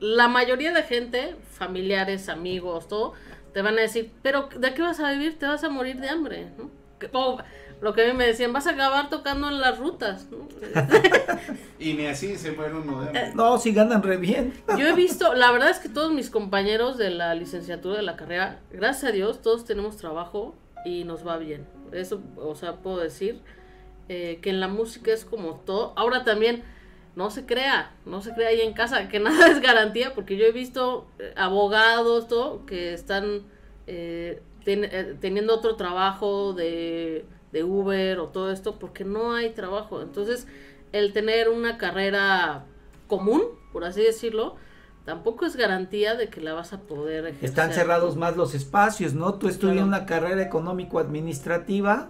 la 0.00 0.26
mayoría 0.26 0.72
de 0.72 0.82
gente, 0.82 1.36
familiares, 1.52 2.28
amigos, 2.28 2.88
todo, 2.88 3.12
te 3.52 3.62
van 3.62 3.78
a 3.78 3.82
decir, 3.82 4.10
pero 4.22 4.48
¿de 4.58 4.74
qué 4.74 4.82
vas 4.82 4.98
a 4.98 5.12
vivir? 5.12 5.38
Te 5.38 5.46
vas 5.46 5.62
a 5.62 5.68
morir 5.68 6.00
de 6.00 6.08
hambre, 6.08 6.48
¿no? 6.58 6.70
O, 7.12 7.38
lo 7.80 7.94
que 7.94 8.02
a 8.02 8.06
mí 8.08 8.14
me 8.14 8.26
decían, 8.26 8.52
vas 8.52 8.66
a 8.66 8.70
acabar 8.72 9.10
tocando 9.10 9.48
en 9.48 9.60
las 9.60 9.78
rutas. 9.78 10.26
¿no? 10.28 10.48
Y 11.78 11.94
ni 11.94 12.06
así 12.08 12.36
se 12.36 12.50
muere 12.50 12.74
uno 12.74 13.00
de 13.02 13.06
Eh, 13.06 13.08
hambre. 13.08 13.32
No, 13.36 13.58
si 13.58 13.72
ganan 13.72 14.02
re 14.02 14.16
bien. 14.16 14.52
Yo 14.76 14.88
he 14.88 14.92
visto, 14.92 15.34
la 15.34 15.52
verdad 15.52 15.70
es 15.70 15.78
que 15.78 15.88
todos 15.88 16.12
mis 16.12 16.30
compañeros 16.30 16.98
de 16.98 17.10
la 17.10 17.32
licenciatura 17.36 17.96
de 17.96 18.02
la 18.02 18.16
carrera, 18.16 18.58
gracias 18.72 19.12
a 19.12 19.12
Dios, 19.12 19.40
todos 19.40 19.64
tenemos 19.64 19.96
trabajo 19.96 20.56
y 20.84 21.04
nos 21.04 21.24
va 21.24 21.38
bien. 21.38 21.64
Eso, 21.92 22.20
o 22.36 22.54
sea, 22.54 22.76
puedo 22.76 22.98
decir 22.98 23.40
eh, 24.08 24.38
que 24.42 24.50
en 24.50 24.60
la 24.60 24.68
música 24.68 25.12
es 25.12 25.24
como 25.24 25.56
todo. 25.64 25.92
Ahora 25.96 26.24
también, 26.24 26.62
no 27.16 27.30
se 27.30 27.44
crea, 27.44 27.92
no 28.06 28.22
se 28.22 28.32
crea 28.32 28.48
ahí 28.48 28.60
en 28.60 28.72
casa, 28.72 29.08
que 29.08 29.18
nada 29.20 29.48
es 29.48 29.60
garantía, 29.60 30.14
porque 30.14 30.36
yo 30.36 30.46
he 30.46 30.52
visto 30.52 31.06
eh, 31.18 31.32
abogados, 31.36 32.28
todo, 32.28 32.64
que 32.66 32.92
están 32.92 33.42
eh, 33.86 34.42
eh, 34.66 35.16
teniendo 35.20 35.54
otro 35.54 35.76
trabajo 35.76 36.52
de, 36.52 37.24
de 37.52 37.64
Uber 37.64 38.18
o 38.20 38.28
todo 38.28 38.52
esto, 38.52 38.78
porque 38.78 39.04
no 39.04 39.34
hay 39.34 39.50
trabajo. 39.50 40.02
Entonces, 40.02 40.46
el 40.92 41.12
tener 41.12 41.48
una 41.48 41.78
carrera 41.78 42.64
común, 43.06 43.42
por 43.72 43.84
así 43.84 44.02
decirlo, 44.02 44.56
tampoco 45.04 45.46
es 45.46 45.56
garantía 45.56 46.14
de 46.14 46.28
que 46.28 46.40
la 46.40 46.52
vas 46.54 46.72
a 46.72 46.80
poder 46.80 47.26
ejercer. 47.26 47.48
Están 47.48 47.72
cerrados 47.72 48.16
más 48.16 48.36
los 48.36 48.54
espacios, 48.54 49.14
¿no? 49.14 49.34
Tú 49.34 49.48
estudias 49.48 49.74
Claro. 49.76 49.88
una 49.88 50.06
carrera 50.06 50.42
económico-administrativa. 50.42 52.08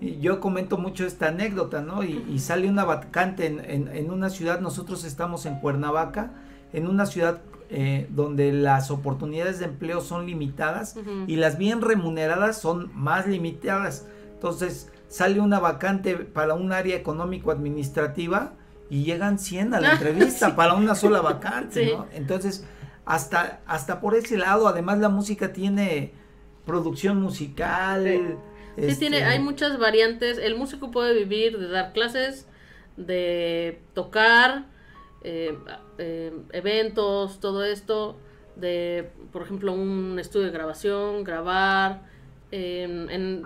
y 0.00 0.20
Yo 0.20 0.38
comento 0.40 0.78
mucho 0.78 1.04
esta 1.04 1.28
anécdota, 1.28 1.80
¿no? 1.82 2.04
Y, 2.04 2.24
y 2.30 2.38
sale 2.38 2.68
una 2.68 2.84
vacante 2.84 3.46
en, 3.46 3.58
en- 3.64 3.88
en 3.88 4.10
una 4.12 4.30
ciudad, 4.30 4.60
nosotros 4.60 5.04
estamos 5.04 5.44
en 5.44 5.56
Cuernavaca, 5.58 6.30
en 6.72 6.86
una 6.86 7.04
ciudad 7.06 7.40
eh, 7.70 8.06
donde 8.10 8.52
las 8.52 8.90
oportunidades 8.90 9.58
de 9.58 9.64
empleo 9.66 10.00
son 10.00 10.24
limitadas 10.26 10.96
Ujú. 10.96 11.24
y 11.26 11.36
las 11.36 11.58
bien 11.58 11.82
remuneradas 11.82 12.58
son 12.60 12.90
más 12.94 13.26
limitadas. 13.26 14.06
Entonces 14.34 14.90
sale 15.08 15.40
una 15.40 15.58
vacante 15.58 16.14
para 16.16 16.54
un 16.54 16.72
área 16.72 16.94
económico-administrativa 16.96 18.52
y 18.90 19.04
llegan 19.04 19.38
100 19.38 19.74
a 19.74 19.80
la 19.80 19.88
Ah, 19.90 19.92
entrevista 20.00 20.56
para 20.56 20.74
una 20.74 20.94
sola 20.94 21.20
vacante, 21.20 21.84
Sí. 21.86 21.92
¿no? 21.94 22.06
Entonces, 22.12 22.66
hasta, 23.04 23.60
hasta 23.66 24.00
por 24.00 24.14
ese 24.14 24.36
lado, 24.38 24.68
además 24.68 24.98
la 24.98 25.08
música 25.08 25.52
tiene 25.52 26.12
producción 26.66 27.20
musical. 27.20 28.04
Sí, 28.04 28.20
este, 28.76 28.96
tiene, 29.00 29.24
hay 29.24 29.38
muchas 29.40 29.78
variantes. 29.78 30.38
El 30.38 30.56
músico 30.56 30.90
puede 30.90 31.14
vivir 31.14 31.58
de 31.58 31.68
dar 31.68 31.92
clases, 31.92 32.46
de 32.96 33.80
tocar, 33.94 34.66
eh, 35.22 35.56
eh, 35.98 36.32
eventos, 36.52 37.40
todo 37.40 37.64
esto, 37.64 38.18
de, 38.56 39.10
por 39.32 39.42
ejemplo, 39.42 39.72
un 39.72 40.18
estudio 40.18 40.46
de 40.46 40.52
grabación, 40.52 41.24
grabar. 41.24 42.02
en- 42.50 43.10
en- 43.10 43.42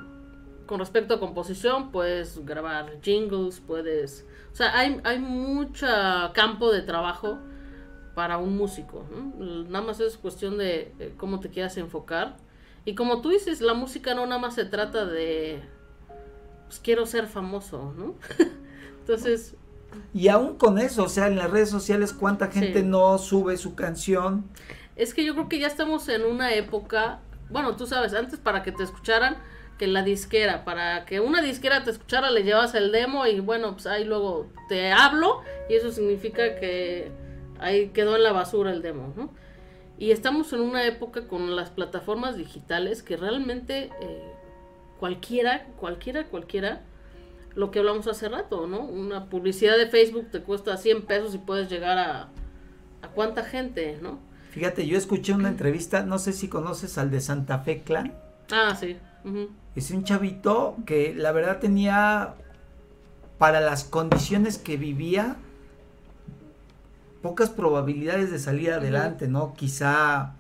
con 0.66 0.78
respecto 0.78 1.14
a 1.14 1.18
composición, 1.20 1.90
puedes 1.90 2.45
grabar 2.47 3.01
jingles, 3.03 3.61
puedes... 3.61 4.24
O 4.53 4.55
sea, 4.57 4.76
hay, 4.78 5.00
hay 5.05 5.18
mucho 5.18 5.86
campo 6.34 6.70
de 6.72 6.82
trabajo 6.82 7.38
para 8.14 8.36
un 8.38 8.57
músico. 8.57 9.05
¿no? 9.11 9.64
Nada 9.64 9.84
más 9.84 10.00
es 10.00 10.16
cuestión 10.18 10.59
de 10.59 10.92
eh, 10.98 11.14
cómo 11.16 11.40
te 11.40 11.48
quieras 11.48 11.76
enfocar. 11.78 12.36
Y 12.84 12.94
como 12.94 13.20
tú 13.22 13.30
dices, 13.30 13.61
la 13.61 13.74
música 13.74 14.14
no 14.14 14.26
nada 14.26 14.40
más 14.40 14.55
se 14.55 14.64
trata 14.64 15.07
de, 15.07 15.62
pues 16.66 16.80
quiero 16.80 17.07
ser 17.07 17.26
famoso, 17.28 17.94
¿no? 17.96 18.14
Entonces, 19.00 19.55
Y 20.12 20.28
aún 20.28 20.57
con 20.57 20.78
eso, 20.78 21.05
o 21.05 21.09
sea, 21.09 21.28
en 21.28 21.36
las 21.36 21.50
redes 21.50 21.70
sociales, 21.70 22.12
¿cuánta 22.12 22.48
gente 22.48 22.80
Sí. 22.80 22.86
no 22.86 23.18
sube 23.18 23.57
su 23.57 23.74
canción? 23.74 24.44
es 24.94 25.14
que 25.14 25.24
yo 25.24 25.32
creo 25.34 25.48
que 25.48 25.59
ya 25.59 25.66
estamos 25.68 26.07
en 26.11 26.22
una 26.24 26.53
época, 26.55 27.20
bueno, 27.50 27.76
tú 27.76 27.86
sabes, 27.86 28.12
antes 28.12 28.38
para 28.38 28.62
que 28.62 28.72
te 28.72 28.82
escucharan, 28.82 29.36
que 29.83 29.89
la 29.89 30.05
disquera, 30.05 30.64
para 30.64 31.05
que 31.07 31.18
una 31.18 31.43
disquera 31.43 31.83
te 31.83 31.91
escuchara, 31.91 32.30
le 32.30 32.45
llevas 32.45 32.72
el 32.76 32.93
demo 32.93 33.26
y 33.26 33.41
bueno, 33.41 33.72
pues 33.72 33.89
ahí 33.89 34.05
luego 34.05 34.47
te 34.68 34.93
hablo 34.93 35.41
y 35.68 35.74
eso 35.74 35.91
significa 35.91 36.55
que 36.55 37.11
ahí 37.59 37.89
quedó 37.89 38.14
en 38.14 38.22
la 38.22 38.30
basura 38.30 38.70
el 38.70 38.80
demo, 38.80 39.12
¿no? 39.16 39.35
Y 39.99 40.12
estamos 40.12 40.53
en 40.53 40.61
una 40.61 40.87
época 40.87 41.26
con 41.26 41.57
las 41.57 41.70
plataformas 41.70 42.37
digitales 42.37 43.03
que 43.03 43.16
realmente 43.16 43.91
eh, 44.01 44.33
cualquiera, 45.01 45.66
cualquiera, 45.80 46.28
cualquiera, 46.28 46.83
lo 47.57 47.72
que 47.72 47.80
hablamos 47.80 48.07
hace 48.07 48.28
rato, 48.28 48.68
¿no? 48.68 48.85
Una 48.85 49.28
publicidad 49.30 49.76
de 49.76 49.89
Facebook 49.89 50.28
te 50.30 50.43
cuesta 50.43 50.76
100 50.76 51.07
pesos 51.07 51.35
y 51.35 51.39
puedes 51.39 51.68
llegar 51.68 51.99
a, 51.99 52.28
a 53.03 53.09
cuánta 53.16 53.43
gente, 53.43 53.99
¿no? 54.01 54.20
Fíjate, 54.53 54.87
yo 54.87 54.97
escuché 54.97 55.33
una 55.33 55.49
entrevista, 55.49 56.05
no 56.05 56.20
sé 56.20 56.33
si 56.33 56.47
conoces 56.47 56.99
al 56.99 57.11
de 57.11 57.20
Santa 57.20 57.59
Fe 57.59 57.83
Clan. 57.83 58.14
Ah, 58.53 58.76
sí. 58.78 58.97
ujú. 59.24 59.51
Es 59.75 59.91
un 59.91 60.05
chavito 60.05 60.77
que 60.87 61.14
la 61.14 61.33
verdad 61.33 61.59
tenía, 61.59 62.35
para 63.39 63.61
las 63.61 63.85
condiciones 63.85 64.59
que 64.59 64.77
vivía, 64.77 65.37
pocas 67.23 67.51
probabilidades 67.51 68.31
de 68.31 68.39
salir 68.39 68.70
adelante, 68.73 69.29
¿no? 69.29 69.55
Quizá 69.55 70.35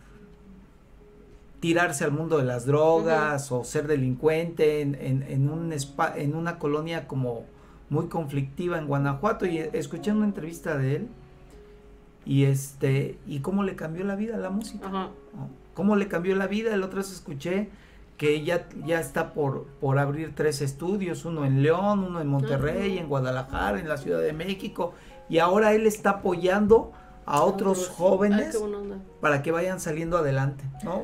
tirarse 1.60 2.04
al 2.04 2.10
mundo 2.10 2.38
de 2.38 2.44
las 2.44 2.66
drogas 2.66 3.52
o 3.52 3.64
ser 3.64 3.86
delincuente 3.86 4.80
en, 4.80 4.96
en, 4.96 5.22
en 5.22 5.48
un 5.48 5.70
espa- 5.70 6.14
en 6.16 6.34
una 6.34 6.58
colonia 6.58 7.06
como 7.06 7.44
muy 7.88 8.08
conflictiva 8.08 8.78
en 8.78 8.86
Guanajuato 8.88 9.46
y 9.46 9.58
escuché 9.58 10.10
una 10.10 10.24
entrevista 10.24 10.76
de 10.76 10.96
él 10.96 11.08
y 12.26 12.44
este 12.44 13.16
y 13.26 13.40
cómo 13.40 13.62
le 13.62 13.76
cambió 13.76 14.04
la 14.04 14.16
vida 14.16 14.36
la 14.38 14.50
música. 14.50 14.88
¿Cómo 15.74 15.94
le 15.96 16.08
cambió 16.08 16.34
la 16.34 16.48
vida? 16.48 16.74
El 16.74 16.82
otro 16.82 16.98
vez 16.98 17.12
escuché 17.12 17.68
que 18.22 18.44
ya, 18.44 18.68
ya 18.84 19.00
está 19.00 19.32
por, 19.32 19.66
por 19.80 19.98
abrir 19.98 20.32
tres 20.36 20.62
estudios, 20.62 21.24
uno 21.24 21.44
en 21.44 21.60
León, 21.60 22.04
uno 22.04 22.20
en 22.20 22.28
Monterrey, 22.28 22.96
en 22.96 23.08
Guadalajara, 23.08 23.80
en 23.80 23.88
la 23.88 23.96
Ciudad 23.96 24.20
de 24.20 24.32
México, 24.32 24.94
y 25.28 25.40
ahora 25.40 25.72
él 25.72 25.88
está 25.88 26.10
apoyando 26.10 26.92
a 27.26 27.42
otros 27.42 27.88
jóvenes 27.88 28.54
onda. 28.54 28.98
para 29.20 29.42
que 29.42 29.50
vayan 29.50 29.80
saliendo 29.80 30.18
adelante, 30.18 30.62
¿no? 30.84 31.02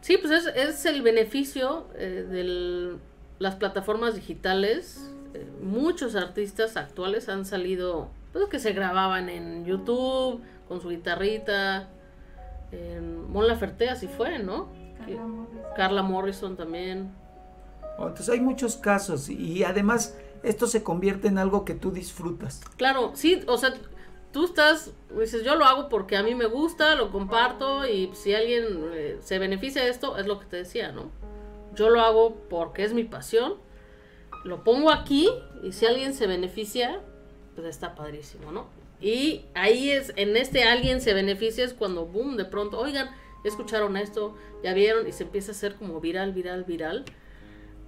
Sí, 0.00 0.16
pues 0.16 0.32
es, 0.32 0.46
es 0.56 0.86
el 0.86 1.02
beneficio 1.02 1.88
eh, 1.94 2.24
de 2.26 2.96
las 3.38 3.56
plataformas 3.56 4.14
digitales. 4.14 5.12
Eh, 5.34 5.46
muchos 5.60 6.16
artistas 6.16 6.78
actuales 6.78 7.28
han 7.28 7.44
salido, 7.44 8.08
pues 8.32 8.46
que 8.46 8.60
se 8.60 8.72
grababan 8.72 9.28
en 9.28 9.66
YouTube 9.66 10.40
con 10.68 10.80
su 10.80 10.88
guitarrita. 10.88 11.90
En 12.72 13.30
Mon 13.30 13.46
Laferte 13.46 13.90
así 13.90 14.08
fue, 14.08 14.38
¿no? 14.38 14.70
Que- 15.06 15.18
Carla 15.76 16.02
Morrison 16.02 16.56
también. 16.56 17.12
Entonces 17.98 18.28
hay 18.28 18.40
muchos 18.40 18.76
casos 18.76 19.28
y 19.30 19.64
además 19.64 20.16
esto 20.42 20.66
se 20.66 20.82
convierte 20.82 21.28
en 21.28 21.38
algo 21.38 21.64
que 21.64 21.74
tú 21.74 21.90
disfrutas. 21.90 22.60
Claro, 22.76 23.12
sí, 23.14 23.42
o 23.46 23.56
sea, 23.56 23.72
tú 24.32 24.44
estás, 24.44 24.92
dices, 25.18 25.42
yo 25.44 25.54
lo 25.56 25.64
hago 25.64 25.88
porque 25.88 26.16
a 26.16 26.22
mí 26.22 26.34
me 26.34 26.44
gusta, 26.46 26.94
lo 26.94 27.10
comparto 27.10 27.86
y 27.86 28.10
si 28.14 28.34
alguien 28.34 28.64
eh, 28.92 29.16
se 29.20 29.38
beneficia 29.38 29.82
de 29.82 29.88
esto, 29.90 30.18
es 30.18 30.26
lo 30.26 30.38
que 30.38 30.46
te 30.46 30.56
decía, 30.56 30.92
¿no? 30.92 31.10
Yo 31.74 31.88
lo 31.90 32.00
hago 32.02 32.34
porque 32.50 32.84
es 32.84 32.92
mi 32.92 33.04
pasión, 33.04 33.54
lo 34.44 34.62
pongo 34.62 34.90
aquí 34.90 35.30
y 35.62 35.72
si 35.72 35.86
alguien 35.86 36.12
se 36.14 36.26
beneficia, 36.26 37.00
pues 37.54 37.66
está 37.66 37.94
padrísimo, 37.94 38.52
¿no? 38.52 38.66
Y 39.00 39.46
ahí 39.54 39.90
es, 39.90 40.12
en 40.16 40.36
este 40.36 40.64
alguien 40.64 41.00
se 41.00 41.12
beneficia 41.14 41.64
es 41.64 41.74
cuando, 41.74 42.06
boom, 42.06 42.36
de 42.36 42.44
pronto, 42.44 42.78
oigan, 42.78 43.10
escucharon 43.48 43.96
esto, 43.96 44.36
ya 44.62 44.74
vieron 44.74 45.06
y 45.06 45.12
se 45.12 45.24
empieza 45.24 45.52
a 45.52 45.54
hacer 45.54 45.74
como 45.74 46.00
viral, 46.00 46.32
viral, 46.32 46.64
viral. 46.64 47.04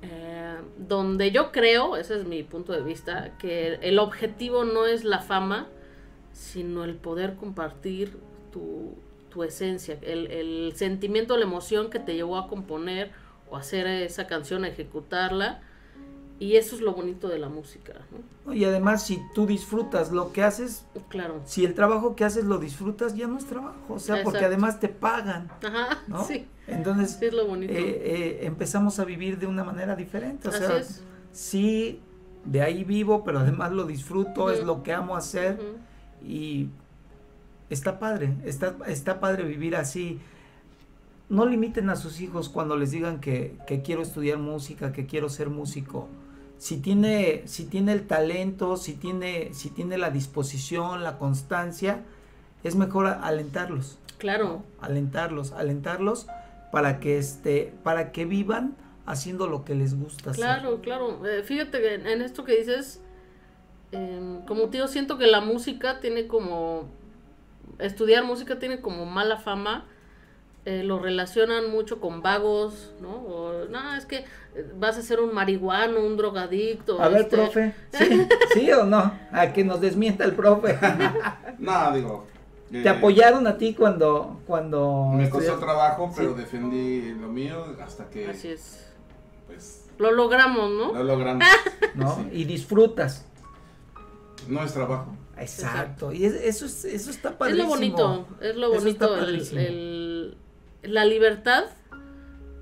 Eh, 0.02 0.56
donde 0.76 1.32
yo 1.32 1.50
creo, 1.50 1.96
ese 1.96 2.18
es 2.20 2.24
mi 2.24 2.42
punto 2.44 2.72
de 2.72 2.82
vista, 2.82 3.36
que 3.38 3.74
el 3.82 3.98
objetivo 3.98 4.64
no 4.64 4.86
es 4.86 5.04
la 5.04 5.18
fama, 5.18 5.68
sino 6.32 6.84
el 6.84 6.94
poder 6.94 7.34
compartir 7.34 8.16
tu, 8.52 8.94
tu 9.28 9.42
esencia, 9.42 9.98
el, 10.02 10.30
el 10.30 10.72
sentimiento, 10.76 11.36
la 11.36 11.44
emoción 11.44 11.90
que 11.90 11.98
te 11.98 12.14
llevó 12.14 12.36
a 12.36 12.46
componer 12.48 13.10
o 13.50 13.56
hacer 13.56 13.86
esa 13.86 14.26
canción, 14.26 14.64
a 14.64 14.68
ejecutarla. 14.68 15.62
Y 16.40 16.54
eso 16.56 16.76
es 16.76 16.82
lo 16.82 16.92
bonito 16.94 17.26
de 17.28 17.38
la 17.40 17.48
música. 17.48 17.94
Y 18.52 18.64
además 18.64 19.04
si 19.04 19.20
tú 19.34 19.44
disfrutas 19.46 20.12
lo 20.12 20.32
que 20.32 20.44
haces, 20.44 20.84
Claro. 21.08 21.40
si 21.44 21.64
el 21.64 21.74
trabajo 21.74 22.14
que 22.14 22.24
haces 22.24 22.44
lo 22.44 22.58
disfrutas, 22.58 23.16
ya 23.16 23.26
no 23.26 23.38
es 23.38 23.46
trabajo, 23.46 23.94
o 23.94 23.98
sea, 23.98 24.22
porque 24.22 24.44
además 24.44 24.78
te 24.78 24.88
pagan, 24.88 25.50
Ajá, 25.64 25.98
¿no? 26.06 26.24
sí, 26.24 26.46
Entonces 26.68 27.16
sí 27.18 27.26
es 27.26 27.34
lo 27.34 27.46
bonito. 27.46 27.72
eh, 27.72 27.78
eh, 27.80 28.38
empezamos 28.42 29.00
a 29.00 29.04
vivir 29.04 29.38
de 29.38 29.46
una 29.48 29.64
manera 29.64 29.96
diferente. 29.96 30.46
O 30.48 30.50
Así 30.52 30.60
sea, 30.60 30.76
es. 30.78 31.02
sí, 31.32 32.00
de 32.44 32.62
ahí 32.62 32.84
vivo, 32.84 33.24
pero 33.24 33.40
además 33.40 33.72
lo 33.72 33.84
disfruto, 33.84 34.50
es 34.50 34.62
lo 34.64 34.82
que 34.84 34.92
amo 34.92 35.16
hacer 35.16 35.58
y 36.24 36.68
está 37.68 37.98
padre, 37.98 38.34
está, 38.44 38.76
está 38.86 39.18
padre 39.18 39.42
vivir 39.44 39.74
así. 39.74 40.20
No 41.28 41.44
limiten 41.46 41.90
a 41.90 41.96
sus 41.96 42.20
hijos 42.20 42.48
cuando 42.48 42.76
les 42.76 42.90
digan 42.92 43.20
que, 43.20 43.56
que 43.66 43.82
quiero 43.82 44.02
estudiar 44.02 44.38
música, 44.38 44.92
que 44.92 45.04
quiero 45.06 45.28
ser 45.28 45.50
músico. 45.50 46.08
Si 46.58 46.78
tiene, 46.78 47.42
si 47.46 47.64
tiene 47.64 47.92
el 47.92 48.06
talento, 48.06 48.76
si 48.76 48.94
tiene, 48.94 49.54
si 49.54 49.70
tiene 49.70 49.96
la 49.96 50.10
disposición, 50.10 51.04
la 51.04 51.18
constancia, 51.18 52.02
es 52.64 52.74
mejor 52.74 53.06
alentarlos 53.06 53.98
Claro, 54.18 54.64
alentarlos, 54.80 55.52
alentarlos 55.52 56.26
para 56.72 56.98
que 56.98 57.18
este, 57.18 57.72
para 57.84 58.10
que 58.10 58.24
vivan 58.24 58.76
haciendo 59.06 59.46
lo 59.46 59.64
que 59.64 59.74
les 59.76 59.98
gusta 59.98 60.30
hacer. 60.30 60.42
Claro, 60.42 60.80
claro. 60.80 61.24
Eh, 61.24 61.42
fíjate 61.44 61.80
que 61.80 61.94
en, 61.94 62.06
en 62.06 62.22
esto 62.22 62.44
que 62.44 62.58
dices, 62.58 63.00
em, 63.92 64.44
como 64.44 64.68
tío, 64.70 64.88
siento 64.88 65.18
que 65.18 65.28
la 65.28 65.40
música 65.40 66.00
tiene 66.00 66.26
como. 66.26 66.88
Estudiar 67.78 68.24
música 68.24 68.58
tiene 68.58 68.80
como 68.80 69.06
mala 69.06 69.36
fama. 69.38 69.86
Eh, 70.68 70.82
lo 70.84 70.98
relacionan 70.98 71.70
mucho 71.70 71.98
con 72.00 72.20
vagos, 72.22 72.92
¿no? 73.00 73.08
O, 73.10 73.64
no, 73.70 73.94
es 73.96 74.04
que 74.06 74.18
eh, 74.18 74.72
vas 74.76 74.98
a 74.98 75.02
ser 75.02 75.20
un 75.20 75.32
marihuano, 75.34 76.00
un 76.00 76.16
drogadicto. 76.16 77.00
A 77.00 77.08
ver, 77.08 77.22
este, 77.22 77.36
profe, 77.36 77.74
¿sí, 77.92 78.26
¿sí 78.54 78.72
o 78.72 78.84
no? 78.84 79.12
A 79.32 79.52
que 79.52 79.64
nos 79.64 79.80
desmienta 79.80 80.24
el 80.24 80.32
profe. 80.34 80.78
No, 81.58 81.92
digo. 81.92 82.26
¿Te 82.70 82.82
eh, 82.82 82.88
apoyaron 82.88 83.46
a 83.46 83.56
ti 83.56 83.74
cuando... 83.74 84.40
cuando 84.46 85.06
Me 85.14 85.24
costó 85.30 85.52
estudiaste? 85.54 85.64
trabajo, 85.64 86.12
pero 86.14 86.34
Sí. 86.34 86.40
defendí 86.40 87.14
lo 87.14 87.28
mío 87.28 87.64
hasta 87.82 88.08
que, 88.10 88.28
Así 88.28 88.48
es. 88.48 88.86
pues, 89.46 89.86
Lo 89.98 90.12
logramos, 90.12 90.70
¿no? 90.70 90.92
lo 90.92 91.02
logramos. 91.02 91.44
¿no? 91.94 92.14
Sí. 92.16 92.28
Y 92.32 92.44
disfrutas. 92.44 93.24
No 94.46 94.62
es 94.62 94.72
trabajo. 94.72 95.16
Exacto. 95.38 96.12
Y 96.12 96.24
es- 96.26 96.34
eso, 96.34 96.66
es, 96.66 96.84
eso 96.84 97.10
está 97.10 97.30
Es 97.30 97.34
padrísimo. 97.36 97.64
lo 97.68 97.74
bonito, 97.74 98.26
es 98.40 98.56
lo 98.56 98.70
bonito, 98.72 99.16
el, 99.16 99.34
el- 99.58 100.36
la 100.82 101.04
libertad, 101.04 101.64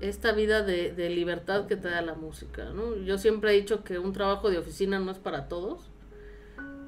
esta 0.01 0.31
vida 0.31 0.61
de, 0.61 0.93
de 0.93 1.09
libertad 1.09 1.67
que 1.67 1.75
te 1.75 1.89
da 1.89 2.01
la 2.01 2.15
música, 2.15 2.65
¿no? 2.65 2.95
Yo 2.97 3.17
siempre 3.17 3.51
he 3.51 3.55
dicho 3.55 3.83
que 3.83 3.99
un 3.99 4.13
trabajo 4.13 4.49
de 4.49 4.57
oficina 4.57 4.99
no 4.99 5.11
es 5.11 5.17
para 5.17 5.47
todos. 5.47 5.89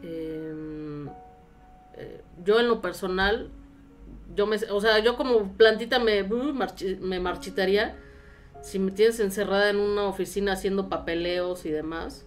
Em, 0.02 1.08
eh, 1.96 2.22
yo 2.44 2.60
en 2.60 2.68
lo 2.68 2.82
personal, 2.82 3.50
yo 4.36 4.46
me, 4.48 4.58
o 4.72 4.82
sea, 4.82 5.00
yo 5.00 5.18
como 5.18 5.54
plantita 5.58 6.00
me, 6.00 6.24
uh, 6.24 6.54
me 7.02 7.20
marchitaría 7.20 7.98
si 8.62 8.80
me 8.80 8.92
tienes 8.92 9.20
encerrada 9.20 9.70
en 9.70 9.78
una 9.78 10.04
oficina 10.04 10.54
haciendo 10.54 10.90
papeleos 10.90 11.66
y 11.66 11.72
demás. 11.72 12.26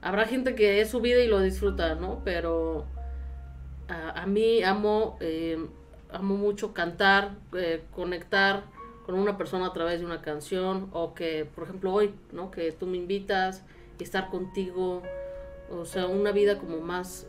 Habrá 0.00 0.26
gente 0.26 0.54
que 0.54 0.80
es 0.80 0.90
su 0.90 1.00
vida 1.00 1.22
y 1.22 1.28
lo 1.28 1.40
disfruta, 1.40 1.94
¿no? 1.94 2.22
Pero 2.24 2.86
a, 3.88 4.26
mí 4.26 4.62
amo, 4.62 5.16
eh, 5.20 5.66
amo 6.12 6.36
mucho 6.36 6.72
cantar, 6.74 7.32
eh, 7.56 7.82
conectar 7.94 8.64
con 9.06 9.16
una 9.16 9.36
persona 9.36 9.66
a 9.66 9.72
través 9.72 10.00
de 10.00 10.06
una 10.06 10.22
canción 10.22 10.88
o 10.92 11.14
que, 11.14 11.44
por 11.54 11.64
ejemplo, 11.64 11.92
hoy, 11.92 12.14
¿no? 12.32 12.50
Que 12.50 12.72
tú 12.72 12.86
me 12.86 12.96
invitas 12.96 13.64
y 13.98 14.04
estar 14.04 14.30
contigo, 14.30 15.02
o 15.70 15.84
sea, 15.84 16.06
una 16.06 16.30
vida 16.32 16.58
como 16.58 16.80
más, 16.80 17.26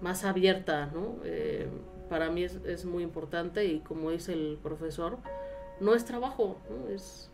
más 0.00 0.24
abierta, 0.24 0.86
¿no? 0.94 1.16
Eh, 1.24 1.68
para 2.08 2.30
mí 2.30 2.44
es, 2.44 2.56
es 2.64 2.84
muy 2.84 3.02
importante 3.02 3.64
y 3.66 3.80
como 3.80 4.10
dice 4.10 4.32
el 4.32 4.58
profesor, 4.62 5.18
no 5.80 5.94
es 5.94 6.04
trabajo, 6.04 6.58
¿no? 6.70 6.88
Es, 6.94 7.30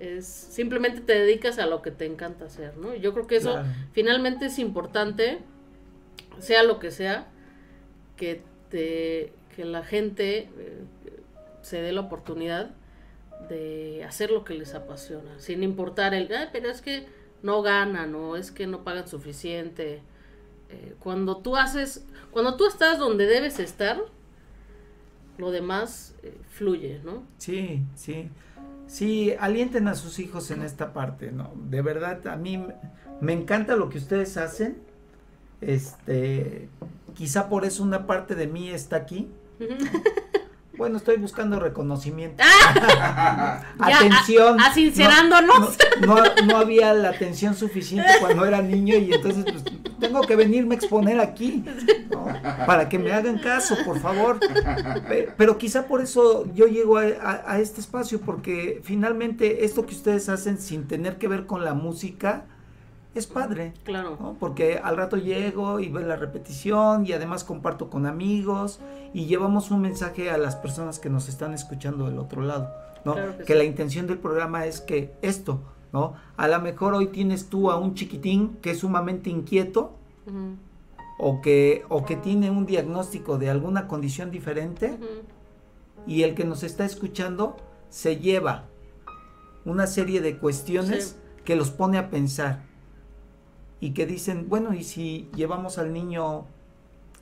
es 0.00 0.26
simplemente 0.26 1.00
te 1.00 1.12
dedicas 1.12 1.58
a 1.58 1.66
lo 1.66 1.82
que 1.82 1.90
te 1.90 2.06
encanta 2.06 2.46
hacer, 2.46 2.76
¿no? 2.78 2.94
Y 2.94 3.00
yo 3.00 3.12
creo 3.12 3.26
que 3.26 3.36
eso 3.36 3.52
Claro. 3.52 3.68
finalmente 3.92 4.46
es 4.46 4.58
importante, 4.58 5.38
sea 6.38 6.62
lo 6.64 6.78
que 6.78 6.90
sea, 6.90 7.26
que 8.16 8.42
te 8.70 9.32
que 9.54 9.64
la 9.64 9.84
gente 9.84 10.38
eh, 10.58 10.82
se 11.62 11.80
dé 11.82 11.92
la 11.92 12.00
oportunidad 12.02 12.70
de 13.48 14.04
hacer 14.04 14.30
lo 14.30 14.44
que 14.44 14.54
les 14.54 14.74
apasiona, 14.74 15.38
sin 15.38 15.62
importar 15.62 16.14
el, 16.14 16.32
"Ay, 16.34 16.48
pero 16.52 16.68
es 16.70 16.80
que 16.80 17.06
no 17.42 17.62
ganan 17.62 18.14
o 18.14 18.36
es 18.36 18.50
que 18.52 18.66
no 18.66 18.84
pagan 18.84 19.08
suficiente. 19.08 20.00
Eh, 20.70 20.94
cuando 21.00 21.38
tú 21.38 21.56
haces, 21.56 22.04
cuando 22.30 22.56
tú 22.56 22.66
estás 22.66 22.98
donde 22.98 23.26
debes 23.26 23.58
estar, 23.58 24.00
lo 25.38 25.50
demás 25.50 26.14
eh, 26.22 26.36
fluye, 26.50 27.00
¿no? 27.04 27.24
Sí, 27.38 27.82
sí. 27.96 28.28
Sí, 28.86 29.34
alienten 29.40 29.88
a 29.88 29.94
sus 29.94 30.18
hijos 30.18 30.50
en 30.50 30.62
esta 30.62 30.92
parte, 30.92 31.32
¿no? 31.32 31.52
De 31.68 31.82
verdad, 31.82 32.26
a 32.26 32.36
mí 32.36 32.58
me- 33.20 33.32
encanta 33.32 33.74
lo 33.76 33.88
que 33.88 33.98
ustedes 33.98 34.36
hacen. 34.36 34.76
Este, 35.60 36.68
quizá 37.14 37.48
por 37.48 37.64
eso 37.64 37.82
una 37.82 38.06
parte 38.06 38.34
de 38.34 38.46
mí 38.46 38.70
está 38.70 38.96
aquí. 38.96 39.28
Bueno, 40.76 40.96
estoy 40.96 41.16
buscando 41.16 41.60
reconocimiento. 41.60 42.42
atención. 43.78 44.58
a- 44.60 44.66
a- 44.66 44.74
sincerándonos. 44.74 45.76
No, 46.00 46.16
no- 46.16 46.46
no 46.46 46.56
había 46.56 46.92
la 46.94 47.10
atención 47.10 47.54
suficiente 47.54 48.08
cuando 48.20 48.44
era 48.44 48.62
niño 48.62 48.96
y 48.96 49.12
entonces 49.12 49.44
pues, 49.44 49.62
tengo 50.00 50.22
que 50.22 50.34
venirme 50.34 50.74
a 50.74 50.78
exponer 50.78 51.20
aquí 51.20 51.64
para 52.66 52.88
que 52.88 52.98
me 52.98 53.12
hagan 53.12 53.38
caso, 53.38 53.76
por 53.84 54.00
favor. 54.00 54.40
Pe- 55.08 55.28
Pero 55.36 55.58
quizá 55.58 55.86
por 55.86 56.00
eso 56.00 56.46
yo 56.54 56.66
llego 56.66 56.96
a, 56.98 57.02
a- 57.22 57.42
a 57.52 57.60
este 57.60 57.80
espacio 57.80 58.20
porque 58.20 58.80
finalmente 58.82 59.64
esto 59.64 59.86
que 59.86 59.94
ustedes 59.94 60.28
hacen 60.28 60.58
sin 60.58 60.88
tener 60.88 61.18
que 61.18 61.28
ver 61.28 61.46
con 61.46 61.64
la 61.64 61.74
música 61.74 62.46
es 63.14 63.26
padre. 63.26 63.74
Claro. 63.84 64.16
¿no? 64.20 64.36
Porque 64.40 64.78
al 64.82 64.96
rato 64.96 65.16
llego 65.16 65.80
y 65.80 65.88
veo 65.88 66.06
la 66.06 66.16
repetición 66.16 67.06
y 67.06 67.12
además 67.12 67.44
comparto 67.44 67.90
con 67.90 68.06
amigos 68.06 68.80
y 69.12 69.26
llevamos 69.26 69.70
un 69.70 69.80
mensaje 69.82 70.30
a 70.30 70.38
las 70.38 70.56
personas 70.56 70.98
que 70.98 71.10
nos 71.10 71.28
están 71.28 71.52
escuchando 71.54 72.06
del 72.06 72.18
otro 72.18 72.42
lado, 72.42 72.70
¿no? 73.04 73.14
Claro 73.14 73.32
que 73.38 73.44
que 73.44 73.52
sí. 73.52 73.58
la 73.58 73.64
intención 73.64 74.06
del 74.06 74.18
programa 74.18 74.64
es 74.66 74.80
que 74.80 75.12
esto, 75.22 75.60
¿no? 75.92 76.14
A 76.36 76.48
lo 76.48 76.58
mejor 76.60 76.94
hoy 76.94 77.08
tienes 77.08 77.48
tú 77.50 77.70
a 77.70 77.76
un 77.76 77.94
chiquitín 77.94 78.56
que 78.62 78.70
es 78.70 78.78
sumamente 78.78 79.28
inquieto 79.28 79.92
o 81.18 81.40
que, 81.42 81.84
o 81.88 82.04
que 82.04 82.16
tiene 82.16 82.50
un 82.50 82.64
diagnóstico 82.66 83.36
de 83.38 83.50
alguna 83.50 83.86
condición 83.88 84.30
diferente 84.30 84.98
y 86.06 86.22
el 86.22 86.34
que 86.34 86.44
nos 86.44 86.62
está 86.62 86.84
escuchando 86.84 87.56
se 87.90 88.16
lleva 88.16 88.64
una 89.64 89.86
serie 89.86 90.20
de 90.20 90.38
cuestiones 90.38 91.16
Sí. 91.36 91.42
que 91.44 91.56
los 91.56 91.70
pone 91.70 91.98
a 91.98 92.08
pensar 92.10 92.62
y 93.82 93.94
que 93.94 94.06
dicen, 94.06 94.48
bueno, 94.48 94.72
¿y 94.74 94.84
si 94.84 95.28
llevamos 95.34 95.76
al 95.76 95.92
niño 95.92 96.46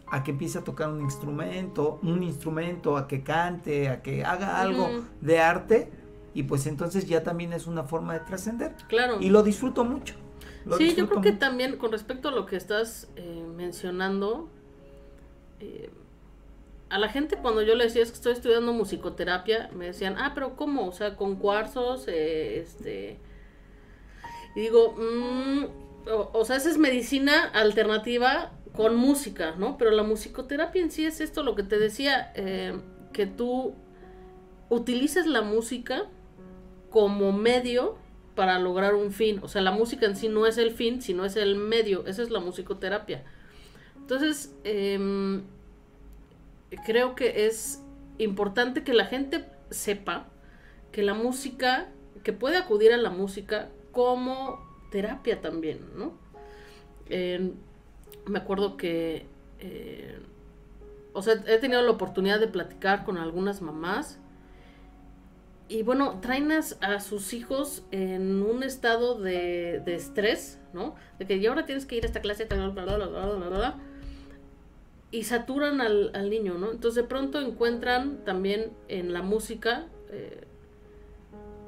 a 0.08 0.22
que 0.22 0.32
empiece 0.32 0.58
a 0.58 0.62
tocar 0.62 0.90
un 0.90 1.00
instrumento, 1.00 1.98
un 2.02 2.22
instrumento, 2.22 2.98
a 2.98 3.08
que 3.08 3.22
cante, 3.22 3.88
a 3.88 4.02
que 4.02 4.24
haga 4.24 4.60
algo 4.60 4.86
de 5.22 5.38
arte? 5.38 5.90
Y 6.34 6.42
pues 6.42 6.66
entonces 6.66 7.06
ya 7.06 7.22
también 7.22 7.54
es 7.54 7.66
una 7.66 7.84
forma 7.84 8.12
de 8.12 8.20
trascender. 8.20 8.74
Claro. 8.88 9.16
Y 9.22 9.30
lo 9.30 9.42
disfruto 9.42 9.86
mucho. 9.86 10.16
lo 10.66 10.76
Sí, 10.76 10.94
yo 10.94 11.08
creo 11.08 11.22
que 11.22 11.30
mucho. 11.30 11.40
también 11.40 11.78
con 11.78 11.92
respecto 11.92 12.28
a 12.28 12.32
lo 12.32 12.44
que 12.44 12.56
estás 12.56 13.08
eh, 13.16 13.42
mencionando, 13.56 14.50
eh, 15.60 15.88
a 16.90 16.98
la 16.98 17.08
gente 17.08 17.38
cuando 17.38 17.62
yo 17.62 17.74
le 17.74 17.84
decía 17.84 18.02
es 18.02 18.10
que 18.10 18.16
estoy 18.16 18.34
estudiando 18.34 18.74
musicoterapia, 18.74 19.70
me 19.74 19.86
decían, 19.86 20.16
ah, 20.18 20.32
pero 20.34 20.56
¿cómo? 20.56 20.88
O 20.88 20.92
sea, 20.92 21.16
con 21.16 21.36
cuarzos, 21.36 22.04
eh, 22.06 22.60
este... 22.60 23.18
Y 24.54 24.60
digo, 24.60 24.94
mm, 24.98 25.89
o, 26.06 26.44
sea, 26.44 26.56
esa 26.56 26.70
es 26.70 26.78
medicina 26.78 27.44
alternativa 27.44 28.52
con 28.74 28.96
música, 28.96 29.54
¿no? 29.56 29.76
Pero 29.76 29.90
la 29.90 30.02
musicoterapia 30.02 30.82
en 30.82 30.90
sí 30.90 31.04
es 31.04 31.20
esto, 31.20 31.42
lo 31.42 31.54
que 31.54 31.62
te 31.62 31.78
decía, 31.78 32.32
eh, 32.34 32.78
que 33.12 33.26
tú 33.26 33.74
utilices 34.68 35.26
la 35.26 35.42
música 35.42 36.06
como 36.90 37.32
medio 37.32 37.98
para 38.34 38.58
lograr 38.58 38.94
un 38.94 39.12
fin. 39.12 39.40
O 39.42 39.48
sea, 39.48 39.60
la 39.60 39.72
música 39.72 40.06
en 40.06 40.16
sí 40.16 40.28
no 40.28 40.46
es 40.46 40.56
el 40.58 40.70
fin, 40.70 41.02
sino 41.02 41.24
es 41.24 41.36
el 41.36 41.56
medio. 41.56 42.06
Esa 42.06 42.22
es 42.22 42.30
la 42.30 42.40
musicoterapia. 42.40 43.24
Entonces, 43.96 44.54
em, 44.64 45.42
creo 46.86 47.14
que 47.14 47.46
es 47.46 47.82
importante 48.18 48.82
que 48.82 48.92
la 48.92 49.06
gente 49.06 49.44
sepa 49.70 50.28
que 50.92 51.02
la 51.02 51.14
música, 51.14 51.88
que 52.22 52.32
puede 52.32 52.56
acudir 52.56 52.92
a 52.92 52.96
la 52.96 53.10
música 53.10 53.68
como 53.92 54.69
terapia 54.90 55.40
también, 55.40 55.80
¿no? 55.96 56.12
Me 58.26 58.38
acuerdo 58.38 58.76
que, 58.76 59.26
eh, 59.58 60.18
o 61.12 61.22
sea, 61.22 61.42
he 61.46 61.58
tenido 61.58 61.82
la 61.82 61.90
oportunidad 61.90 62.38
de 62.38 62.48
platicar 62.48 63.04
con 63.04 63.18
algunas 63.18 63.62
mamás 63.62 64.18
y 65.68 65.84
bueno, 65.84 66.18
traen 66.20 66.50
a, 66.50 67.00
sus 67.00 67.32
hijos 67.32 67.84
en 67.92 68.42
un 68.42 68.64
estado 68.64 69.20
de, 69.20 69.80
de 69.84 69.94
estrés, 69.94 70.58
¿no? 70.72 70.96
De 71.20 71.26
que 71.26 71.38
ya 71.38 71.50
ahora 71.50 71.64
tienes 71.64 71.86
que 71.86 71.94
ir 71.96 72.02
a 72.02 72.06
esta 72.06 72.20
clase, 72.20 72.46
bla, 72.46 72.68
bla, 72.70 72.96
bla, 72.96 73.78
y 75.12 75.22
saturan 75.22 75.80
al, 75.80 76.10
al 76.14 76.28
niño, 76.28 76.54
¿no? 76.54 76.72
Entonces 76.72 77.02
de 77.02 77.08
pronto 77.08 77.40
encuentran 77.40 78.24
también 78.24 78.72
en 78.88 79.12
la 79.12 79.22
música 79.22 79.86
eh, 80.10 80.44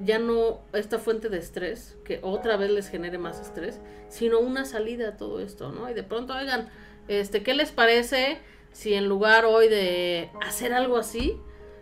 ya 0.04 0.18
no 0.18 0.60
esta 0.72 0.98
fuente 0.98 1.28
de 1.28 1.38
estrés, 1.38 1.98
que 2.04 2.20
otra 2.22 2.56
vez 2.56 2.70
les 2.70 2.88
genere 2.88 3.18
más 3.18 3.40
estrés, 3.40 3.80
sino 4.08 4.40
una 4.40 4.64
salida 4.64 5.08
a 5.10 5.16
todo 5.16 5.40
esto, 5.40 5.72
¿no? 5.72 5.88
Y 5.90 5.94
de 5.94 6.02
pronto, 6.02 6.34
oigan, 6.34 6.68
este, 7.08 7.42
¿qué 7.42 7.54
les 7.54 7.72
parece 7.72 8.38
si 8.72 8.94
en 8.94 9.08
lugar 9.08 9.44
hoy 9.44 9.68
de 9.68 10.30
hacer 10.40 10.72
algo 10.72 10.96
así, 10.96 11.38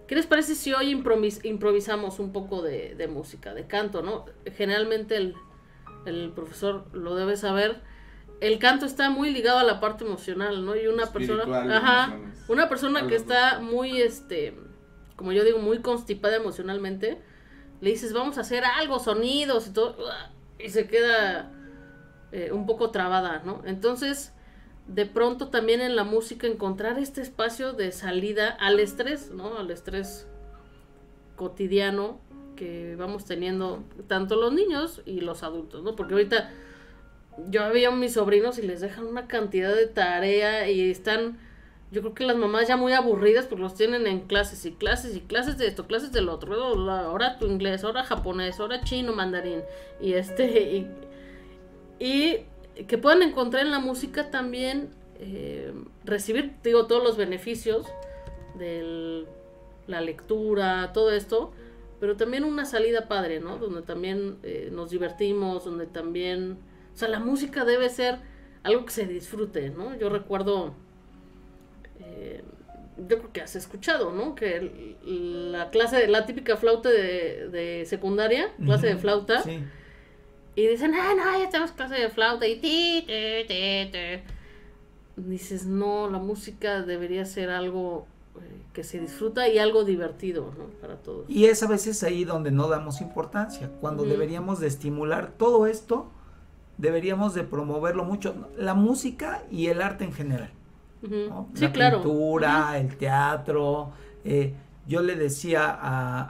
¿Qué 0.06 0.16
les 0.16 0.26
parece 0.26 0.56
si 0.56 0.72
hoy 0.72 0.92
improvis- 0.92 1.44
improvisamos 1.44 2.18
un 2.18 2.32
poco 2.32 2.62
de, 2.62 2.96
de 2.96 3.06
música, 3.06 3.54
de 3.54 3.68
canto, 3.68 4.02
no? 4.02 4.24
Generalmente 4.56 5.14
el, 5.14 5.36
el 6.04 6.32
profesor 6.34 6.86
lo 6.92 7.14
debe 7.14 7.36
saber. 7.36 7.80
El 8.40 8.58
canto 8.58 8.86
está 8.86 9.08
muy 9.10 9.30
ligado 9.30 9.60
a 9.60 9.62
la 9.62 9.78
parte 9.78 10.04
emocional, 10.04 10.64
¿no? 10.66 10.74
Y 10.74 10.88
una 10.88 11.12
persona, 11.12 11.44
ajá, 11.76 12.18
una 12.48 12.68
persona 12.68 13.06
que 13.06 13.14
está 13.14 13.60
muy, 13.60 14.02
este, 14.02 14.58
como 15.14 15.30
yo 15.30 15.44
digo, 15.44 15.60
muy 15.60 15.78
constipada 15.78 16.34
emocionalmente, 16.34 17.20
le 17.80 17.90
dices, 17.90 18.12
vamos 18.12 18.38
a 18.38 18.42
hacer 18.42 18.64
algo, 18.64 18.98
sonidos 18.98 19.68
y 19.68 19.72
todo, 19.72 19.96
y 20.58 20.68
se 20.70 20.86
queda 20.86 21.50
eh, 22.32 22.50
un 22.52 22.66
poco 22.66 22.90
trabada, 22.90 23.42
¿no? 23.44 23.62
Entonces, 23.64 24.32
de 24.86 25.06
pronto 25.06 25.48
también 25.48 25.80
en 25.80 25.96
la 25.96 26.04
música 26.04 26.46
encontrar 26.46 26.98
este 26.98 27.22
espacio 27.22 27.72
de 27.72 27.92
salida 27.92 28.48
al 28.48 28.80
estrés, 28.80 29.30
¿no? 29.30 29.58
Al 29.58 29.70
estrés 29.70 30.26
cotidiano 31.36 32.20
que 32.56 32.94
vamos 32.96 33.24
teniendo 33.24 33.82
tanto 34.06 34.36
los 34.36 34.52
niños 34.52 35.00
y 35.06 35.20
los 35.20 35.42
adultos, 35.42 35.82
¿no? 35.82 35.96
Porque 35.96 36.14
ahorita 36.14 36.50
yo 37.48 37.62
había 37.62 37.88
a 37.88 37.92
mis 37.92 38.14
sobrinos 38.14 38.58
y 38.58 38.62
les 38.62 38.80
dejan 38.80 39.06
una 39.06 39.26
cantidad 39.26 39.74
de 39.74 39.86
tarea 39.86 40.68
y 40.68 40.90
están, 40.90 41.38
yo 41.91 42.01
creo 42.03 42.14
que 42.14 42.24
las 42.24 42.36
mamás 42.36 42.68
ya 42.68 42.76
muy 42.76 42.93
aburridas 42.93 43.47
porque 43.47 43.62
los 43.62 43.74
tienen 43.74 44.07
en 44.07 44.20
clases 44.20 44.64
y 44.64 44.72
clases 44.72 45.16
y 45.16 45.20
clases 45.20 45.59
de 45.59 45.66
esto, 45.66 45.86
clases 45.86 46.12
del 46.12 46.28
otro, 46.28 46.55
ahora 46.91 47.38
tu 47.38 47.47
inglés, 47.47 47.84
ahora 47.84 48.05
japonés, 48.05 48.61
ahora 48.61 48.82
chino, 48.82 49.12
mandarín 49.12 49.62
y 50.01 50.12
este 50.14 50.88
y, 51.99 52.47
que 52.86 52.99
puedan 52.99 53.22
encontrar 53.22 53.66
en 53.66 53.72
la 53.72 53.78
música 53.78 54.30
también 54.30 54.91
eh, 55.18 55.74
recibir, 56.05 56.55
digo, 56.62 56.86
todos 56.86 57.03
los 57.03 57.16
beneficios 57.16 57.86
de 58.59 59.26
la 59.86 60.01
lectura, 60.01 60.93
todo 60.95 61.11
esto, 61.11 61.53
pero 61.99 62.16
también 62.16 62.45
una 62.45 62.64
salida 62.64 63.07
padre, 63.09 63.41
¿no? 63.41 63.59
Donde 63.59 63.82
también 63.82 64.38
eh, 64.43 64.70
nos 64.72 64.91
divertimos, 64.91 65.64
donde 65.64 65.86
también 65.86 66.59
o 66.95 66.97
sea, 66.97 67.09
la 67.09 67.20
música 67.20 67.64
debe 67.64 67.88
ser 67.88 68.18
algo 68.62 68.84
que 68.84 68.93
se 68.93 69.07
disfrute, 69.07 69.70
¿no? 69.70 69.97
Yo 69.97 70.09
recuerdo, 70.09 70.74
eh, 72.20 72.42
yo 73.08 73.18
creo 73.18 73.32
que 73.32 73.40
has 73.40 73.56
escuchado, 73.56 74.12
¿no? 74.12 74.34
Que 74.34 74.96
la 75.04 75.70
clase, 75.70 76.06
la 76.06 76.26
típica 76.26 76.56
flauta 76.56 76.90
de, 76.90 77.84
secundaria, 77.86 78.52
clase 78.62 78.88
de 78.88 78.96
flauta, 78.96 79.42
y 80.54 80.66
dicen, 80.66 80.92
ah, 80.94 81.14
no, 81.16 81.38
ya 81.38 81.48
tenemos 81.48 81.72
clase 81.72 81.94
de 81.94 82.10
flauta, 82.10 82.46
y 82.46 82.56
ti, 82.56 83.04
ti, 83.06 83.46
ti, 83.48 83.90
ti. 83.90 84.22
Dices, 85.16 85.66
no, 85.66 86.10
la 86.10 86.18
música 86.18 86.82
debería 86.82 87.24
ser 87.24 87.50
algo 87.50 88.06
eh, 88.36 88.40
que 88.72 88.84
se 88.84 89.00
disfruta 89.00 89.48
y 89.48 89.58
algo 89.58 89.84
divertido 89.84 90.52
¿no? 90.56 90.64
para 90.80 90.96
todos. 90.96 91.24
Y 91.28 91.46
es 91.46 91.62
a 91.62 91.68
veces 91.68 92.02
ahí 92.02 92.24
donde 92.24 92.50
no 92.50 92.68
damos 92.68 93.00
importancia, 93.00 93.70
cuando 93.80 94.04
deberíamos 94.04 94.60
de 94.60 94.68
estimular 94.68 95.32
todo 95.36 95.66
esto 95.66 96.10
deberíamos 96.80 97.34
de 97.34 97.44
promoverlo 97.44 98.04
mucho, 98.04 98.48
la 98.56 98.74
música 98.74 99.42
y 99.50 99.66
el 99.66 99.82
arte 99.82 100.04
en 100.04 100.12
general. 100.12 100.50
La 101.03 101.72
pintura, 101.72 102.78
el 102.78 102.96
teatro. 102.96 103.92
Eh, 104.24 104.55
yo 104.86 105.03
le 105.03 105.14
decía 105.14 105.78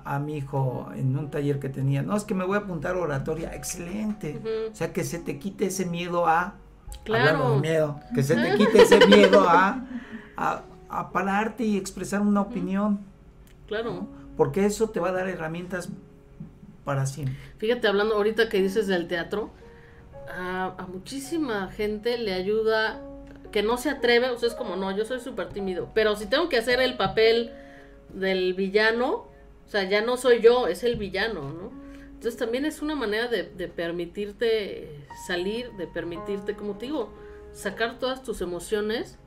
a, 0.04 0.18
mi 0.18 0.36
hijo 0.36 0.90
en 0.94 1.16
un 1.16 1.30
taller 1.30 1.58
que 1.58 1.70
tenía, 1.70 2.02
no, 2.02 2.14
es 2.16 2.24
que 2.24 2.34
me 2.34 2.44
voy 2.44 2.56
a 2.56 2.60
apuntar 2.60 2.96
oratoria, 2.96 3.54
excelente. 3.54 4.40
O 4.70 4.74
sea, 4.74 4.92
que 4.92 5.02
se 5.02 5.18
te 5.18 5.38
quite 5.38 5.66
ese 5.66 5.86
miedo 5.86 6.26
a... 6.26 6.54
Claro. 7.04 7.56
miedo, 7.56 7.98
que 8.14 8.22
se 8.22 8.34
te 8.34 8.54
quite 8.58 8.82
ese 8.82 9.06
miedo 9.06 9.48
a, 9.48 9.82
a, 10.36 11.10
pararte 11.10 11.64
y 11.64 11.78
expresar 11.78 12.20
una 12.20 12.42
opinión. 12.42 13.00
Claro. 13.66 14.06
Porque 14.36 14.66
eso 14.66 14.90
te 14.90 15.00
va 15.00 15.08
a 15.08 15.12
dar 15.12 15.28
herramientas 15.28 15.88
para 16.84 17.06
siempre. 17.06 17.36
Fíjate, 17.58 17.88
hablando 17.88 18.16
ahorita 18.16 18.48
que 18.48 18.60
dices 18.60 18.86
del 18.86 19.08
teatro, 19.08 19.50
a, 20.28 20.86
muchísima 20.92 21.68
gente 21.68 22.18
le 22.18 22.34
ayuda 22.34 23.00
que 23.50 23.62
no 23.62 23.76
se 23.76 23.90
atreve, 23.90 24.30
o 24.30 24.38
sea, 24.38 24.48
es 24.48 24.54
como, 24.54 24.76
no, 24.76 24.96
yo 24.96 25.04
soy 25.04 25.20
súper 25.20 25.48
tímido, 25.48 25.90
pero 25.94 26.16
si 26.16 26.26
tengo 26.26 26.48
que 26.48 26.58
hacer 26.58 26.80
el 26.80 26.96
papel 26.96 27.52
del 28.12 28.54
villano, 28.54 29.26
o 29.66 29.68
sea, 29.68 29.84
ya 29.84 30.02
no 30.02 30.16
soy 30.16 30.40
yo, 30.40 30.66
es 30.66 30.84
el 30.84 30.96
villano, 30.96 31.52
¿no? 31.52 31.70
Entonces 32.06 32.36
también 32.36 32.66
es 32.66 32.82
una 32.82 32.94
manera 32.94 33.28
de, 33.28 33.44
permitirte 33.68 35.06
salir, 35.26 35.72
de 35.72 35.86
permitirte, 35.86 36.54
como 36.54 36.76
te 36.76 36.86
digo, 36.86 37.10
sacar 37.52 37.98
todas 37.98 38.22
tus 38.22 38.42
emociones 38.42 39.18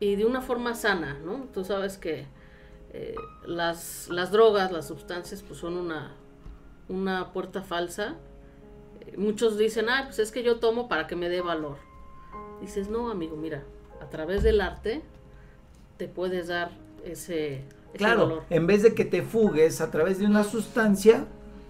y 0.00 0.16
de 0.16 0.24
una 0.24 0.40
forma 0.40 0.74
sana, 0.74 1.18
¿no? 1.24 1.46
Tú 1.54 1.64
sabes 1.64 1.96
que 1.96 2.26
eh, 2.92 3.14
las, 3.46 4.08
las 4.08 4.32
drogas, 4.32 4.72
las 4.72 4.88
sustancias, 4.88 5.42
pues 5.42 5.60
son 5.60 5.76
una, 5.76 6.12
una 6.88 7.32
puerta 7.32 7.62
falsa 7.62 8.16
muchos 9.16 9.56
dicen, 9.56 9.88
ah, 9.88 10.02
pues 10.04 10.18
es 10.18 10.30
que 10.30 10.42
yo 10.42 10.58
tomo 10.58 10.88
para 10.88 11.06
que 11.06 11.16
me 11.16 11.28
dé 11.28 11.40
valor. 11.40 11.76
Dices, 12.60 12.88
no, 12.88 13.10
amigo, 13.10 13.36
mira, 13.36 13.62
a 14.00 14.08
través 14.08 14.42
del 14.42 14.60
arte 14.60 15.02
te 15.96 16.08
puedes 16.08 16.48
dar 16.48 16.70
ese, 17.04 17.62
claro, 17.96 18.44
En 18.50 18.66
vez 18.66 18.82
de 18.82 18.94
que 18.94 19.04
te 19.04 19.22
fugues 19.22 19.80
a 19.80 19.90
través 19.90 20.18
de 20.18 20.26
una 20.26 20.44
sustancia, 20.44 21.26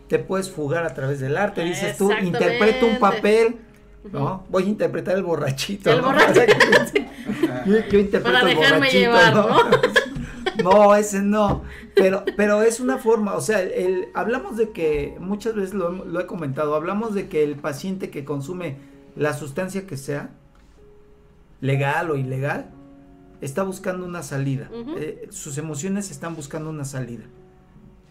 te 0.08 0.18
puedes 0.18 0.50
fugar 0.50 0.84
a 0.84 0.94
través 0.94 1.20
del 1.20 1.36
arte. 1.36 1.62
Dices 1.62 1.96
tú, 1.96 2.10
interpreto 2.12 2.86
un 2.86 2.98
papel, 2.98 3.56
¿no? 4.12 4.44
Voy 4.48 4.64
a 4.64 4.66
interpretar 4.66 5.16
el 5.16 5.22
borrachito. 5.22 5.90
El 5.90 6.00
borrachito. 6.02 6.46
Para 8.22 8.44
dejarme 8.44 8.90
llevar, 8.90 9.34
¿no? 9.34 9.48
No, 10.62 10.94
ese 10.96 11.22
no. 11.22 11.62
Pero, 11.94 12.24
pero 12.36 12.62
es 12.62 12.80
una 12.80 12.98
forma, 12.98 13.34
o 13.34 13.40
sea, 13.40 13.60
el, 13.60 14.08
hablamos 14.14 14.56
de 14.56 14.70
que, 14.70 15.16
muchas 15.20 15.54
veces 15.54 15.74
lo, 15.74 16.20
he 16.20 16.26
comentado, 16.26 16.74
hablamos 16.74 17.14
de 17.14 17.28
que 17.28 17.44
el 17.44 17.56
paciente 17.56 18.10
que 18.10 18.24
consume 18.24 18.76
la 19.16 19.34
sustancia 19.34 19.86
que 19.86 19.96
sea, 19.96 20.30
legal 21.60 22.10
o 22.10 22.16
ilegal, 22.16 22.70
está 23.40 23.62
buscando 23.62 24.06
una 24.06 24.22
salida. 24.22 24.70
Eh, 24.96 25.28
sus 25.30 25.58
emociones 25.58 26.10
están 26.10 26.34
buscando 26.34 26.70
una 26.70 26.84
salida. 26.84 27.24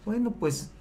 Bueno, 0.06 0.34
pues 0.39 0.72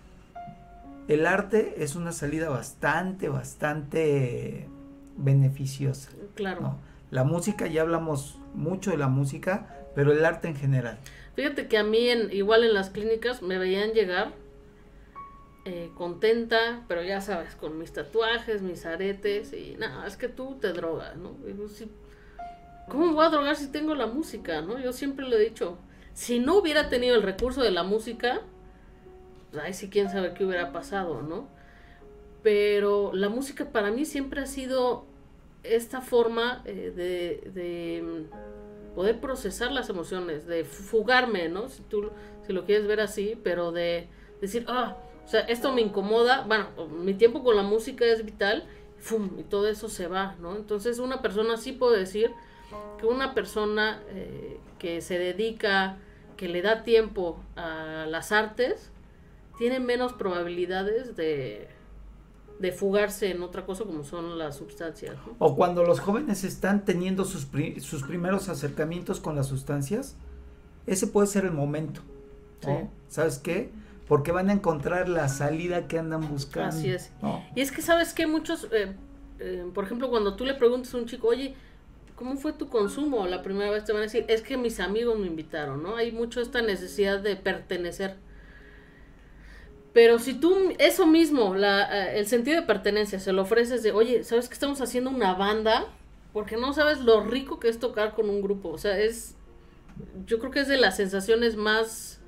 el 1.09 1.27
arte 1.27 1.83
es 1.83 1.97
una 1.97 2.13
salida 2.13 2.49
bastante, 2.49 3.29
bastante 3.29 4.69
beneficiosa. 5.17 6.11
Claro. 6.35 6.77
La 7.11 7.25
música, 7.25 7.67
ya 7.67 7.83
hablamos 7.83 8.39
mucho 8.55 8.91
de 8.91 8.97
la 8.97 9.09
música, 9.09 9.69
pero 9.95 10.13
el 10.13 10.25
arte 10.25 10.49
en 10.49 10.57
general. 10.57 10.99
Fíjate 11.35 11.69
que 11.69 11.79
a 11.79 11.85
mí, 11.85 12.09
en, 12.09 12.33
igual 12.33 12.65
en 12.65 12.75
las 12.75 12.91
clínicas, 12.91 13.43
me 13.43 13.59
veían 13.59 13.93
llegar 13.93 14.33
eh, 15.65 15.91
contenta, 15.97 16.85
pero 16.89 17.03
ya 17.03 17.21
sabes, 17.21 17.55
con 17.55 17.79
mis 17.79 17.93
tatuajes, 17.93 18.63
mis 18.63 18.87
aretes, 18.87 19.53
y 19.53 19.77
nada, 19.79 20.07
es 20.07 20.17
que 20.17 20.29
tú 20.29 20.57
te 20.61 20.73
drogas, 20.73 21.17
¿no? 21.17 21.37
¿Cómo 22.89 23.13
voy 23.13 23.25
a 23.25 23.31
drogar 23.31 23.57
si 23.57 23.69
tengo 23.69 23.95
la 23.95 24.07
música, 24.07 24.61
no? 24.61 24.79
Yo 24.79 24.93
siempre 24.93 25.27
lo 25.27 25.37
he 25.37 25.41
dicho, 25.41 25.77
si 26.15 26.39
no 26.39 26.57
hubiera 26.57 26.89
tenido 26.89 27.17
el 27.17 27.23
recurso 27.23 27.63
de 27.63 27.71
la 27.71 27.83
música, 27.83 28.43
pues 29.51 29.63
ay, 29.65 29.73
sí, 29.75 29.91
quién 29.91 30.11
sabe 30.11 30.35
qué 30.35 30.45
hubiera 30.45 30.73
pasado, 30.73 31.23
¿no? 31.23 31.49
Pero 32.43 33.13
la 33.13 33.29
música 33.29 33.71
para 33.73 33.91
mí 33.91 34.05
siempre 34.05 34.41
ha 34.41 34.47
sido 34.47 35.05
esta 35.65 36.01
forma 36.01 36.63
eh, 36.65 36.93
de 36.95 38.27
poder 38.97 39.21
procesar 39.21 39.73
las 39.73 39.91
emociones, 39.91 40.47
de 40.47 40.65
fugarme, 40.65 41.49
¿no? 41.51 41.69
Si 41.69 41.83
tú 41.83 42.11
si 42.47 42.53
lo 42.53 42.65
quieres 42.65 42.87
ver 42.87 43.01
así, 43.01 43.39
pero 43.43 43.71
de 43.71 44.09
decir, 44.41 44.65
ah, 44.69 44.97
o 45.25 45.29
sea, 45.29 45.41
esto 45.41 45.73
me 45.73 45.83
incomoda, 45.83 46.45
bueno, 46.47 46.69
mi 46.89 47.13
tiempo 47.13 47.45
con 47.45 47.57
la 47.57 47.63
música 47.63 48.07
es 48.07 48.25
vital, 48.25 48.65
¡fum! 48.99 49.39
y 49.39 49.43
todo 49.43 49.69
eso 49.69 49.89
se 49.89 50.07
va, 50.07 50.37
¿no? 50.41 50.57
Entonces 50.57 50.99
una 50.99 51.21
persona 51.21 51.59
sí 51.59 51.73
puedo 51.73 51.93
decir 51.93 52.31
que 52.99 53.07
una 53.07 53.35
persona 53.35 54.03
eh, 54.09 54.59
que 54.79 55.01
se 55.01 55.19
dedica, 55.19 55.99
que 56.37 56.49
le 56.49 56.63
da 56.63 56.83
tiempo 56.83 57.39
a 57.57 58.07
las 58.09 58.33
artes, 58.33 58.91
tiene 59.59 59.81
menos 59.81 60.13
probabilidades 60.13 61.17
de, 61.17 61.69
de 62.59 62.73
fugarse 62.73 63.31
en 63.31 63.43
otra 63.43 63.67
cosa 63.67 63.85
como 63.85 64.05
son 64.05 64.39
las 64.39 64.57
sustancias. 64.57 65.17
O 65.39 65.57
cuando 65.57 65.83
los 65.85 66.01
jóvenes 66.01 66.45
están 66.45 66.85
teniendo 66.85 67.25
sus, 67.25 67.49
sus 67.81 68.03
primeros 68.03 68.49
acercamientos 68.49 69.21
con 69.21 69.37
las 69.37 69.47
sustancias, 69.47 70.17
ese 70.87 71.07
puede 71.07 71.27
ser 71.27 71.45
el 71.45 71.53
momento. 71.53 72.03
¿Sabes 73.09 73.39
qué? 73.39 73.71
Porque 74.09 74.33
van 74.33 74.51
a 74.51 74.53
encontrar 74.53 75.09
la 75.09 75.29
salida 75.29 75.87
que 75.87 75.99
andan 75.99 76.29
buscando. 76.29 76.77
Así 76.77 76.91
es. 76.91 77.13
Y 77.55 77.61
es 77.61 77.71
que 77.71 77.83
sabes 77.83 78.13
que 78.13 78.27
muchos, 78.27 78.69
eh, 78.73 78.95
eh, 79.39 79.65
por 79.73 79.85
ejemplo, 79.85 80.11
cuando 80.11 80.35
tú 80.35 80.45
le 80.45 80.55
preguntas 80.55 80.93
a 80.95 80.99
un 80.99 81.07
chico, 81.07 81.29
oye, 81.29 81.55
¿cómo 82.17 82.37
fue 82.37 82.53
tu 82.55 82.69
consumo? 82.69 83.27
La 83.27 83.43
primera 83.43 83.71
vez 83.71 83.85
te 83.85 83.93
van 83.93 84.01
a 84.01 84.05
decir, 84.05 84.25
es 84.29 84.43
que 84.43 84.57
mis 84.57 84.81
amigos 84.81 85.19
me 85.19 85.27
invitaron, 85.27 85.83
¿no? 85.83 85.97
Hay 85.97 86.11
mucho 86.11 86.41
esta 86.41 86.63
necesidad 86.63 87.21
de 87.21 87.37
pertenecer. 87.37 88.17
Pero 89.93 90.19
si 90.19 90.35
tú 90.35 90.75
eso 90.79 91.07
mismo, 91.07 91.55
eh, 91.57 92.19
el 92.19 92.27
sentido 92.27 92.61
de 92.61 92.67
pertenencia, 92.67 93.21
se 93.21 93.33
lo 93.33 93.43
ofreces 93.43 93.83
de, 93.83 93.93
oye, 93.93 94.25
¿sabes 94.25 94.49
que 94.49 94.55
estamos 94.55 94.81
haciendo 94.81 95.11
una 95.11 95.35
banda? 95.35 95.87
Porque 96.33 96.57
no 96.57 96.73
sabes 96.73 97.01
lo 97.01 97.23
rico 97.23 97.61
que 97.61 97.69
es 97.69 97.79
tocar 97.79 98.15
con 98.15 98.29
un 98.29 98.43
grupo. 98.43 98.71
O 98.71 98.79
sea, 98.79 98.99
es, 98.99 99.37
yo 100.27 100.39
creo 100.39 100.51
que 100.51 100.61
es 100.61 100.69
de 100.69 100.77
las 100.77 100.97
sensaciones 100.97 101.57
más 101.57 102.21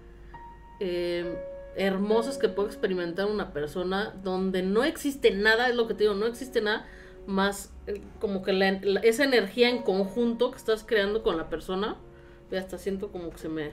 eh, 0.81 1.39
hermosas 1.77 2.39
que 2.39 2.49
puede 2.49 2.69
experimentar 2.69 3.27
una 3.27 3.53
persona, 3.53 4.15
donde 4.23 4.63
no 4.63 4.85
existe 4.85 5.31
nada, 5.31 5.69
es 5.69 5.75
lo 5.75 5.87
que 5.87 5.95
te 5.95 6.05
digo, 6.05 6.15
no 6.15 6.27
existe 6.27 6.61
nada 6.61 6.87
más 7.29 7.71
eh, 7.87 8.01
como 8.21 8.43
que 8.43 8.53
la, 8.53 8.69
esa 9.03 9.23
energía 9.23 9.69
en 9.69 9.83
conjunto 9.83 10.51
que 10.51 10.57
estás 10.57 10.85
creando 10.85 11.23
con 11.23 11.37
la 11.37 11.49
persona. 11.49 11.97
Ya 12.51 12.59
hasta 12.59 12.79
siento 12.79 13.13
como 13.13 13.31
que 13.31 13.39
se 13.39 13.49
me 13.49 13.73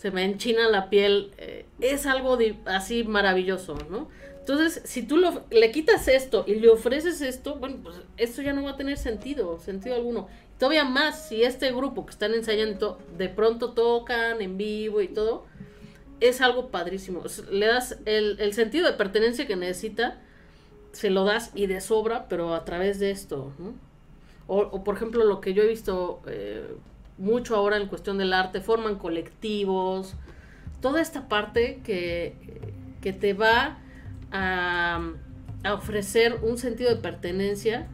se 0.00 0.10
me 0.10 0.24
enchina 0.24 0.66
la 0.70 0.88
piel, 0.88 1.32
eh, 1.36 1.66
es 1.78 2.06
algo 2.06 2.38
así 2.64 3.04
maravilloso, 3.04 3.76
¿no? 3.90 4.08
Entonces, 4.38 4.80
si 4.86 5.02
tú 5.02 5.22
le 5.50 5.70
quitas 5.72 6.08
esto 6.08 6.44
y 6.46 6.54
le 6.54 6.70
ofreces 6.70 7.20
esto, 7.20 7.56
bueno, 7.56 7.80
pues 7.82 7.96
esto 8.16 8.40
ya 8.40 8.54
no 8.54 8.62
va 8.62 8.70
a 8.70 8.76
tener 8.78 8.96
sentido, 8.96 9.60
sentido 9.60 9.94
alguno. 9.94 10.26
Todavía 10.58 10.84
más, 10.84 11.28
si 11.28 11.42
este 11.42 11.70
grupo 11.72 12.06
que 12.06 12.12
están 12.12 12.32
ensayando 12.32 12.98
de 13.18 13.28
pronto 13.28 13.72
tocan 13.72 14.40
en 14.40 14.56
vivo 14.56 15.02
y 15.02 15.08
todo, 15.08 15.44
es 16.20 16.40
algo 16.40 16.70
padrísimo. 16.70 17.22
Le 17.50 17.66
das 17.66 17.98
el, 18.06 18.40
el 18.40 18.54
sentido 18.54 18.86
de 18.86 18.94
pertenencia 18.94 19.46
que 19.46 19.56
necesita, 19.56 20.18
se 20.92 21.10
lo 21.10 21.24
das 21.24 21.50
y 21.54 21.66
de 21.66 21.80
sobra, 21.80 22.26
pero 22.28 22.54
a 22.54 22.64
través 22.64 22.98
de 22.98 23.10
esto. 23.10 23.52
O, 24.46 24.58
o, 24.58 24.84
por 24.84 24.96
ejemplo, 24.96 25.24
lo 25.24 25.40
que 25.40 25.54
yo 25.54 25.62
he 25.62 25.68
visto 25.68 26.20
eh, 26.26 26.76
mucho 27.18 27.56
ahora 27.56 27.76
en 27.76 27.86
cuestión 27.86 28.18
del 28.18 28.32
arte, 28.32 28.60
forman 28.60 28.96
colectivos, 28.96 30.14
toda 30.80 31.00
esta 31.00 31.28
parte 31.28 31.80
que, 31.84 32.34
que 33.00 33.12
te 33.12 33.34
va 33.34 33.78
a, 34.32 35.00
a 35.64 35.74
ofrecer 35.74 36.40
un 36.42 36.58
sentido 36.58 36.90
de 36.90 36.96
pertenencia 36.96 37.88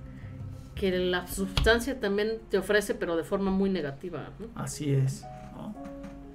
que 0.77 0.91
la 0.99 1.27
sustancia 1.27 1.99
también 1.99 2.39
te 2.51 2.59
ofrece, 2.59 2.95
pero 2.95 3.17
de 3.17 3.25
forma 3.25 3.51
muy 3.51 3.71
negativa. 3.71 4.31
Así 4.55 4.93
es. 4.93 5.25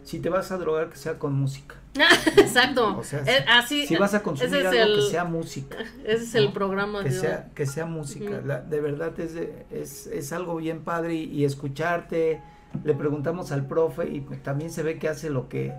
Si 0.03 0.20
te 0.20 0.30
vas 0.30 0.51
a 0.51 0.57
drogar, 0.57 0.89
que 0.89 0.97
sea 0.97 1.20
con 1.20 1.34
música. 1.34 1.76
Exacto. 2.38 2.98
O 2.98 3.04
sea, 3.04 3.20
Es- 3.22 3.44
así, 3.50 3.86
Si 3.86 3.96
vas 3.98 4.14
a 4.14 4.24
consumir 4.24 4.66
algo, 4.68 4.82
el, 4.82 4.96
que 4.96 5.02
sea 5.12 5.26
música. 5.26 5.78
ese 6.06 6.24
es 6.24 6.36
el 6.36 6.46
¿no? 6.46 6.54
programa 6.54 7.04
que 7.04 7.10
de 7.10 7.16
hoy. 7.16 7.22
sea, 7.22 7.50
que 7.54 7.66
sea 7.66 7.86
música. 7.86 8.42
La- 8.46 8.62
de 8.62 8.80
verdad 8.82 9.18
es, 9.20 9.36
es, 9.72 10.08
es 10.08 10.32
algo 10.34 10.56
bien 10.56 10.84
padre 10.84 11.16
y, 11.16 11.24
y 11.26 11.46
escucharte. 11.46 12.42
Le 12.86 12.94
preguntamos 12.94 13.52
al 13.52 13.66
profe 13.68 14.10
y 14.10 14.22
pues 14.22 14.42
también 14.42 14.72
se 14.72 14.84
ve 14.84 14.98
que 14.98 15.10
hace 15.10 15.30
lo 15.30 15.50
que, 15.50 15.74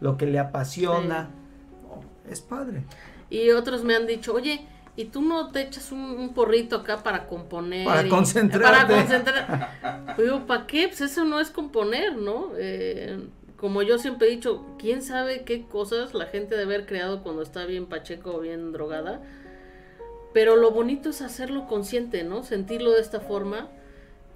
lo 0.00 0.16
que 0.16 0.24
le 0.26 0.38
apasiona. 0.38 1.28
Oh, 1.90 2.00
Es 2.30 2.40
padre. 2.40 2.84
Y 3.28 3.50
otros 3.50 3.84
me 3.84 3.94
han 3.94 4.06
dicho, 4.06 4.32
oye, 4.32 4.66
¿y 4.96 5.04
tú 5.04 5.20
no 5.20 5.50
te 5.52 5.60
echas 5.60 5.92
un, 5.92 6.00
un 6.00 6.32
porrito 6.32 6.76
acá 6.76 7.02
para 7.02 7.26
componer? 7.26 7.84
Para 7.84 8.06
y- 8.06 8.08
concentrarte. 8.08 8.66
Para 8.66 8.86
concentrar. 9.02 10.16
Digo, 10.16 10.46
¿para 10.46 10.66
qué? 10.66 10.88
Pues 10.88 11.02
eso 11.02 11.26
no 11.26 11.38
es 11.40 11.50
componer, 11.50 12.16
¿no? 12.16 12.52
Eh, 12.56 13.22
como 13.58 13.82
yo 13.82 13.98
siempre 13.98 14.28
he 14.28 14.32
dicho, 14.32 14.66
¿quién 14.78 15.02
sabe 15.02 15.44
qué 15.44 15.66
cosas 15.68 16.14
la 16.14 16.26
gente 16.26 16.56
debe 16.56 16.74
haber 16.76 16.86
creado 16.86 17.22
cuando 17.22 17.42
está 17.42 17.66
bien 17.66 17.88
pacheco 17.88 18.34
o 18.36 18.40
bien 18.40 18.72
drogada? 18.72 19.22
Pero 20.32 20.56
lo 20.56 20.70
bonito 20.72 21.10
es 21.10 21.22
hacerlo 21.22 21.66
consciente, 21.66 22.24
¿no? 22.24 22.42
Sentirlo 22.44 22.92
de 22.92 23.00
esta 23.00 23.20
forma. 23.20 23.70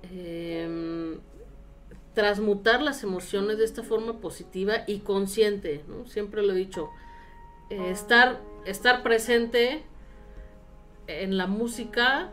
eh, 0.02 1.18
transmutar 2.14 2.82
las 2.82 3.02
emociones 3.04 3.58
de 3.58 3.64
esta 3.64 3.82
forma 3.84 4.20
positiva 4.20 4.84
y 4.86 5.00
consciente, 5.00 5.84
¿no? 5.88 6.06
Siempre 6.06 6.42
lo 6.42 6.52
he 6.52 6.56
dicho. 6.56 6.90
eh, 7.70 7.90
estar, 7.90 8.42
estar 8.66 9.02
presente 9.02 9.86
en 11.06 11.36
la 11.36 11.46
música 11.46 12.32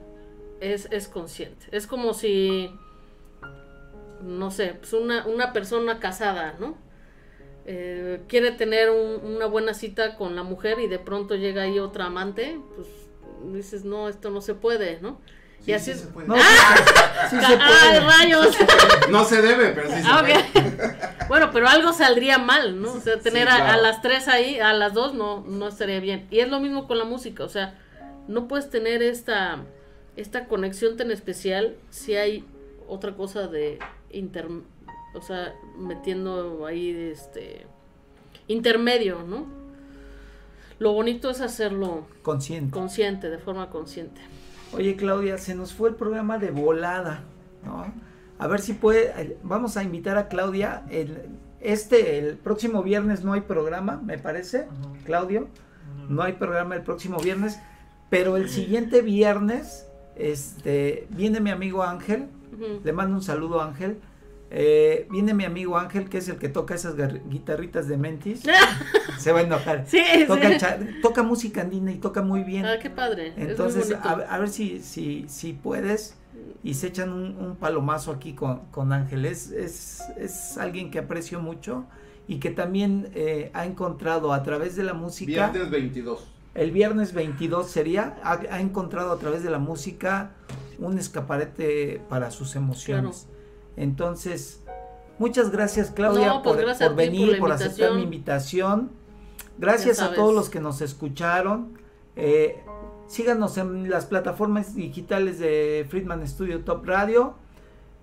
es, 0.60 0.88
es 0.92 1.08
consciente. 1.08 1.68
Es 1.72 1.88
como 1.88 2.14
si, 2.14 2.72
no 4.22 4.52
sé, 4.52 4.76
pues 4.80 4.94
una, 4.94 5.26
una 5.28 5.54
persona 5.54 6.00
casada, 6.00 6.56
¿no? 6.60 6.78
Eh, 7.66 8.22
quiere 8.28 8.52
tener 8.52 8.90
un- 8.90 9.36
una 9.36 9.46
buena 9.46 9.74
cita 9.74 10.16
con 10.16 10.36
la 10.36 10.44
mujer 10.44 10.80
y 10.80 10.88
de 10.88 10.98
pronto 11.00 11.36
llega 11.36 11.64
ahí 11.64 11.78
otra 11.80 12.06
amante, 12.06 12.60
pues 12.76 12.88
dices, 13.54 13.86
no, 13.86 14.10
esto 14.10 14.30
no 14.32 14.42
se 14.42 14.56
puede, 14.56 15.00
¿no? 15.02 15.20
Sí, 15.60 15.72
y 15.72 15.74
así 15.74 15.94
sí 15.94 16.00
se 16.00 16.08
puede. 16.08 16.28
No, 16.28 16.36
sí 16.36 16.42
se- 16.42 17.36
sí 17.40 17.46
se 17.46 17.54
¡Ay, 17.60 17.60
puede. 17.60 18.00
rayos! 18.00 18.58
No 19.10 19.24
se 19.26 19.42
debe, 19.42 19.70
pero 19.72 19.90
sí 19.90 20.02
se 20.02 20.08
Ah, 20.08 20.20
puede. 20.22 21.10
Bueno, 21.28 21.52
pero 21.54 21.68
algo 21.68 21.94
saldría 21.94 22.40
mal, 22.40 22.82
¿no? 22.82 22.94
O 22.94 23.00
sea, 23.00 23.20
tener 23.20 23.48
Sí, 23.48 23.54
a- 23.62 23.78
las 23.78 24.02
tres 24.02 24.28
ahí, 24.28 24.60
a 24.60 24.74
las 24.74 24.94
dos 24.96 25.14
no, 25.14 25.42
no 25.42 25.68
estaría 25.68 26.00
bien. 26.00 26.28
Y 26.32 26.40
es 26.40 26.50
lo 26.50 26.60
mismo 26.60 26.88
con 26.88 26.98
la 26.98 27.04
música, 27.04 27.44
o 27.44 27.50
sea, 27.50 27.78
no 28.28 28.48
puedes 28.48 28.70
tener 28.72 29.04
esta, 29.04 29.60
esta 30.16 30.46
conexión 30.46 30.98
tan 30.98 31.12
especial 31.12 31.76
si 31.92 32.16
hay 32.16 32.48
otra 32.88 33.14
cosa 33.16 33.46
de 33.48 33.78
inter, 34.12 34.48
o 35.14 35.22
sea, 35.22 35.54
metiendo 35.78 36.66
ahí 36.66 36.90
este 37.12 37.66
intermedio, 38.48 39.24
¿no? 39.28 39.46
Lo 40.80 40.94
bonito 40.94 41.30
es 41.30 41.42
hacerlo 41.42 42.08
Consciente. 42.22 42.72
consciente, 42.72 43.30
de 43.30 43.38
forma 43.38 43.70
consciente. 43.70 44.22
Oye, 44.74 44.96
Claudia, 44.96 45.38
se 45.38 45.56
nos 45.56 45.74
fue 45.74 45.90
el 45.90 45.96
programa 45.96 46.38
de 46.38 46.52
volada, 46.52 47.24
¿no? 47.66 47.92
A 48.38 48.48
ver 48.48 48.62
si 48.62 48.74
puede, 48.74 49.38
vamos 49.44 49.76
a 49.76 49.84
invitar 49.84 50.18
a 50.18 50.30
Claudia. 50.30 50.84
El, 50.90 51.18
este, 51.60 52.18
el 52.20 52.38
próximo 52.38 52.82
viernes 52.84 53.24
no 53.26 53.34
hay 53.34 53.42
programa, 53.42 53.98
me 53.98 54.18
parece, 54.18 54.68
Claudio. 55.04 55.48
No 56.08 56.22
hay 56.24 56.34
programa 56.34 56.76
el 56.76 56.84
próximo 56.84 57.20
viernes, 57.20 57.60
pero 58.10 58.38
el 58.38 58.50
siguiente 58.50 59.02
viernes, 59.02 59.86
este, 60.16 61.08
viene 61.10 61.42
mi 61.42 61.50
amigo 61.50 61.84
Ángel. 61.84 62.30
Le 62.84 62.94
mando 62.94 63.16
un 63.16 63.22
saludo, 63.24 63.62
Ángel. 63.62 63.98
Eh, 64.52 65.08
viene 65.12 65.34
mi 65.36 65.44
amigo 65.46 65.78
Ángel, 65.78 66.10
que 66.10 66.18
es 66.18 66.28
el 66.28 66.38
que 66.38 66.50
toca 66.50 66.74
esas 66.74 66.96
guitarritas 67.30 67.88
de 67.88 67.98
Mentis. 67.98 68.42
Se 69.20 69.32
va 69.32 69.40
a 69.40 69.44
enojar. 69.44 69.86
Sí, 69.88 70.02
Toca, 70.28 70.60
sí. 70.60 70.66
toca 71.02 71.22
música 71.24 71.62
andina 71.62 71.92
y 71.92 71.98
toca 71.98 72.22
muy 72.24 72.44
bien. 72.44 72.66
Ah, 72.66 72.80
qué 72.82 72.90
padre. 72.90 73.34
Entonces, 73.38 73.94
a, 74.02 74.16
ver- 74.16 74.28
a 74.30 74.40
ver 74.40 74.50
si, 74.50 74.80
si, 74.82 75.26
si 75.28 75.54
puedes 75.54 76.16
y 76.64 76.74
se 76.74 76.88
echan 76.88 77.12
un, 77.12 77.36
un 77.38 77.56
palomazo 77.58 78.12
aquí 78.12 78.34
con, 78.34 78.62
con 78.72 78.92
Ángel. 78.94 79.26
Es, 79.26 79.52
es, 79.52 80.02
es 80.18 80.58
alguien 80.58 80.90
que 80.90 81.00
aprecio 81.00 81.40
mucho 81.40 81.86
y 82.28 82.40
que 82.40 82.50
también 82.50 83.10
eh, 83.14 83.52
ha 83.54 83.66
encontrado 83.66 84.34
a 84.34 84.42
través 84.44 84.76
de 84.76 84.84
la 84.84 84.94
música, 84.94 85.50
Viernes 85.52 85.70
22. 85.72 86.28
el 86.56 86.72
viernes 86.72 87.14
22 87.14 87.70
sería, 87.70 88.18
ha, 88.24 88.40
ha 88.52 88.62
encontrado 88.62 89.12
a 89.12 89.20
través 89.20 89.44
de 89.44 89.50
la 89.50 89.60
música 89.60 90.32
un 90.80 90.98
escaparate 90.98 92.02
para 92.10 92.32
sus 92.32 92.56
emociones. 92.56 93.28
Entonces, 93.76 94.64
muchas 95.18 95.52
gracias 95.52 95.92
Claudia 95.92 96.28
No, 96.28 96.42
pues 96.42 96.56
por, 96.56 96.66
gracias 96.66 96.90
por 96.90 97.00
a 97.00 97.02
ti 97.02 97.10
por 97.10 97.20
venir, 97.20 97.40
por 97.40 97.52
aceptar 97.52 97.94
mi 97.94 98.04
invitación. 98.04 98.92
Gracias 99.58 100.02
a 100.02 100.14
todos 100.14 100.34
los 100.34 100.50
que 100.50 100.60
nos 100.60 100.82
escucharon. 100.82 101.78
Eh, 102.16 102.64
síganos 103.08 103.58
en 103.58 103.90
las 103.90 104.06
plataformas 104.06 104.76
digitales 104.76 105.40
de 105.40 105.86
Friedman 105.90 106.26
Studio 106.28 106.64
Top 106.64 106.86
Radio. 106.86 107.36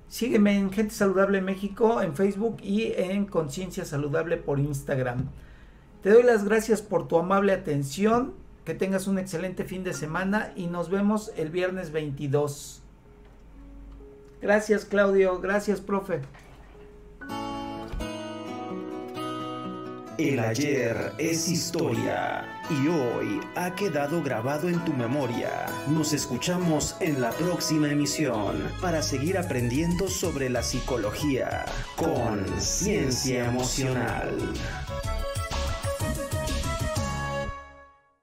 Sígueme 0.09 0.57
en 0.57 0.71
Gente 0.71 0.95
Saludable 0.95 1.41
México 1.41 2.01
en 2.01 2.15
Facebook 2.15 2.59
y 2.63 2.93
en 2.97 3.27
Conciencia 3.27 3.85
Saludable 3.85 4.37
por 4.37 4.61
Instagram. 4.61 5.31
Te 6.03 6.11
doy 6.11 6.23
las 6.23 6.45
gracias 6.45 6.83
por 6.83 7.09
tu 7.09 7.19
amable 7.19 7.53
atención. 7.53 8.35
Que 8.67 8.75
tengas 8.75 9.07
un 9.07 9.21
excelente 9.21 9.65
fin 9.65 9.85
de 9.85 9.95
semana 9.95 10.53
y 10.57 10.67
nos 10.67 10.91
vemos 10.91 11.31
el 11.37 11.51
viernes 11.51 11.93
22. 11.93 12.83
Gracias 14.43 14.85
Claudio, 14.85 15.41
gracias 15.41 15.81
profe. 15.81 16.21
El 20.19 20.41
ayer 20.41 21.13
es 21.19 21.49
historia 21.49 22.45
y 22.69 22.89
hoy 22.89 23.41
ha 23.55 23.73
quedado 23.77 24.21
grabado 24.23 24.69
en 24.69 24.85
tu 24.85 24.93
memoria. 24.95 25.67
Nos 25.89 26.13
escuchamos 26.13 26.97
en 26.99 27.21
la 27.21 27.31
próxima 27.31 27.89
emisión 27.89 28.69
para 28.81 29.01
seguir 29.01 29.39
aprendiendo 29.39 30.09
sobre 30.09 30.51
la 30.51 30.65
psicología 30.65 31.67
con 31.97 32.45
ciencia 32.59 33.45
emocional. 33.45 34.35